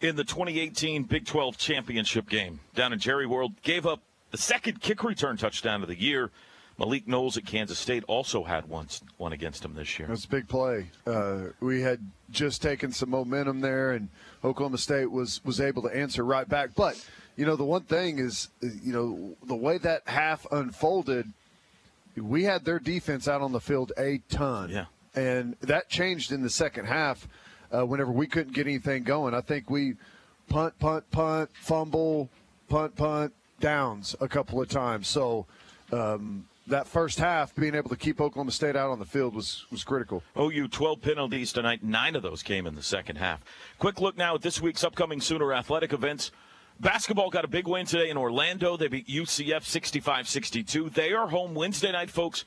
in 0.00 0.16
the 0.16 0.24
2018 0.24 1.04
Big 1.04 1.24
12 1.24 1.56
championship 1.56 2.28
game 2.28 2.58
down 2.74 2.92
in 2.92 2.98
Jerry 2.98 3.26
World. 3.26 3.52
Gave 3.62 3.86
up 3.86 4.00
the 4.32 4.38
second 4.38 4.80
kick 4.80 5.04
return 5.04 5.36
touchdown 5.36 5.82
of 5.82 5.88
the 5.88 6.00
year. 6.00 6.30
Malik 6.78 7.06
Knowles 7.06 7.36
at 7.36 7.44
Kansas 7.44 7.78
State 7.78 8.02
also 8.08 8.42
had 8.42 8.68
one, 8.68 8.88
one 9.18 9.32
against 9.32 9.64
him 9.64 9.74
this 9.74 9.98
year. 9.98 10.08
That's 10.08 10.24
a 10.24 10.28
big 10.28 10.48
play. 10.48 10.88
Uh, 11.06 11.50
we 11.60 11.82
had 11.82 12.00
just 12.30 12.62
taken 12.62 12.90
some 12.92 13.10
momentum 13.10 13.60
there, 13.60 13.92
and 13.92 14.08
Oklahoma 14.42 14.78
State 14.78 15.10
was 15.10 15.44
was 15.44 15.60
able 15.60 15.82
to 15.82 15.94
answer 15.94 16.24
right 16.24 16.48
back. 16.48 16.70
But 16.74 17.04
you 17.36 17.44
know, 17.44 17.56
the 17.56 17.64
one 17.64 17.82
thing 17.82 18.18
is, 18.18 18.48
you 18.60 18.92
know, 18.92 19.36
the 19.46 19.54
way 19.54 19.78
that 19.78 20.02
half 20.08 20.46
unfolded, 20.50 21.30
we 22.16 22.44
had 22.44 22.64
their 22.64 22.78
defense 22.78 23.28
out 23.28 23.42
on 23.42 23.52
the 23.52 23.60
field 23.60 23.92
a 23.98 24.22
ton. 24.30 24.70
Yeah, 24.70 24.86
and 25.14 25.56
that 25.60 25.90
changed 25.90 26.32
in 26.32 26.42
the 26.42 26.50
second 26.50 26.86
half. 26.86 27.28
Uh, 27.70 27.86
whenever 27.86 28.10
we 28.12 28.26
couldn't 28.26 28.54
get 28.54 28.66
anything 28.66 29.02
going, 29.02 29.34
I 29.34 29.40
think 29.40 29.70
we 29.70 29.94
punt, 30.48 30.78
punt, 30.78 31.10
punt, 31.10 31.50
fumble, 31.54 32.28
punt, 32.68 32.96
punt, 32.96 33.32
downs 33.62 34.14
a 34.20 34.28
couple 34.28 34.60
of 34.60 34.68
times. 34.68 35.08
So 35.08 35.46
um, 35.90 36.44
that 36.66 36.86
first 36.86 37.18
half, 37.18 37.54
being 37.54 37.74
able 37.74 37.88
to 37.88 37.96
keep 37.96 38.20
Oklahoma 38.20 38.50
State 38.50 38.76
out 38.76 38.90
on 38.90 38.98
the 38.98 39.06
field 39.06 39.34
was 39.34 39.64
was 39.70 39.84
critical. 39.84 40.22
OU 40.38 40.68
12 40.68 41.00
penalties 41.00 41.52
tonight. 41.52 41.82
Nine 41.82 42.14
of 42.14 42.22
those 42.22 42.42
came 42.42 42.66
in 42.66 42.74
the 42.74 42.82
second 42.82 43.16
half. 43.16 43.42
Quick 43.78 44.00
look 44.00 44.18
now 44.18 44.34
at 44.34 44.42
this 44.42 44.60
week's 44.60 44.84
upcoming 44.84 45.22
Sooner 45.22 45.54
athletic 45.54 45.94
events. 45.94 46.30
Basketball 46.80 47.30
got 47.30 47.44
a 47.44 47.48
big 47.48 47.66
win 47.66 47.86
today 47.86 48.10
in 48.10 48.16
Orlando. 48.16 48.76
They 48.76 48.88
beat 48.88 49.06
UCF 49.08 49.64
65 49.64 50.28
62. 50.28 50.90
They 50.90 51.12
are 51.12 51.28
home 51.28 51.54
Wednesday 51.54 51.92
night, 51.92 52.10
folks. 52.10 52.44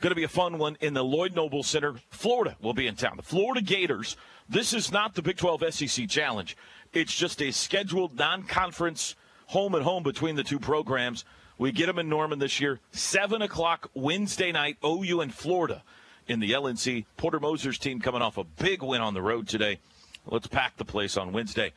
Going 0.00 0.12
to 0.12 0.16
be 0.16 0.24
a 0.24 0.28
fun 0.28 0.58
one 0.58 0.76
in 0.80 0.94
the 0.94 1.02
Lloyd 1.04 1.34
Noble 1.34 1.64
Center. 1.64 1.94
Florida 2.10 2.56
will 2.62 2.72
be 2.72 2.86
in 2.86 2.94
town. 2.94 3.16
The 3.16 3.22
Florida 3.22 3.60
Gators. 3.60 4.16
This 4.48 4.72
is 4.72 4.92
not 4.92 5.14
the 5.14 5.22
Big 5.22 5.36
12 5.36 5.74
SEC 5.74 6.08
Challenge. 6.08 6.56
It's 6.92 7.14
just 7.14 7.42
a 7.42 7.50
scheduled 7.50 8.16
non 8.16 8.44
conference 8.44 9.16
home 9.48 9.74
and 9.74 9.82
home 9.82 10.02
between 10.02 10.36
the 10.36 10.44
two 10.44 10.58
programs. 10.58 11.24
We 11.58 11.72
get 11.72 11.86
them 11.86 11.98
in 11.98 12.08
Norman 12.08 12.38
this 12.38 12.60
year. 12.60 12.80
7 12.92 13.42
o'clock 13.42 13.90
Wednesday 13.94 14.52
night, 14.52 14.76
OU 14.84 15.22
and 15.22 15.34
Florida 15.34 15.82
in 16.28 16.40
the 16.40 16.52
LNC. 16.52 17.06
Porter 17.16 17.40
Moser's 17.40 17.78
team 17.78 18.00
coming 18.00 18.22
off 18.22 18.38
a 18.38 18.44
big 18.44 18.82
win 18.82 19.00
on 19.00 19.14
the 19.14 19.22
road 19.22 19.48
today. 19.48 19.80
Let's 20.26 20.46
pack 20.46 20.76
the 20.76 20.84
place 20.84 21.16
on 21.16 21.32
Wednesday. 21.32 21.72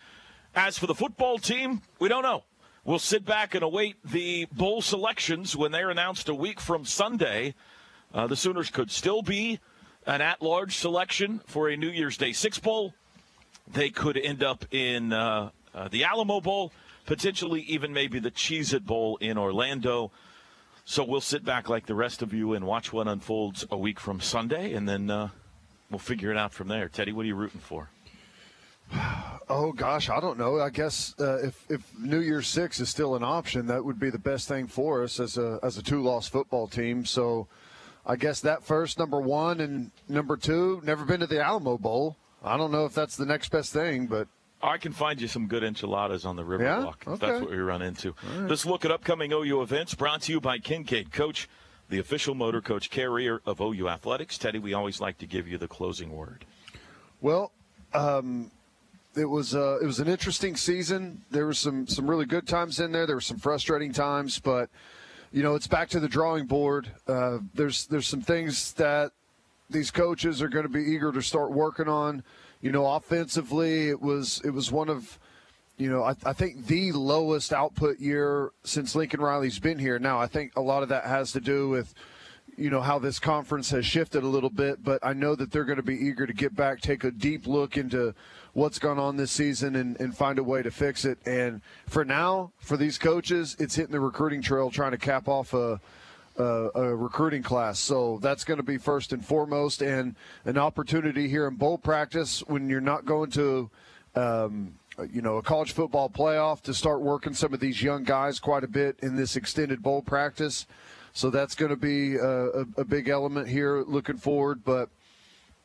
As 0.54 0.78
for 0.78 0.86
the 0.86 0.94
football 0.94 1.38
team, 1.38 1.82
we 2.00 2.10
don't 2.10 2.24
know. 2.24 2.44
We'll 2.84 3.00
sit 3.00 3.26
back 3.26 3.56
and 3.56 3.64
await 3.64 3.96
the 4.04 4.46
bowl 4.52 4.82
selections 4.82 5.56
when 5.56 5.72
they're 5.72 5.90
announced 5.90 6.28
a 6.28 6.36
week 6.36 6.60
from 6.60 6.84
Sunday. 6.84 7.56
Uh, 8.14 8.28
the 8.28 8.36
Sooners 8.36 8.70
could 8.70 8.92
still 8.92 9.22
be 9.22 9.60
an 10.06 10.20
at 10.20 10.42
large 10.42 10.76
selection 10.76 11.40
for 11.46 11.70
a 11.70 11.78
New 11.78 11.90
Year's 11.90 12.18
Day 12.18 12.34
Six 12.34 12.60
Bowl. 12.60 12.94
They 13.72 13.92
could 13.92 14.18
end 14.18 14.44
up 14.44 14.66
in 14.72 15.14
uh, 15.14 15.52
uh, 15.74 15.88
the 15.88 16.04
Alamo 16.04 16.42
Bowl 16.42 16.74
potentially 17.06 17.62
even 17.62 17.94
maybe 17.94 18.20
the 18.20 18.32
Cheez 18.32 18.74
It 18.74 18.86
Bowl 18.86 19.18
in 19.18 19.38
Orlando. 19.38 20.12
So 20.86 21.04
we'll 21.04 21.22
sit 21.22 21.46
back 21.46 21.70
like 21.70 21.86
the 21.86 21.96
rest 21.96 22.22
of 22.22 22.34
you 22.34 22.54
and 22.54 22.66
watch 22.66 22.92
what 22.92 23.08
unfolds 23.08 23.66
a 23.70 23.78
week 23.78 24.00
from 24.00 24.20
Sunday, 24.20 24.74
and 24.74 24.90
then 24.90 25.10
uh, 25.10 25.30
we'll 25.90 26.00
figure 26.00 26.32
it 26.32 26.38
out 26.38 26.54
from 26.54 26.68
there. 26.68 26.90
Teddy, 26.90 27.12
what 27.12 27.24
are 27.24 27.28
you 27.28 27.36
rooting 27.36 27.62
for? 27.62 27.90
Oh 29.50 29.72
gosh, 29.74 30.10
I 30.10 30.20
don't 30.20 30.38
know. 30.38 30.60
I 30.60 30.70
guess 30.70 31.14
uh, 31.20 31.40
if 31.44 31.66
if 31.70 31.98
New 32.00 32.20
Year's 32.20 32.48
Six 32.48 32.80
is 32.80 32.90
still 32.90 33.16
an 33.16 33.24
option, 33.24 33.68
that 33.68 33.84
would 33.84 34.00
be 34.00 34.10
the 34.10 34.20
best 34.20 34.48
thing 34.48 34.68
for 34.68 35.04
us 35.04 35.20
as 35.20 35.38
a 35.38 35.60
as 35.62 35.78
a 35.78 35.84
two 35.84 36.02
loss 36.02 36.28
football 36.28 36.68
team. 36.68 37.06
So, 37.06 37.48
I 38.06 38.16
guess 38.16 38.40
that 38.42 38.64
first 38.64 38.98
number 38.98 39.20
one 39.20 39.60
and 39.60 39.92
number 40.08 40.38
two. 40.38 40.82
Never 40.84 41.06
been 41.06 41.20
to 41.20 41.28
the 41.28 41.42
Alamo 41.44 41.78
Bowl. 41.78 42.16
I 42.44 42.58
don't 42.58 42.72
know 42.72 42.86
if 42.86 42.94
that's 42.94 43.18
the 43.18 43.26
next 43.26 43.50
best 43.50 43.72
thing, 43.74 44.08
but 44.08 44.28
I 44.64 44.78
can 44.78 44.92
find 44.92 45.20
you 45.20 45.28
some 45.28 45.48
good 45.48 45.64
enchiladas 45.64 46.26
on 46.26 46.36
the 46.36 46.44
Riverwalk 46.44 47.06
yeah? 47.06 47.14
if 47.14 47.20
that's 47.20 47.42
what 47.42 47.52
we 47.52 47.58
run 47.58 47.82
into. 47.82 48.16
Right. 48.24 48.50
Let's 48.50 48.66
look 48.66 48.86
at 48.86 48.92
upcoming 48.92 49.32
OU 49.32 49.62
events 49.62 49.94
brought 49.96 50.22
to 50.24 50.32
you 50.32 50.42
by 50.42 50.60
Kincaid 50.60 51.12
Coach, 51.12 51.50
the 51.90 52.00
official 52.00 52.36
motor 52.36 52.62
coach 52.62 52.90
carrier 52.90 53.42
of 53.46 53.62
OU 53.62 53.90
Athletics. 53.90 54.38
Teddy, 54.38 54.60
we 54.60 54.74
always 54.74 55.02
like 55.02 55.18
to 55.20 55.26
give 55.26 55.48
you 55.48 55.58
the 55.58 55.68
closing 55.68 56.12
word. 56.12 56.46
Well, 57.22 57.52
um, 57.94 58.52
it 59.16 59.26
was 59.26 59.56
uh, 59.56 59.80
it 59.82 59.86
was 59.86 60.00
an 60.00 60.08
interesting 60.08 60.56
season. 60.56 61.22
There 61.32 61.46
were 61.46 61.54
some 61.54 61.88
some 61.88 62.10
really 62.10 62.26
good 62.26 62.48
times 62.48 62.80
in 62.80 62.92
there. 62.92 63.06
There 63.06 63.16
were 63.16 63.22
some 63.22 63.38
frustrating 63.38 63.92
times, 63.92 64.40
but 64.40 64.70
you 65.32 65.44
know 65.44 65.56
it's 65.56 65.68
back 65.68 65.90
to 65.90 66.00
the 66.00 66.08
drawing 66.08 66.46
board. 66.46 66.90
Uh, 67.08 67.40
there's 67.54 67.88
there's 67.88 68.08
some 68.08 68.22
things 68.22 68.74
that 68.74 69.12
these 69.70 69.92
coaches 69.92 70.42
are 70.42 70.48
going 70.48 70.64
to 70.64 70.70
be 70.70 70.84
eager 70.84 71.12
to 71.12 71.22
start 71.22 71.52
working 71.52 71.88
on 71.88 72.24
you 72.62 72.72
know, 72.72 72.86
offensively, 72.86 73.90
it 73.90 74.02
was 74.02 74.42
it 74.44 74.52
was 74.52 74.72
one 74.72 74.90
of, 74.90 75.20
you 75.78 75.90
know, 75.90 76.04
I, 76.04 76.16
I 76.26 76.34
think 76.34 76.68
the 76.68 76.92
lowest 76.92 77.52
output 77.52 78.00
year 78.00 78.52
since 78.64 78.96
Lincoln 78.96 79.20
Riley's 79.20 79.60
been 79.60 79.80
here. 79.80 80.00
Now, 80.00 80.20
I 80.20 80.28
think 80.28 80.54
a 80.56 80.62
lot 80.62 80.84
of 80.84 80.90
that 80.90 81.06
has 81.06 81.32
to 81.32 81.40
do 81.40 81.70
with, 81.70 81.94
you 82.58 82.70
know 82.70 82.82
how 82.82 83.00
this 83.00 83.18
conference 83.18 83.72
has 83.72 83.86
shifted 83.86 84.24
a 84.24 84.28
little 84.28 84.50
bit, 84.50 84.84
but 84.84 85.00
I 85.02 85.14
know 85.14 85.36
that 85.36 85.52
they're 85.52 85.66
going 85.66 85.78
to 85.78 85.84
be 85.84 85.96
eager 85.96 86.28
to 86.28 86.34
get 86.34 86.56
back, 86.56 86.82
take 86.82 87.04
a 87.04 87.12
deep 87.12 87.48
look 87.48 87.78
into 87.78 88.14
what's 88.54 88.78
gone 88.78 89.00
on 89.00 89.18
this 89.18 89.32
season, 89.32 89.76
and, 89.76 90.00
and 90.00 90.16
find 90.16 90.38
a 90.38 90.44
way 90.44 90.62
to 90.62 90.70
fix 90.70 91.06
it. 91.06 91.18
And 91.26 91.62
for 91.88 92.06
now, 92.06 92.52
for 92.60 92.78
these 92.78 92.98
coaches, 92.98 93.56
it's 93.58 93.76
hitting 93.76 93.94
the 93.94 94.00
recruiting 94.00 94.42
trail, 94.42 94.70
trying 94.70 94.92
to 94.92 94.98
cap 94.98 95.28
off 95.28 95.54
a 95.54 95.80
a, 96.38 96.70
a 96.76 96.96
recruiting 96.96 97.44
class. 97.44 97.80
So 97.80 98.20
that's 98.22 98.44
going 98.44 98.58
to 98.58 98.64
be 98.64 98.78
first 98.78 99.14
and 99.14 99.26
foremost, 99.26 99.82
and 99.82 100.16
an 100.46 100.58
opportunity 100.58 101.28
here 101.28 101.48
in 101.48 101.56
bowl 101.56 101.78
practice 101.78 102.42
when 102.48 102.70
you're 102.70 102.82
not 102.82 103.06
going 103.06 103.32
to. 103.32 103.70
Um, 104.16 104.74
you 105.12 105.22
know, 105.22 105.38
a 105.38 105.42
college 105.42 105.72
football 105.72 106.10
playoff 106.10 106.62
to 106.64 106.74
start 106.74 107.02
working 107.02 107.34
some 107.34 107.54
of 107.54 107.60
these 107.60 107.82
young 107.82 108.04
guys 108.04 108.40
quite 108.40 108.64
a 108.64 108.68
bit 108.68 108.98
in 109.02 109.16
this 109.16 109.36
extended 109.36 109.82
bowl 109.82 110.02
practice. 110.02 110.68
So 111.14 111.30
that's 111.30 111.56
going 111.56 111.70
to 111.70 111.78
be 111.78 112.18
a, 112.18 112.50
a, 112.50 112.66
a, 112.78 112.84
big 112.84 113.10
element 113.10 113.48
here. 113.48 113.82
Looking 113.82 114.18
forward, 114.18 114.64
but 114.64 114.90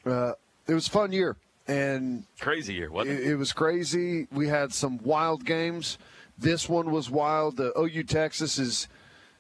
uh, 0.07 0.33
it 0.67 0.75
was 0.75 0.87
a 0.87 0.91
fun 0.91 1.13
year 1.13 1.37
and 1.69 2.25
crazy 2.41 2.75
year. 2.75 2.91
Wasn't 2.91 3.19
it? 3.19 3.23
it? 3.23 3.31
It 3.33 3.37
was 3.37 3.53
crazy. 3.53 4.27
We 4.33 4.49
had 4.49 4.73
some 4.73 4.99
wild 5.03 5.45
games. 5.45 5.99
This 6.39 6.69
one 6.69 6.91
was 6.91 7.11
wild. 7.11 7.57
The 7.57 7.73
OU 7.79 8.05
Texas 8.05 8.59
is, 8.59 8.89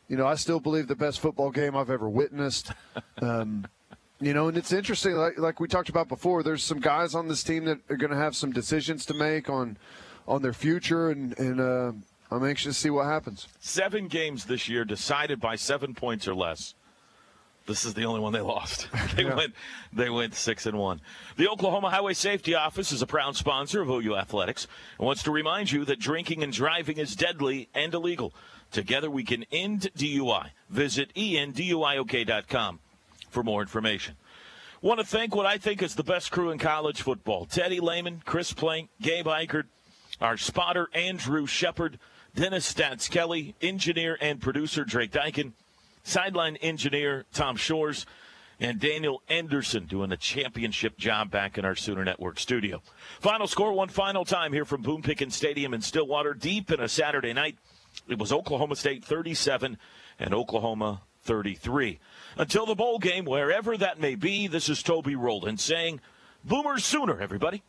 you 0.08 0.16
know, 0.16 0.26
I 0.26 0.34
still 0.36 0.60
believe 0.60 0.88
the 0.88 0.96
best 0.96 1.20
football 1.20 1.50
game 1.50 1.76
I've 1.76 1.90
ever 1.90 2.08
witnessed. 2.08 2.72
Um, 3.22 3.66
you 4.20 4.34
know, 4.34 4.48
and 4.48 4.56
it's 4.56 4.72
interesting, 4.72 5.14
like, 5.14 5.38
like 5.38 5.58
we 5.58 5.68
talked 5.68 5.88
about 5.88 6.06
before. 6.08 6.42
There's 6.42 6.62
some 6.62 6.80
guys 6.80 7.14
on 7.14 7.28
this 7.28 7.42
team 7.42 7.64
that 7.64 7.78
are 7.88 7.96
going 7.96 8.10
to 8.10 8.16
have 8.16 8.36
some 8.36 8.52
decisions 8.52 9.06
to 9.06 9.14
make 9.14 9.48
on 9.48 9.78
on 10.28 10.42
their 10.42 10.52
future, 10.52 11.10
and 11.10 11.38
and 11.38 11.60
uh, 11.60 11.92
I'm 12.30 12.44
anxious 12.44 12.76
to 12.76 12.80
see 12.80 12.90
what 12.90 13.06
happens. 13.06 13.48
Seven 13.60 14.08
games 14.08 14.44
this 14.44 14.68
year 14.68 14.84
decided 14.84 15.40
by 15.40 15.56
seven 15.56 15.94
points 15.94 16.26
or 16.26 16.34
less. 16.34 16.74
This 17.66 17.84
is 17.84 17.94
the 17.94 18.04
only 18.04 18.20
one 18.20 18.32
they 18.32 18.40
lost. 18.40 18.88
They 19.16 19.24
yeah. 19.24 19.34
went 19.34 19.54
they 19.92 20.10
went 20.10 20.34
six 20.34 20.66
and 20.66 20.78
one. 20.78 21.00
The 21.36 21.48
Oklahoma 21.48 21.90
Highway 21.90 22.12
Safety 22.12 22.54
Office 22.54 22.92
is 22.92 23.02
a 23.02 23.06
proud 23.06 23.34
sponsor 23.34 23.80
of 23.80 23.88
OU 23.88 24.16
Athletics 24.16 24.66
and 24.98 25.06
wants 25.06 25.22
to 25.24 25.30
remind 25.30 25.72
you 25.72 25.84
that 25.86 25.98
drinking 25.98 26.42
and 26.42 26.52
driving 26.52 26.98
is 26.98 27.16
deadly 27.16 27.68
and 27.74 27.94
illegal. 27.94 28.34
Together 28.70 29.10
we 29.10 29.24
can 29.24 29.44
end 29.52 29.90
DUI. 29.96 30.50
Visit 30.68 31.12
enduiok.com 31.14 32.80
for 33.30 33.42
more 33.42 33.62
information. 33.62 34.16
Want 34.82 35.00
to 35.00 35.06
thank 35.06 35.34
what 35.34 35.46
I 35.46 35.58
think 35.58 35.82
is 35.82 35.94
the 35.94 36.04
best 36.04 36.30
crew 36.30 36.50
in 36.50 36.58
college 36.58 37.02
football 37.02 37.46
Teddy 37.46 37.80
Lehman, 37.80 38.22
Chris 38.24 38.52
Plank, 38.52 38.90
Gabe 39.00 39.26
Ikard, 39.26 39.64
our 40.20 40.36
spotter 40.36 40.88
Andrew 40.94 41.46
Shepard, 41.46 41.98
Dennis 42.34 42.72
Stats 42.72 43.10
Kelly, 43.10 43.54
engineer 43.62 44.18
and 44.20 44.40
producer 44.40 44.84
Drake 44.84 45.12
Dykin, 45.12 45.52
sideline 46.02 46.56
engineer 46.56 47.24
Tom 47.32 47.56
Shores, 47.56 48.06
and 48.60 48.78
Daniel 48.78 49.22
Anderson 49.28 49.86
doing 49.86 50.12
a 50.12 50.16
championship 50.16 50.96
job 50.96 51.30
back 51.30 51.58
in 51.58 51.64
our 51.64 51.74
Sooner 51.74 52.04
Network 52.04 52.38
studio. 52.38 52.82
Final 53.20 53.46
score 53.46 53.72
one 53.72 53.88
final 53.88 54.24
time 54.24 54.52
here 54.52 54.64
from 54.64 54.82
Boone 54.82 55.02
Pickens 55.02 55.34
Stadium 55.34 55.74
in 55.74 55.80
Stillwater, 55.80 56.32
deep 56.32 56.70
in 56.70 56.80
a 56.80 56.88
Saturday 56.88 57.32
night. 57.32 57.56
It 58.08 58.18
was 58.18 58.32
Oklahoma 58.32 58.76
State 58.76 59.04
37 59.04 59.78
and 60.18 60.34
Oklahoma 60.34 61.02
33. 61.22 61.98
Until 62.36 62.66
the 62.66 62.74
bowl 62.74 62.98
game, 62.98 63.24
wherever 63.24 63.76
that 63.76 64.00
may 64.00 64.14
be, 64.14 64.46
this 64.46 64.68
is 64.68 64.82
Toby 64.82 65.16
Rowland 65.16 65.60
saying, 65.60 66.00
Boomers 66.44 66.84
sooner, 66.84 67.20
everybody. 67.20 67.62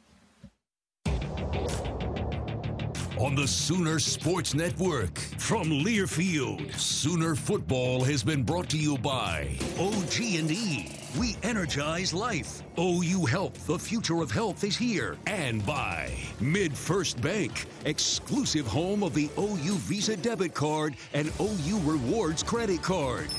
On 3.20 3.34
the 3.34 3.48
Sooner 3.48 3.98
Sports 3.98 4.54
Network 4.54 5.18
from 5.40 5.72
Learfield, 5.72 6.72
Sooner 6.78 7.36
football 7.36 8.04
has 8.04 8.24
been 8.24 8.44
brought 8.44 8.70
to 8.70 8.78
you 8.78 8.96
by 9.00 9.58
OG&E. 9.80 10.92
We 11.18 11.36
energize 11.42 12.14
life. 12.14 12.62
OU 12.78 13.26
Health, 13.26 13.66
the 13.66 13.80
future 13.80 14.22
of 14.22 14.30
health 14.30 14.64
is 14.64 14.78
here. 14.78 15.18
And 15.26 15.66
by 15.66 16.12
MidFirst 16.40 17.20
Bank, 17.20 17.66
exclusive 17.86 18.68
home 18.68 19.02
of 19.02 19.16
the 19.16 19.32
OU 19.40 19.74
Visa 19.78 20.16
debit 20.16 20.54
card 20.54 20.96
and 21.14 21.32
OU 21.42 21.80
Rewards 21.84 22.44
credit 22.44 22.84
card. 22.84 23.30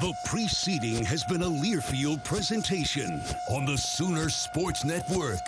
The 0.00 0.14
preceding 0.26 1.04
has 1.04 1.24
been 1.24 1.42
a 1.42 1.46
Learfield 1.46 2.24
presentation 2.24 3.20
on 3.50 3.66
the 3.66 3.76
Sooner 3.76 4.28
Sports 4.28 4.84
Network. 4.84 5.40